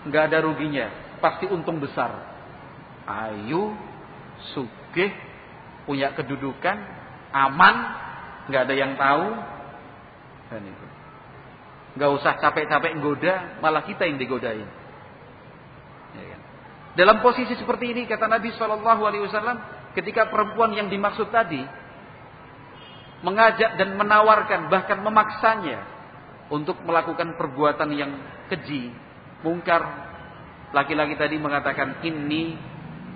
nggak 0.06 0.30
ada 0.30 0.38
ruginya, 0.44 1.18
pasti 1.18 1.50
untung 1.50 1.82
besar. 1.82 2.14
Ayu, 3.02 3.74
sugih, 4.54 5.10
punya 5.84 6.14
kedudukan, 6.14 6.76
aman, 7.34 7.74
nggak 8.46 8.62
ada 8.68 8.74
yang 8.74 8.92
tahu, 8.94 9.26
dan 10.52 10.62
itu. 10.66 10.86
Nggak 11.92 12.10
usah 12.22 12.32
capek-capek 12.40 12.92
goda, 13.04 13.60
malah 13.60 13.84
kita 13.84 14.09
yang 14.09 14.16
digodain. 14.16 14.68
Ya 16.16 16.24
kan? 16.32 16.40
Dalam 16.92 17.16
posisi 17.24 17.56
seperti 17.56 17.92
ini 17.92 18.04
kata 18.04 18.28
Nabi 18.28 18.52
Shallallahu 18.52 19.02
Alaihi 19.04 19.24
Wasallam, 19.28 19.59
ketika 19.96 20.28
perempuan 20.28 20.72
yang 20.76 20.88
dimaksud 20.88 21.28
tadi 21.32 21.60
mengajak 23.22 23.78
dan 23.78 23.94
menawarkan 23.96 24.66
bahkan 24.68 24.98
memaksanya 25.00 25.84
untuk 26.52 26.80
melakukan 26.84 27.36
perbuatan 27.36 27.90
yang 27.96 28.12
keji, 28.52 28.92
mungkar, 29.40 29.80
laki-laki 30.76 31.16
tadi 31.16 31.36
mengatakan 31.40 32.00
ini 32.04 32.56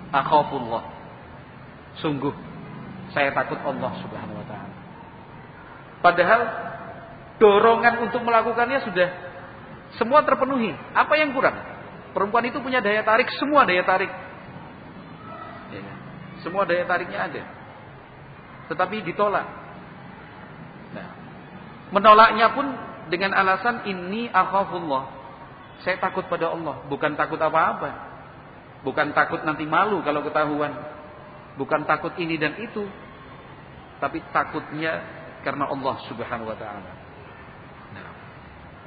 akhafullah. 0.09 0.85
Sungguh 2.01 2.56
saya 3.15 3.31
takut 3.31 3.59
Allah 3.63 3.91
Subhanahu 4.03 4.39
wa 4.39 4.45
taala. 4.47 4.75
Padahal 6.03 6.41
dorongan 7.37 8.09
untuk 8.09 8.21
melakukannya 8.25 8.83
sudah 8.85 9.09
semua 9.95 10.25
terpenuhi. 10.27 10.75
Apa 10.91 11.15
yang 11.15 11.31
kurang? 11.31 11.55
Perempuan 12.11 12.43
itu 12.49 12.59
punya 12.59 12.83
daya 12.83 13.05
tarik, 13.05 13.29
semua 13.37 13.63
daya 13.63 13.85
tarik. 13.85 14.09
Ya, 15.71 15.83
semua 16.43 16.65
daya 16.67 16.83
tariknya 16.83 17.19
ada. 17.29 17.43
Tetapi 18.67 19.05
ditolak. 19.05 19.47
Nah, 20.91 21.07
menolaknya 21.95 22.51
pun 22.51 22.67
dengan 23.07 23.31
alasan 23.31 23.87
ini 23.87 24.27
akhafullah. 24.27 25.15
Saya 25.85 26.01
takut 26.01 26.25
pada 26.25 26.51
Allah, 26.51 26.83
bukan 26.89 27.13
takut 27.15 27.37
apa-apa. 27.37 28.09
Bukan 28.81 29.13
takut 29.13 29.45
nanti 29.45 29.63
malu 29.63 30.01
kalau 30.01 30.25
ketahuan. 30.25 30.73
Bukan 31.57 31.89
takut 31.89 32.13
ini 32.21 32.37
dan 32.37 32.55
itu. 32.61 32.85
Tapi 33.97 34.21
takutnya 34.29 35.01
karena 35.41 35.73
Allah 35.73 35.95
subhanahu 36.05 36.53
wa 36.53 36.57
ta'ala. 36.57 36.91
Nah, 37.97 38.09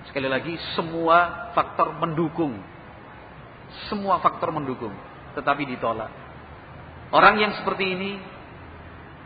sekali 0.07 0.31
lagi 0.31 0.55
semua 0.79 1.51
faktor 1.51 1.99
mendukung. 1.99 2.55
Semua 3.91 4.23
faktor 4.23 4.55
mendukung. 4.55 4.95
Tetapi 5.35 5.67
ditolak. 5.67 6.11
Orang 7.11 7.43
yang 7.43 7.59
seperti 7.59 7.85
ini 7.91 8.11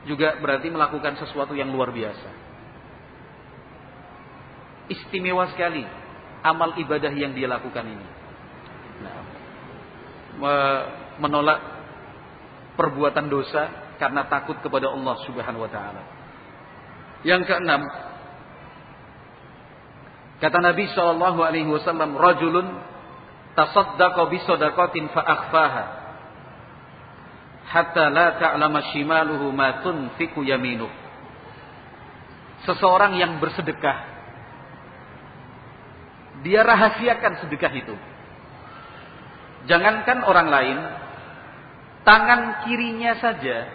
juga 0.08 0.40
berarti 0.40 0.72
melakukan 0.72 1.20
sesuatu 1.20 1.52
yang 1.52 1.68
luar 1.68 1.92
biasa. 1.92 2.30
Istimewa 4.88 5.48
sekali 5.52 5.84
amal 6.44 6.76
ibadah 6.76 7.12
yang 7.12 7.32
dia 7.32 7.48
lakukan 7.48 7.84
ini. 7.88 8.06
Nah, 9.04 9.16
menolak 11.20 11.73
perbuatan 12.74 13.26
dosa 13.30 13.94
karena 13.96 14.26
takut 14.26 14.58
kepada 14.60 14.90
Allah 14.90 15.14
Subhanahu 15.26 15.64
wa 15.64 15.70
taala. 15.70 16.02
Yang 17.24 17.48
keenam, 17.48 17.80
kata 20.42 20.58
Nabi 20.60 20.84
Shallallahu 20.92 21.40
Alaihi 21.40 21.70
Wasallam, 21.70 22.18
rajulun 22.18 22.66
tasaddaqa 23.56 24.22
bi 24.28 24.38
sadaqatin 24.44 25.08
fa 25.14 25.22
akhfaha 25.24 25.84
hatta 27.64 28.12
la 28.12 28.36
ta'lama 28.36 28.92
shimaluhu 28.92 29.48
ma 29.54 29.80
tunfiqu 29.80 30.44
yaminuh. 30.44 30.90
Seseorang 32.68 33.16
yang 33.16 33.40
bersedekah 33.40 34.14
dia 36.44 36.60
rahasiakan 36.60 37.40
sedekah 37.40 37.72
itu. 37.72 37.96
Jangankan 39.64 40.28
orang 40.28 40.48
lain, 40.52 40.78
tangan 42.04 42.64
kirinya 42.68 43.16
saja 43.18 43.68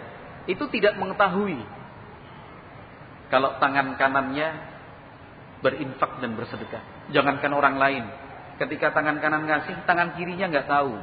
itu 0.46 0.64
tidak 0.72 0.96
mengetahui 0.96 1.60
kalau 3.30 3.58
tangan 3.62 3.94
kanannya 3.94 4.48
berinfak 5.62 6.18
dan 6.18 6.34
bersedekah. 6.34 6.82
Jangankan 7.14 7.52
orang 7.54 7.76
lain. 7.78 8.04
Ketika 8.58 8.92
tangan 8.92 9.22
kanan 9.22 9.46
ngasih, 9.46 9.86
tangan 9.86 10.18
kirinya 10.18 10.50
nggak 10.50 10.68
tahu. 10.68 10.94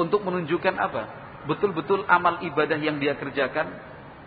Untuk 0.00 0.24
menunjukkan 0.24 0.74
apa? 0.80 1.02
Betul-betul 1.44 2.06
amal 2.06 2.40
ibadah 2.46 2.78
yang 2.78 2.98
dia 2.98 3.14
kerjakan 3.18 3.68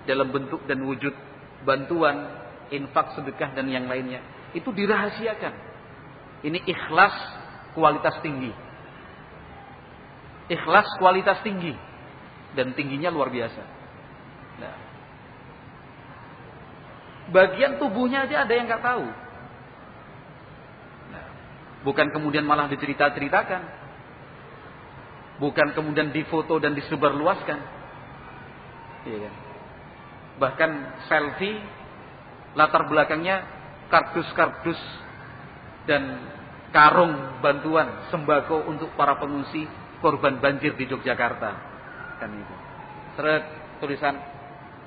dalam 0.06 0.30
bentuk 0.30 0.64
dan 0.69 0.84
wujud 0.84 1.15
bantuan, 1.64 2.30
infak, 2.69 3.15
sedekah 3.18 3.56
dan 3.56 3.68
yang 3.72 3.88
lainnya. 3.88 4.22
Itu 4.53 4.69
dirahasiakan. 4.69 5.53
Ini 6.44 6.60
ikhlas 6.68 7.15
kualitas 7.73 8.19
tinggi. 8.22 8.52
Ikhlas 10.52 10.88
kualitas 10.99 11.40
tinggi. 11.45 11.76
Dan 12.53 12.78
tingginya 12.78 13.10
luar 13.10 13.34
biasa. 13.34 13.64
Nah, 14.61 14.76
bagian 17.34 17.82
tubuhnya 17.82 18.30
aja 18.30 18.45
ada 18.45 18.53
yang 18.53 18.70
nggak 18.70 18.86
tahu. 18.86 19.06
Nah, 21.10 21.26
bukan 21.82 22.07
kemudian 22.14 22.45
malah 22.45 22.70
dicerita-ceritakan. 22.70 23.61
Bukan 25.41 25.74
kemudian 25.74 26.14
difoto 26.14 26.61
dan 26.61 26.78
disebarluaskan. 26.78 27.60
Iya 29.10 29.18
kan? 29.28 29.34
Bahkan 30.38 30.72
selfie 31.10 31.57
latar 32.53 32.86
belakangnya 32.86 33.41
kardus-kardus 33.90 34.78
dan 35.90 36.22
karung 36.74 37.41
bantuan 37.41 38.10
sembako 38.10 38.65
untuk 38.70 38.94
para 38.98 39.18
pengungsi 39.18 39.65
korban 40.03 40.43
banjir 40.43 40.75
di 40.75 40.84
Yogyakarta. 40.84 41.51
Kan 42.19 42.35
itu. 42.35 42.55
Seret 43.15 43.43
tulisan 43.80 44.19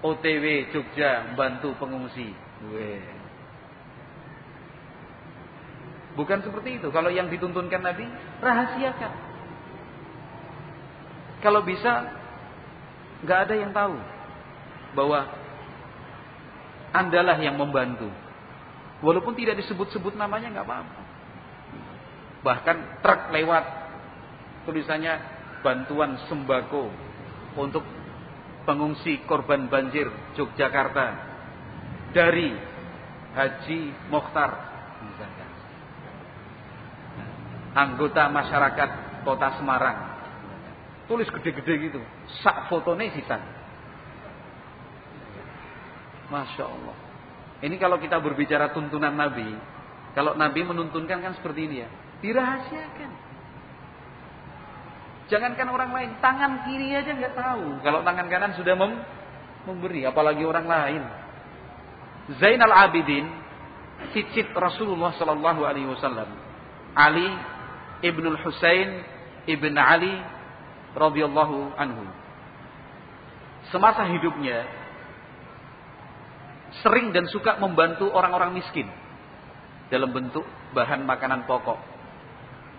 OTW 0.04 0.68
Jogja 0.76 1.32
bantu 1.32 1.72
pengungsi. 1.80 2.36
Bukan 6.16 6.44
seperti 6.44 6.76
itu. 6.76 6.88
Kalau 6.92 7.08
yang 7.08 7.32
dituntunkan 7.32 7.80
Nabi, 7.80 8.04
rahasiakan. 8.44 9.12
Kalau 11.40 11.60
bisa, 11.64 12.12
nggak 13.24 13.40
ada 13.48 13.54
yang 13.56 13.72
tahu 13.72 13.96
bahwa 14.96 15.28
andalah 16.96 17.36
yang 17.36 17.56
membantu. 17.60 18.08
Walaupun 19.04 19.36
tidak 19.36 19.60
disebut-sebut 19.60 20.16
namanya 20.16 20.48
nggak 20.56 20.66
apa-apa. 20.66 21.02
Bahkan 22.40 22.76
truk 23.04 23.20
lewat 23.36 23.64
tulisannya 24.66 25.14
bantuan 25.62 26.18
sembako 26.26 26.90
untuk 27.56 27.86
pengungsi 28.66 29.22
korban 29.24 29.70
banjir 29.70 30.10
Yogyakarta 30.34 31.06
dari 32.10 32.52
Haji 33.32 34.10
Mokhtar. 34.10 34.52
Anggota 37.76 38.32
masyarakat 38.32 38.90
Kota 39.22 39.48
Semarang. 39.60 39.98
Tulis 41.06 41.28
gede-gede 41.28 41.92
gitu. 41.92 42.00
Sak 42.40 42.72
fotonya 42.72 43.12
hitam. 43.12 43.42
Masya 46.32 46.64
Allah. 46.66 46.96
Ini 47.62 47.76
kalau 47.76 48.00
kita 48.00 48.16
berbicara 48.18 48.72
tuntunan 48.72 49.12
Nabi. 49.12 49.54
Kalau 50.16 50.32
Nabi 50.34 50.60
menuntunkan 50.64 51.20
kan 51.20 51.32
seperti 51.36 51.68
ini 51.68 51.76
ya. 51.84 51.88
Dirahasiakan. 52.24 53.25
Jangankan 55.26 55.68
orang 55.74 55.90
lain, 55.90 56.10
tangan 56.22 56.62
kiri 56.70 56.94
aja 56.94 57.10
nggak 57.10 57.34
tahu. 57.34 57.82
Kalau 57.82 58.06
tangan 58.06 58.26
kanan 58.30 58.52
sudah 58.54 58.78
mem 58.78 59.02
memberi, 59.66 60.06
apalagi 60.06 60.46
orang 60.46 60.66
lain. 60.70 61.02
Zainal 62.38 62.70
Abidin, 62.70 63.26
cicit 64.14 64.54
Rasulullah 64.54 65.10
Sallallahu 65.18 65.66
Alaihi 65.66 65.90
Wasallam, 65.90 66.30
Ali 66.94 67.26
ibnul 68.06 68.38
Husain 68.38 69.02
ibn 69.50 69.74
Ali 69.74 70.14
radhiyallahu 70.94 71.74
anhu. 71.74 72.06
Semasa 73.74 74.06
hidupnya 74.06 74.62
sering 76.86 77.10
dan 77.10 77.26
suka 77.26 77.58
membantu 77.58 78.06
orang-orang 78.14 78.54
miskin 78.54 78.86
dalam 79.90 80.14
bentuk 80.14 80.46
bahan 80.70 81.02
makanan 81.02 81.50
pokok. 81.50 81.78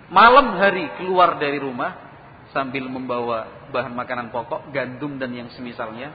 Malam 0.07 0.55
hari 0.55 0.87
keluar 0.95 1.35
dari 1.35 1.59
rumah 1.59 2.06
sambil 2.55 2.87
membawa 2.87 3.67
bahan 3.71 3.91
makanan 3.91 4.31
pokok, 4.31 4.71
gandum 4.71 5.19
dan 5.19 5.35
yang 5.35 5.49
semisalnya, 5.51 6.13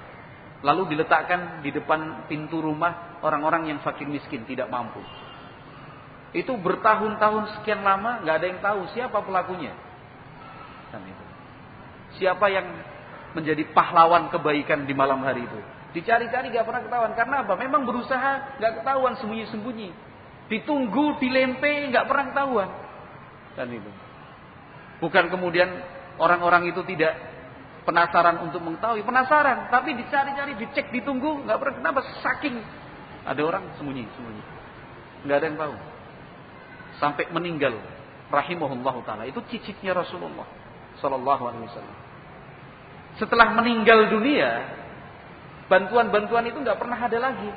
lalu 0.64 0.96
diletakkan 0.96 1.60
di 1.60 1.74
depan 1.74 2.24
pintu 2.30 2.62
rumah 2.62 3.20
orang-orang 3.20 3.68
yang 3.68 3.78
fakir 3.84 4.08
miskin 4.08 4.46
tidak 4.48 4.70
mampu. 4.72 5.02
Itu 6.32 6.56
bertahun-tahun 6.56 7.60
sekian 7.60 7.84
lama 7.84 8.24
nggak 8.24 8.36
ada 8.40 8.46
yang 8.48 8.60
tahu 8.64 8.80
siapa 8.96 9.20
pelakunya. 9.20 9.76
Siapa 12.16 12.46
yang 12.48 12.66
menjadi 13.36 13.68
pahlawan 13.72 14.32
kebaikan 14.32 14.88
di 14.88 14.92
malam 14.96 15.20
hari 15.24 15.44
itu? 15.44 15.60
Dicari-cari 15.92 16.48
nggak 16.48 16.64
pernah 16.64 16.82
ketahuan. 16.88 17.12
Karena 17.12 17.36
apa? 17.44 17.52
Memang 17.60 17.84
berusaha 17.84 18.56
nggak 18.56 18.72
ketahuan 18.80 19.14
sembunyi-sembunyi. 19.20 19.92
Ditunggu, 20.48 21.20
dilempe 21.20 21.92
nggak 21.92 22.08
pernah 22.08 22.24
ketahuan. 22.32 22.68
Dan 23.52 23.68
itu. 23.76 23.90
Bukan 25.04 25.28
kemudian 25.28 25.68
orang-orang 26.20 26.68
itu 26.72 26.82
tidak 26.84 27.16
penasaran 27.82 28.42
untuk 28.46 28.62
mengetahui, 28.62 29.02
penasaran, 29.02 29.68
tapi 29.68 29.94
dicari-cari, 29.98 30.54
dicek, 30.58 30.90
ditunggu, 30.94 31.46
nggak 31.46 31.58
pernah. 31.58 31.76
Kenapa? 31.82 32.00
Saking. 32.22 32.56
Ada 33.22 33.38
orang 33.46 33.62
sembunyi, 33.78 34.02
sembunyi, 34.18 34.42
nggak 35.22 35.36
ada 35.38 35.46
yang 35.46 35.54
tahu, 35.54 35.74
sampai 36.98 37.24
meninggal, 37.30 37.78
rahimahullah 38.34 38.94
taala. 39.06 39.30
Itu 39.30 39.46
cicitnya 39.46 39.94
Rasulullah 39.94 40.42
Wasallam. 40.98 41.96
Setelah 43.22 43.54
meninggal 43.54 44.10
dunia, 44.10 44.50
bantuan-bantuan 45.70 46.50
itu 46.50 46.58
nggak 46.66 46.78
pernah 46.82 46.98
ada 46.98 47.18
lagi. 47.22 47.50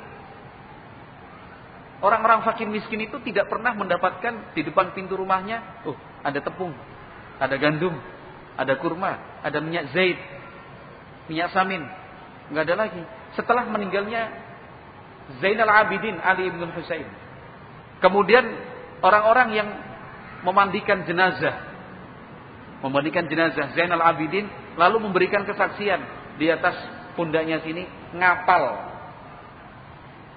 Orang-orang 1.98 2.46
fakir 2.46 2.70
miskin 2.70 3.02
itu 3.02 3.18
tidak 3.26 3.50
pernah 3.50 3.74
mendapatkan 3.74 4.54
di 4.54 4.62
depan 4.62 4.94
pintu 4.94 5.18
rumahnya, 5.18 5.82
oh 5.88 5.98
ada 6.22 6.38
tepung, 6.38 6.70
ada 7.42 7.56
gandum, 7.58 7.98
ada 8.56 8.74
kurma, 8.80 9.40
ada 9.44 9.60
minyak 9.60 9.92
zait, 9.92 10.18
minyak 11.28 11.52
samin. 11.52 11.84
Enggak 12.50 12.64
ada 12.72 12.74
lagi. 12.88 13.02
Setelah 13.36 13.68
meninggalnya 13.68 14.32
Zainal 15.42 15.68
Abidin 15.68 16.16
Ali 16.22 16.48
bin 16.48 16.70
Husain. 16.72 17.06
Kemudian 17.98 18.46
orang-orang 19.02 19.48
yang 19.52 19.68
memandikan 20.46 21.02
jenazah 21.04 21.66
memandikan 22.84 23.26
jenazah 23.26 23.72
Zainal 23.74 24.04
Abidin 24.04 24.46
lalu 24.76 25.08
memberikan 25.08 25.42
kesaksian 25.48 25.98
di 26.36 26.46
atas 26.52 26.76
pundaknya 27.16 27.64
sini 27.64 27.88
ngapal 28.14 28.94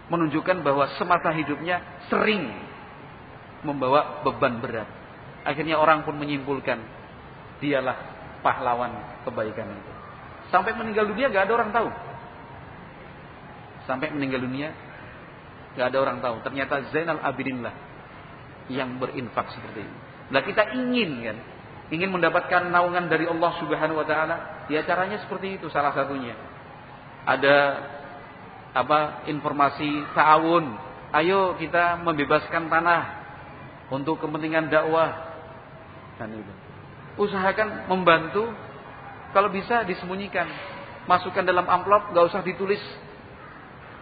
menunjukkan 0.10 0.66
bahwa 0.66 0.90
semasa 0.98 1.30
hidupnya 1.36 1.84
sering 2.10 2.50
membawa 3.62 4.24
beban 4.26 4.58
berat. 4.64 4.88
Akhirnya 5.46 5.78
orang 5.78 6.08
pun 6.08 6.18
menyimpulkan 6.18 6.80
dialah 7.60 7.98
pahlawan 8.40 9.23
kebaikan 9.27 9.68
itu. 9.69 9.91
Sampai 10.49 10.73
meninggal 10.73 11.06
dunia 11.06 11.30
gak 11.30 11.45
ada 11.45 11.53
orang 11.61 11.72
tahu. 11.72 11.90
Sampai 13.86 14.10
meninggal 14.10 14.41
dunia 14.41 14.73
gak 15.77 15.94
ada 15.94 15.98
orang 16.02 16.18
tahu. 16.23 16.41
Ternyata 16.41 16.90
Zainal 16.90 17.22
Abidin 17.22 17.61
lah 17.61 17.76
yang 18.72 18.98
berinfak 18.98 19.53
seperti 19.53 19.86
ini. 19.86 19.95
Nah 20.30 20.41
kita 20.45 20.73
ingin 20.77 21.26
kan, 21.26 21.38
ingin 21.90 22.10
mendapatkan 22.14 22.69
naungan 22.69 23.10
dari 23.10 23.26
Allah 23.26 23.52
Subhanahu 23.61 24.02
Wa 24.02 24.07
Taala. 24.07 24.38
Ya 24.69 24.86
caranya 24.86 25.22
seperti 25.22 25.61
itu 25.61 25.69
salah 25.69 25.94
satunya. 25.94 26.34
Ada 27.26 27.57
apa 28.73 29.26
informasi 29.30 30.06
ta'awun. 30.14 30.65
Ayo 31.10 31.57
kita 31.57 31.98
membebaskan 32.06 32.69
tanah 32.69 33.02
untuk 33.90 34.22
kepentingan 34.22 34.69
dakwah. 34.69 35.34
Dan 36.22 36.38
itu 36.38 36.69
usahakan 37.20 37.91
membantu. 37.91 38.48
Kalau 39.30 39.54
bisa 39.54 39.86
disembunyikan 39.86 40.50
masukkan 41.06 41.46
dalam 41.46 41.70
amplop 41.70 42.10
gak 42.18 42.34
usah 42.34 42.41
ditulis 42.41 42.82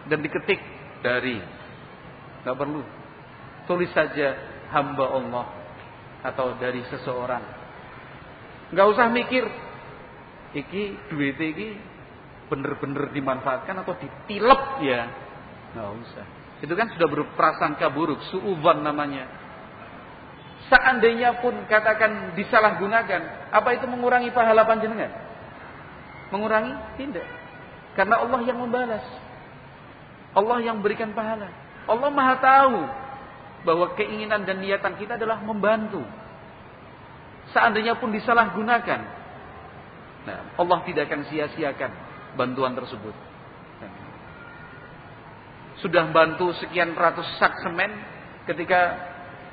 dan 0.08 0.24
diketik 0.24 0.56
dari. 1.04 1.36
Nggak 2.46 2.56
perlu. 2.56 2.80
Tulis 3.68 3.92
saja 3.92 4.32
hamba 4.72 5.04
Allah 5.04 5.46
atau 6.24 6.56
dari 6.56 6.80
seseorang. 6.88 7.44
Nggak 8.72 8.88
usah 8.88 9.06
mikir 9.12 9.44
iki 10.56 10.96
duit 11.12 11.36
iki 11.36 11.76
bener-bener 12.48 13.12
dimanfaatkan 13.12 13.84
atau 13.84 13.92
ditilep 14.00 14.62
ya? 14.80 15.12
Nggak 15.76 15.90
usah. 15.92 16.26
Itu 16.64 16.72
kan 16.72 16.88
sudah 16.96 17.08
berprasangka 17.12 17.92
buruk 17.92 18.24
suuban 18.32 18.80
namanya 18.80 19.37
seandainya 20.68 21.40
pun 21.40 21.52
katakan 21.66 22.36
disalahgunakan 22.36 23.52
apa 23.52 23.68
itu 23.76 23.84
mengurangi 23.88 24.30
pahala 24.32 24.64
panjenengan? 24.68 25.10
Mengurangi? 26.28 26.72
Tidak. 27.00 27.26
Karena 27.96 28.20
Allah 28.22 28.40
yang 28.44 28.60
membalas. 28.60 29.04
Allah 30.36 30.58
yang 30.62 30.78
berikan 30.84 31.10
pahala. 31.16 31.48
Allah 31.88 32.08
maha 32.12 32.36
tahu 32.38 32.78
bahwa 33.64 33.96
keinginan 33.96 34.44
dan 34.44 34.60
niatan 34.60 34.94
kita 35.00 35.16
adalah 35.18 35.40
membantu. 35.42 36.04
Seandainya 37.50 37.96
pun 37.96 38.12
disalahgunakan 38.12 39.16
nah 40.28 40.44
Allah 40.60 40.84
tidak 40.84 41.08
akan 41.08 41.24
sia-siakan 41.32 41.90
bantuan 42.36 42.76
tersebut. 42.76 43.16
Sudah 45.80 46.10
bantu 46.10 46.52
sekian 46.58 46.92
ratus 46.92 47.24
sak 47.38 47.54
semen 47.64 47.88
ketika 48.44 48.98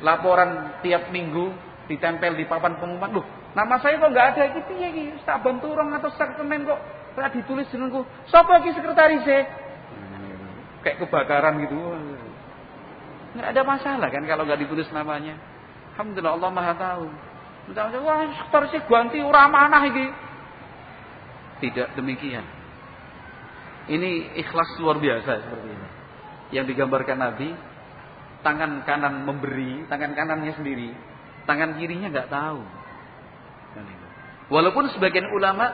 laporan 0.04 0.82
tiap 0.84 1.08
minggu 1.12 1.54
ditempel 1.88 2.36
di 2.36 2.46
papan 2.50 2.76
pengumuman. 2.82 3.22
Loh, 3.22 3.26
nama 3.54 3.78
saya 3.80 4.02
kok 4.02 4.12
nggak 4.12 4.28
ada 4.36 4.44
gitu 4.58 4.72
ya 4.76 4.90
gitu. 4.92 5.16
Tak 5.24 5.46
bantu 5.46 5.72
orang 5.72 5.96
atau 6.00 6.12
sak 6.18 6.36
semen 6.36 6.66
kok. 6.66 6.80
Telah 7.16 7.32
ditulis 7.32 7.68
jenengku. 7.72 8.04
Lagi 8.28 8.70
sekretaris 8.76 9.24
saya? 9.24 9.44
Kayak 10.84 11.08
kebakaran 11.08 11.64
gitu. 11.64 11.76
Nggak 13.36 13.50
ada 13.56 13.62
masalah 13.64 14.08
kan 14.12 14.24
kalau 14.28 14.44
nggak 14.44 14.60
ditulis 14.68 14.88
namanya. 14.92 15.40
Alhamdulillah 15.96 16.36
Allah 16.36 16.52
Maha 16.52 16.74
tahu. 16.76 17.06
Wah, 17.76 18.28
sekretarisnya 18.30 18.82
ganti 18.86 19.20
orang 19.24 19.50
mana 19.50 19.80
ini? 19.88 20.06
Tidak 21.64 21.96
demikian. 21.96 22.44
Ini 23.86 24.34
ikhlas 24.44 24.82
luar 24.82 24.98
biasa 24.98 25.46
seperti 25.46 25.68
ini. 25.72 25.88
Yang 26.54 26.74
digambarkan 26.74 27.18
Nabi, 27.22 27.54
tangan 28.46 28.86
kanan 28.86 29.26
memberi, 29.26 29.90
tangan 29.90 30.14
kanannya 30.14 30.54
sendiri, 30.54 30.94
tangan 31.50 31.82
kirinya 31.82 32.14
nggak 32.14 32.30
tahu. 32.30 32.62
Walaupun 34.54 34.94
sebagian 34.94 35.34
ulama, 35.34 35.66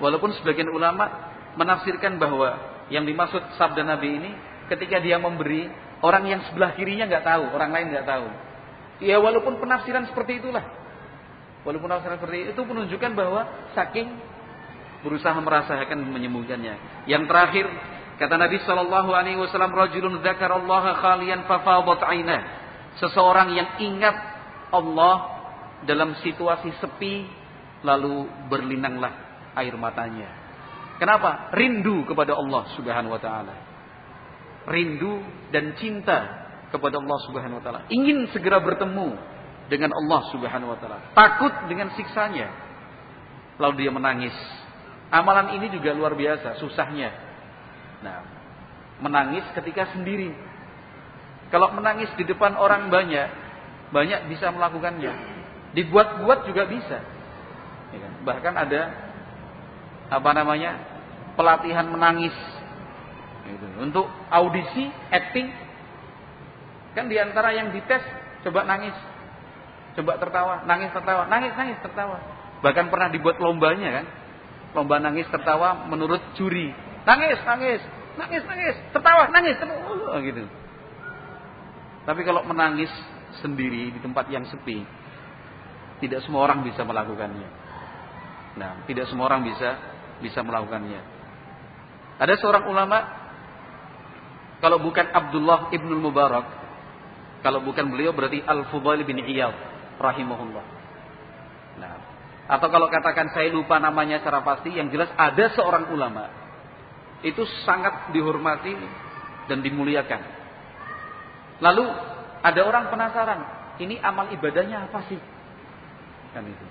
walaupun 0.00 0.32
sebagian 0.40 0.72
ulama 0.72 1.28
menafsirkan 1.60 2.16
bahwa 2.16 2.56
yang 2.88 3.04
dimaksud 3.04 3.60
sabda 3.60 3.84
Nabi 3.84 4.08
ini, 4.16 4.30
ketika 4.72 4.96
dia 4.96 5.20
memberi, 5.20 5.68
orang 6.00 6.24
yang 6.24 6.40
sebelah 6.48 6.72
kirinya 6.72 7.04
nggak 7.04 7.28
tahu, 7.28 7.44
orang 7.52 7.70
lain 7.76 7.86
nggak 7.92 8.08
tahu. 8.08 8.26
Ya 9.04 9.20
walaupun 9.20 9.60
penafsiran 9.60 10.08
seperti 10.08 10.40
itulah, 10.40 10.64
walaupun 11.68 11.92
penafsiran 11.92 12.16
seperti 12.16 12.56
itu 12.56 12.60
menunjukkan 12.64 13.12
bahwa 13.12 13.44
saking 13.76 14.08
berusaha 15.04 15.36
merasakan 15.36 16.00
menyembuhkannya. 16.08 17.04
Yang 17.04 17.22
terakhir 17.28 17.66
kata 18.18 18.34
Nabi 18.36 18.58
Shallallahu 18.62 19.10
Alaihi 19.14 19.38
Wasallam, 19.38 19.72
rajulun 19.72 20.20
Allah 20.20 20.84
khalian 20.98 21.46
fafadat 21.48 22.02
aina. 22.04 22.38
Seseorang 22.98 23.54
yang 23.54 23.78
ingat 23.78 24.16
Allah 24.74 25.38
dalam 25.86 26.18
situasi 26.20 26.74
sepi 26.82 27.24
lalu 27.86 28.26
berlinanglah 28.50 29.14
air 29.54 29.72
matanya. 29.78 30.28
Kenapa? 30.98 31.54
Rindu 31.54 32.02
kepada 32.10 32.34
Allah 32.34 32.66
Subhanahu 32.74 33.14
wa 33.14 33.22
taala. 33.22 33.54
Rindu 34.66 35.22
dan 35.54 35.78
cinta 35.78 36.18
kepada 36.74 36.98
Allah 36.98 37.18
Subhanahu 37.22 37.62
wa 37.62 37.64
taala. 37.64 37.80
Ingin 37.86 38.26
segera 38.34 38.58
bertemu 38.58 39.14
dengan 39.70 39.94
Allah 39.94 40.20
Subhanahu 40.34 40.74
wa 40.74 40.78
taala. 40.82 41.14
Takut 41.14 41.54
dengan 41.70 41.94
siksanya. 41.94 42.50
Lalu 43.62 43.86
dia 43.86 43.94
menangis 43.94 44.34
Amalan 45.08 45.56
ini 45.56 45.72
juga 45.72 45.96
luar 45.96 46.12
biasa 46.12 46.60
susahnya. 46.60 47.27
Nah, 48.02 48.22
menangis 49.02 49.44
ketika 49.54 49.90
sendiri. 49.94 50.34
Kalau 51.48 51.72
menangis 51.72 52.12
di 52.20 52.28
depan 52.28 52.54
orang 52.60 52.92
banyak, 52.92 53.28
banyak 53.90 54.20
bisa 54.28 54.52
melakukannya. 54.52 55.12
Dibuat-buat 55.72 56.44
juga 56.48 56.68
bisa. 56.68 56.98
Ya 57.92 57.98
kan? 58.04 58.12
Bahkan 58.24 58.54
ada 58.54 58.82
apa 60.08 60.30
namanya 60.32 60.76
pelatihan 61.36 61.84
menangis 61.84 62.32
gitu. 63.44 63.66
untuk 63.84 64.08
audisi 64.32 64.88
acting 65.12 65.52
kan 66.96 67.12
di 67.12 67.20
antara 67.20 67.52
yang 67.52 67.68
dites 67.76 68.00
coba 68.40 68.64
nangis 68.64 68.96
coba 70.00 70.16
tertawa 70.16 70.64
nangis 70.64 70.88
tertawa 70.96 71.28
nangis 71.28 71.52
nangis 71.60 71.76
tertawa 71.84 72.24
bahkan 72.64 72.88
pernah 72.88 73.12
dibuat 73.12 73.36
lombanya 73.36 74.00
kan 74.00 74.06
lomba 74.76 75.00
nangis 75.00 75.28
tertawa 75.32 75.88
menurut 75.88 76.20
juri. 76.36 76.72
Nangis, 77.08 77.40
nangis, 77.40 77.80
nangis, 78.20 78.42
nangis, 78.44 78.76
tertawa, 78.92 79.32
nangis, 79.32 79.56
tertawa, 79.56 79.80
oh, 80.12 80.20
gitu. 80.20 80.44
Tapi 82.04 82.20
kalau 82.20 82.44
menangis 82.44 82.92
sendiri 83.40 83.96
di 83.96 84.00
tempat 84.04 84.28
yang 84.28 84.44
sepi, 84.44 84.84
tidak 86.04 86.20
semua 86.28 86.44
orang 86.44 86.60
bisa 86.68 86.84
melakukannya. 86.84 87.48
Nah, 88.60 88.84
tidak 88.84 89.08
semua 89.08 89.32
orang 89.32 89.48
bisa 89.48 89.80
bisa 90.20 90.44
melakukannya. 90.44 91.00
Ada 92.18 92.34
seorang 92.42 92.68
ulama, 92.68 92.98
kalau 94.58 94.82
bukan 94.82 95.06
Abdullah 95.08 95.70
ibnu 95.70 95.94
Mubarak, 96.02 96.46
kalau 97.40 97.62
bukan 97.62 97.88
beliau 97.88 98.10
berarti 98.10 98.42
Al 98.42 98.66
Fudail 98.68 99.06
bin 99.06 99.22
Iyad 99.22 99.54
rahimahullah. 99.96 100.64
Nah, 101.78 101.94
atau 102.50 102.68
kalau 102.72 102.90
katakan 102.90 103.30
saya 103.30 103.54
lupa 103.54 103.78
namanya 103.78 104.18
secara 104.18 104.42
pasti, 104.42 104.74
yang 104.74 104.90
jelas 104.90 105.08
ada 105.14 105.46
seorang 105.54 105.88
ulama. 105.94 106.26
Itu 107.22 107.42
sangat 107.66 108.14
dihormati 108.14 108.74
dan 109.50 109.64
dimuliakan. 109.64 110.22
Lalu 111.58 111.84
ada 112.44 112.60
orang 112.62 112.86
penasaran, 112.92 113.40
ini 113.82 113.98
amal 113.98 114.30
ibadahnya 114.30 114.86
apa 114.86 115.02
sih? 115.10 115.18
Kan 116.30 116.46
itu. 116.46 116.66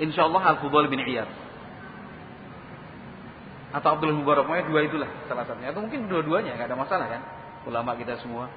Insya 0.00 0.28
Allah 0.28 0.56
Al-Fudhal 0.56 0.88
bin 0.92 1.00
Iyad. 1.00 1.28
Atau 3.70 3.96
Abdul 3.96 4.16
Mubarak, 4.18 4.44
pokoknya 4.50 4.66
dua 4.66 4.80
itulah 4.82 5.10
salah 5.30 5.46
satunya. 5.46 5.70
Atau 5.70 5.86
mungkin 5.86 6.10
dua-duanya, 6.10 6.58
nggak 6.58 6.68
ada 6.68 6.76
masalah 6.76 7.06
kan? 7.06 7.22
Ulama 7.64 7.94
kita 7.94 8.18
semua. 8.18 8.50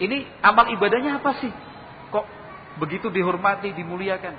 Ini 0.00 0.40
amal 0.40 0.72
ibadahnya 0.72 1.20
apa 1.20 1.36
sih? 1.44 1.52
Kok 2.08 2.26
begitu 2.80 3.12
dihormati, 3.12 3.76
dimuliakan? 3.76 4.32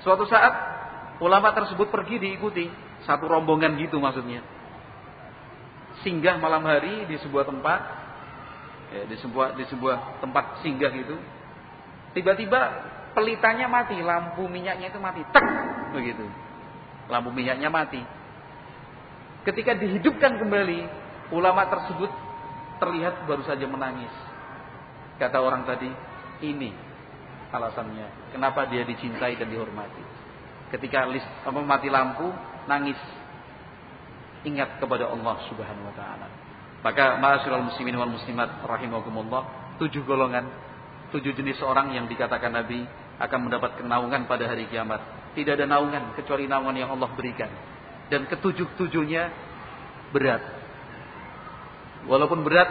Suatu 0.00 0.24
saat 0.24 0.54
ulama 1.20 1.52
tersebut 1.52 1.92
pergi 1.92 2.16
diikuti 2.16 2.66
satu 3.04 3.28
rombongan 3.28 3.76
gitu 3.80 4.00
maksudnya. 4.00 4.40
Singgah 6.02 6.36
malam 6.40 6.64
hari 6.66 7.06
di 7.08 7.16
sebuah 7.22 7.48
tempat 7.48 7.80
ya, 8.92 9.02
di 9.08 9.16
sebuah 9.20 9.56
di 9.56 9.64
sebuah 9.68 10.20
tempat 10.20 10.64
singgah 10.64 10.92
gitu. 10.92 11.16
Tiba-tiba 12.16 12.60
pelitanya 13.14 13.70
mati, 13.70 13.98
lampu 14.02 14.44
minyaknya 14.50 14.90
itu 14.90 15.00
mati. 15.00 15.22
Tek 15.30 15.46
begitu. 15.94 16.26
Lampu 17.08 17.30
minyaknya 17.30 17.70
mati. 17.70 18.02
Ketika 19.44 19.76
dihidupkan 19.76 20.40
kembali, 20.40 20.80
ulama 21.30 21.68
tersebut 21.68 22.08
terlihat 22.80 23.28
baru 23.28 23.44
saja 23.44 23.68
menangis. 23.68 24.10
Kata 25.20 25.38
orang 25.38 25.68
tadi, 25.68 25.90
ini 26.42 26.72
alasannya. 27.54 28.34
Kenapa 28.34 28.66
dia 28.66 28.82
dicintai 28.82 29.38
dan 29.38 29.52
dihormati. 29.52 30.02
Ketika 30.74 31.06
list, 31.06 31.28
apa, 31.46 31.60
mati 31.62 31.86
lampu, 31.86 32.32
nangis. 32.66 32.98
Ingat 34.44 34.76
kepada 34.76 35.08
Allah 35.08 35.40
subhanahu 35.48 35.88
wa 35.88 35.94
ta'ala. 35.96 36.28
Maka 36.84 37.16
ma'asyiral 37.16 37.64
muslimin 37.64 37.96
wal 37.96 38.12
muslimat 38.12 38.60
rahimakumullah. 38.68 39.72
Tujuh 39.80 40.04
golongan, 40.04 40.44
tujuh 41.16 41.32
jenis 41.32 41.58
orang 41.64 41.96
yang 41.96 42.04
dikatakan 42.04 42.52
Nabi 42.52 42.84
akan 43.16 43.48
mendapat 43.48 43.80
kenaungan 43.80 44.28
pada 44.28 44.44
hari 44.44 44.68
kiamat. 44.68 45.00
Tidak 45.32 45.56
ada 45.56 45.64
naungan 45.64 46.12
kecuali 46.12 46.44
naungan 46.44 46.76
yang 46.76 46.92
Allah 46.92 47.08
berikan. 47.16 47.48
Dan 48.12 48.28
ketujuh-tujuhnya 48.28 49.22
berat. 50.12 50.44
Walaupun 52.04 52.44
berat, 52.44 52.68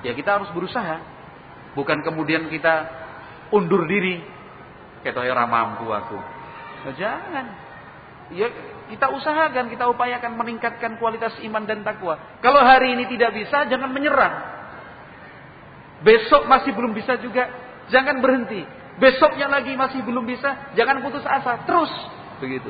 ya 0.00 0.16
kita 0.16 0.40
harus 0.40 0.48
berusaha. 0.56 0.98
Bukan 1.76 2.00
kemudian 2.00 2.48
kita 2.48 2.88
undur 3.52 3.84
diri. 3.84 4.24
Kata 5.04 5.28
ya 5.28 5.36
mampu 5.44 5.92
aku. 5.92 6.18
Nah, 6.88 6.94
jangan. 6.96 7.46
Ya 8.32 8.48
kita 8.92 9.08
usahakan, 9.08 9.72
kita 9.72 9.88
upayakan 9.88 10.36
meningkatkan 10.36 11.00
kualitas 11.00 11.32
iman 11.40 11.64
dan 11.64 11.80
takwa. 11.80 12.20
Kalau 12.44 12.60
hari 12.60 12.92
ini 12.92 13.08
tidak 13.08 13.32
bisa, 13.32 13.64
jangan 13.64 13.88
menyerah. 13.88 14.52
Besok 16.04 16.44
masih 16.44 16.76
belum 16.76 16.92
bisa 16.92 17.16
juga, 17.16 17.48
jangan 17.88 18.20
berhenti. 18.20 18.60
Besoknya 19.00 19.48
lagi 19.48 19.72
masih 19.72 20.04
belum 20.04 20.28
bisa, 20.28 20.76
jangan 20.76 21.00
putus 21.00 21.24
asa, 21.24 21.64
terus 21.64 21.88
begitu. 22.36 22.68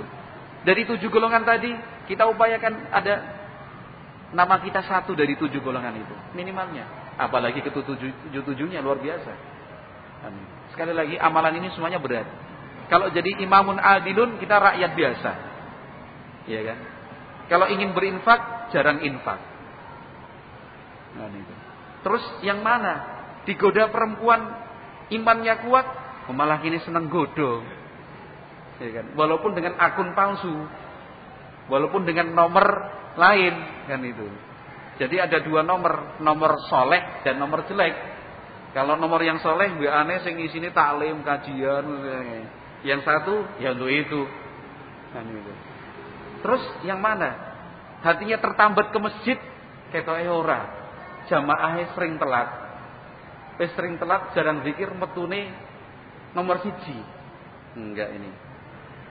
Dari 0.62 0.86
tujuh 0.86 1.10
golongan 1.10 1.42
tadi, 1.42 1.74
kita 2.06 2.30
upayakan 2.30 2.86
ada 2.94 3.14
nama 4.30 4.62
kita 4.62 4.86
satu 4.86 5.18
dari 5.18 5.34
tujuh 5.34 5.58
golongan 5.58 5.98
itu 5.98 6.14
minimalnya. 6.38 6.86
Apalagi 7.18 7.66
ketujuh 7.66 8.14
tujuhnya 8.46 8.78
luar 8.78 9.02
biasa. 9.02 9.32
Sekali 10.70 10.94
lagi 10.94 11.18
amalan 11.18 11.58
ini 11.58 11.68
semuanya 11.74 11.98
berat. 11.98 12.24
Kalau 12.86 13.10
jadi 13.10 13.42
imamun 13.42 13.82
adilun 13.82 14.38
kita 14.38 14.56
rakyat 14.56 14.90
biasa. 14.94 15.32
Iya 16.46 16.60
kan? 16.72 16.78
Kalau 17.50 17.66
ingin 17.68 17.92
berinfak 17.92 18.72
jarang 18.72 19.04
infak. 19.04 19.38
Nah, 21.18 21.28
itu. 21.28 21.54
Terus 22.02 22.24
yang 22.42 22.64
mana? 22.64 23.20
Digoda 23.44 23.90
perempuan 23.90 24.40
imannya 25.10 25.66
kuat, 25.66 25.86
oh, 26.30 26.34
malah 26.34 26.62
kini 26.62 26.80
senang 26.82 27.10
godo. 27.10 27.62
Ya 28.80 28.90
kan? 29.02 29.06
Walaupun 29.14 29.52
dengan 29.54 29.76
akun 29.78 30.14
palsu, 30.16 30.66
walaupun 31.68 32.02
dengan 32.08 32.32
nomor 32.32 32.66
lain 33.14 33.54
kan 33.86 34.00
itu. 34.02 34.26
Jadi 34.98 35.18
ada 35.18 35.42
dua 35.42 35.66
nomor, 35.66 36.18
nomor 36.22 36.62
soleh 36.70 37.22
dan 37.26 37.38
nomor 37.38 37.66
jelek. 37.66 37.94
Kalau 38.72 38.96
nomor 38.96 39.20
yang 39.20 39.36
soleh, 39.44 39.68
gue 39.76 39.90
aneh 39.90 40.24
sing 40.24 40.40
sini 40.48 40.72
taklim, 40.72 41.20
kajian, 41.20 41.84
yang 42.88 43.04
satu 43.04 43.60
ya 43.60 43.76
untuk 43.76 43.92
itu. 43.92 44.20
Kan 45.12 45.28
itu. 45.28 45.71
Terus 46.42 46.62
yang 46.82 46.98
mana? 46.98 47.54
Hatinya 48.02 48.36
tertambat 48.42 48.90
ke 48.90 48.98
masjid, 48.98 49.38
kayak 49.94 50.26
ora. 50.26 50.60
Jamaahnya 51.30 51.94
sering 51.94 52.18
telat. 52.18 52.50
Eh 53.62 53.70
sering 53.78 53.94
telat, 54.02 54.34
jarang 54.34 54.66
zikir, 54.66 54.90
metune 54.90 55.54
nomor 56.34 56.58
siji. 56.66 56.98
Enggak 57.78 58.10
ini. 58.10 58.30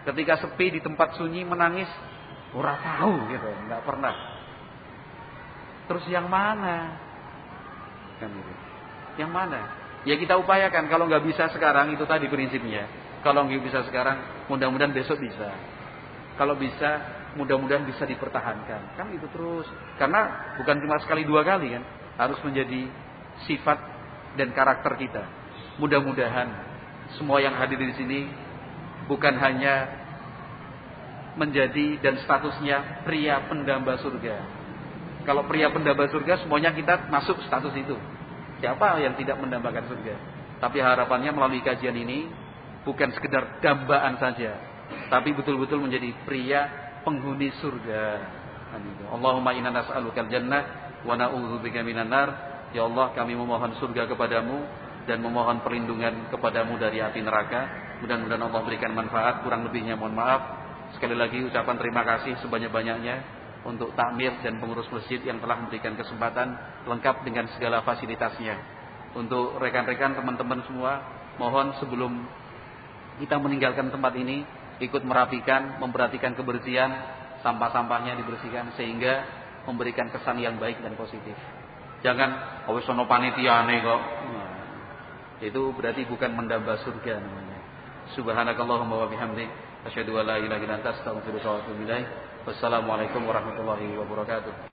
Ketika 0.03 0.43
sepi 0.43 0.75
di 0.75 0.79
tempat 0.83 1.15
sunyi 1.15 1.47
menangis, 1.47 1.87
ora 2.51 2.75
tahu 2.75 3.31
gitu, 3.31 3.47
enggak 3.47 3.81
pernah. 3.87 4.15
Terus 5.87 6.03
yang 6.11 6.27
mana? 6.27 6.99
Kan 8.19 8.31
itu. 8.35 8.53
Yang 9.23 9.31
mana? 9.31 9.59
Ya 10.03 10.17
kita 10.17 10.33
upayakan 10.35 10.89
kalau 10.89 11.05
nggak 11.05 11.23
bisa 11.23 11.47
sekarang 11.53 11.93
itu 11.93 12.03
tadi 12.09 12.25
prinsipnya. 12.27 12.89
Kalau 13.21 13.45
nggak 13.45 13.61
bisa 13.61 13.85
sekarang, 13.85 14.47
mudah-mudahan 14.49 14.91
besok 14.91 15.21
bisa. 15.21 15.53
Kalau 16.41 16.57
bisa, 16.57 17.20
mudah-mudahan 17.35 17.87
bisa 17.87 18.03
dipertahankan. 18.03 18.99
Kan 18.99 19.07
itu 19.15 19.27
terus. 19.31 19.67
Karena 19.95 20.53
bukan 20.59 20.75
cuma 20.83 20.99
sekali 20.99 21.23
dua 21.23 21.45
kali 21.45 21.75
kan, 21.75 21.83
harus 22.19 22.39
menjadi 22.43 22.87
sifat 23.47 23.79
dan 24.35 24.51
karakter 24.51 24.93
kita. 24.99 25.23
Mudah-mudahan 25.79 26.47
semua 27.15 27.43
yang 27.43 27.55
hadir 27.57 27.79
di 27.79 27.95
sini 27.95 28.19
bukan 29.07 29.35
hanya 29.39 30.01
menjadi 31.35 31.99
dan 32.03 32.19
statusnya 32.23 33.07
pria 33.07 33.47
pendamba 33.47 33.99
surga. 33.99 34.35
Kalau 35.23 35.47
pria 35.47 35.71
pendamba 35.71 36.09
surga 36.11 36.43
semuanya 36.43 36.75
kita 36.75 37.07
masuk 37.07 37.39
status 37.47 37.71
itu. 37.77 37.95
Siapa 38.61 38.99
yang 39.01 39.17
tidak 39.17 39.41
mendambakan 39.41 39.89
surga? 39.89 40.15
Tapi 40.61 40.77
harapannya 40.77 41.33
melalui 41.33 41.65
kajian 41.65 41.97
ini 41.97 42.29
bukan 42.85 43.09
sekedar 43.13 43.61
dambaan 43.61 44.21
saja, 44.21 44.57
tapi 45.09 45.33
betul-betul 45.33 45.81
menjadi 45.81 46.13
pria 46.25 46.69
penghuni 47.03 47.49
surga. 47.59 48.03
Allahumma 49.11 49.51
inna 49.51 49.73
nas'alukal 49.73 50.31
jannah 50.31 50.95
wa 51.03 51.17
na'udzubika 51.17 51.83
minan 51.83 52.07
nar. 52.07 52.29
Ya 52.71 52.87
Allah, 52.87 53.11
kami 53.11 53.35
memohon 53.35 53.75
surga 53.83 54.07
kepadamu 54.07 54.63
dan 55.03 55.19
memohon 55.19 55.59
perlindungan 55.65 56.31
kepadamu 56.31 56.79
dari 56.79 57.03
api 57.03 57.19
neraka. 57.19 57.61
Mudah-mudahan 57.99 58.43
Allah 58.47 58.61
berikan 58.63 58.95
manfaat, 58.95 59.43
kurang 59.43 59.67
lebihnya 59.67 59.99
mohon 59.99 60.15
maaf. 60.15 60.41
Sekali 60.95 61.15
lagi 61.15 61.43
ucapan 61.43 61.75
terima 61.79 62.01
kasih 62.07 62.39
sebanyak-banyaknya 62.43 63.15
untuk 63.61 63.93
takmir 63.93 64.33
dan 64.41 64.57
pengurus 64.57 64.89
masjid 64.89 65.21
yang 65.21 65.37
telah 65.37 65.61
memberikan 65.61 65.93
kesempatan 65.93 66.57
lengkap 66.89 67.21
dengan 67.27 67.45
segala 67.53 67.85
fasilitasnya. 67.85 68.57
Untuk 69.13 69.59
rekan-rekan 69.59 70.15
teman-teman 70.15 70.63
semua, 70.65 71.03
mohon 71.35 71.75
sebelum 71.77 72.23
kita 73.19 73.37
meninggalkan 73.37 73.91
tempat 73.91 74.15
ini 74.17 74.47
ikut 74.81 75.05
merapikan, 75.05 75.77
memperhatikan 75.77 76.33
kebersihan, 76.33 76.89
sampah-sampahnya 77.45 78.17
dibersihkan 78.17 78.73
sehingga 78.77 79.25
memberikan 79.65 80.09
kesan 80.09 80.41
yang 80.41 80.57
baik 80.57 80.81
dan 80.81 80.97
positif. 80.97 81.37
Jangan 82.01 82.65
awis 82.65 82.85
sono 82.85 83.05
panitiane 83.05 83.77
kok. 83.85 84.01
Nah, 84.01 84.51
itu 85.41 85.61
berarti 85.73 86.05
bukan 86.09 86.33
mendamba 86.33 86.81
surga 86.81 87.21
namanya. 87.21 87.61
Subhanakallahumma 88.17 89.05
wa 89.05 89.07
bihamdik 89.09 89.49
asyhadu 89.85 90.17
an 90.17 90.25
la 90.25 90.35
ilaha 90.41 90.61
illa 90.61 90.75
anta 90.81 90.97
astaghfiruka 90.97 91.45
wa 91.45 91.57
atubu 91.61 91.81
ilaik. 91.85 92.07
Wassalamualaikum 92.41 93.21
warahmatullahi 93.21 93.93
wabarakatuh. 94.01 94.69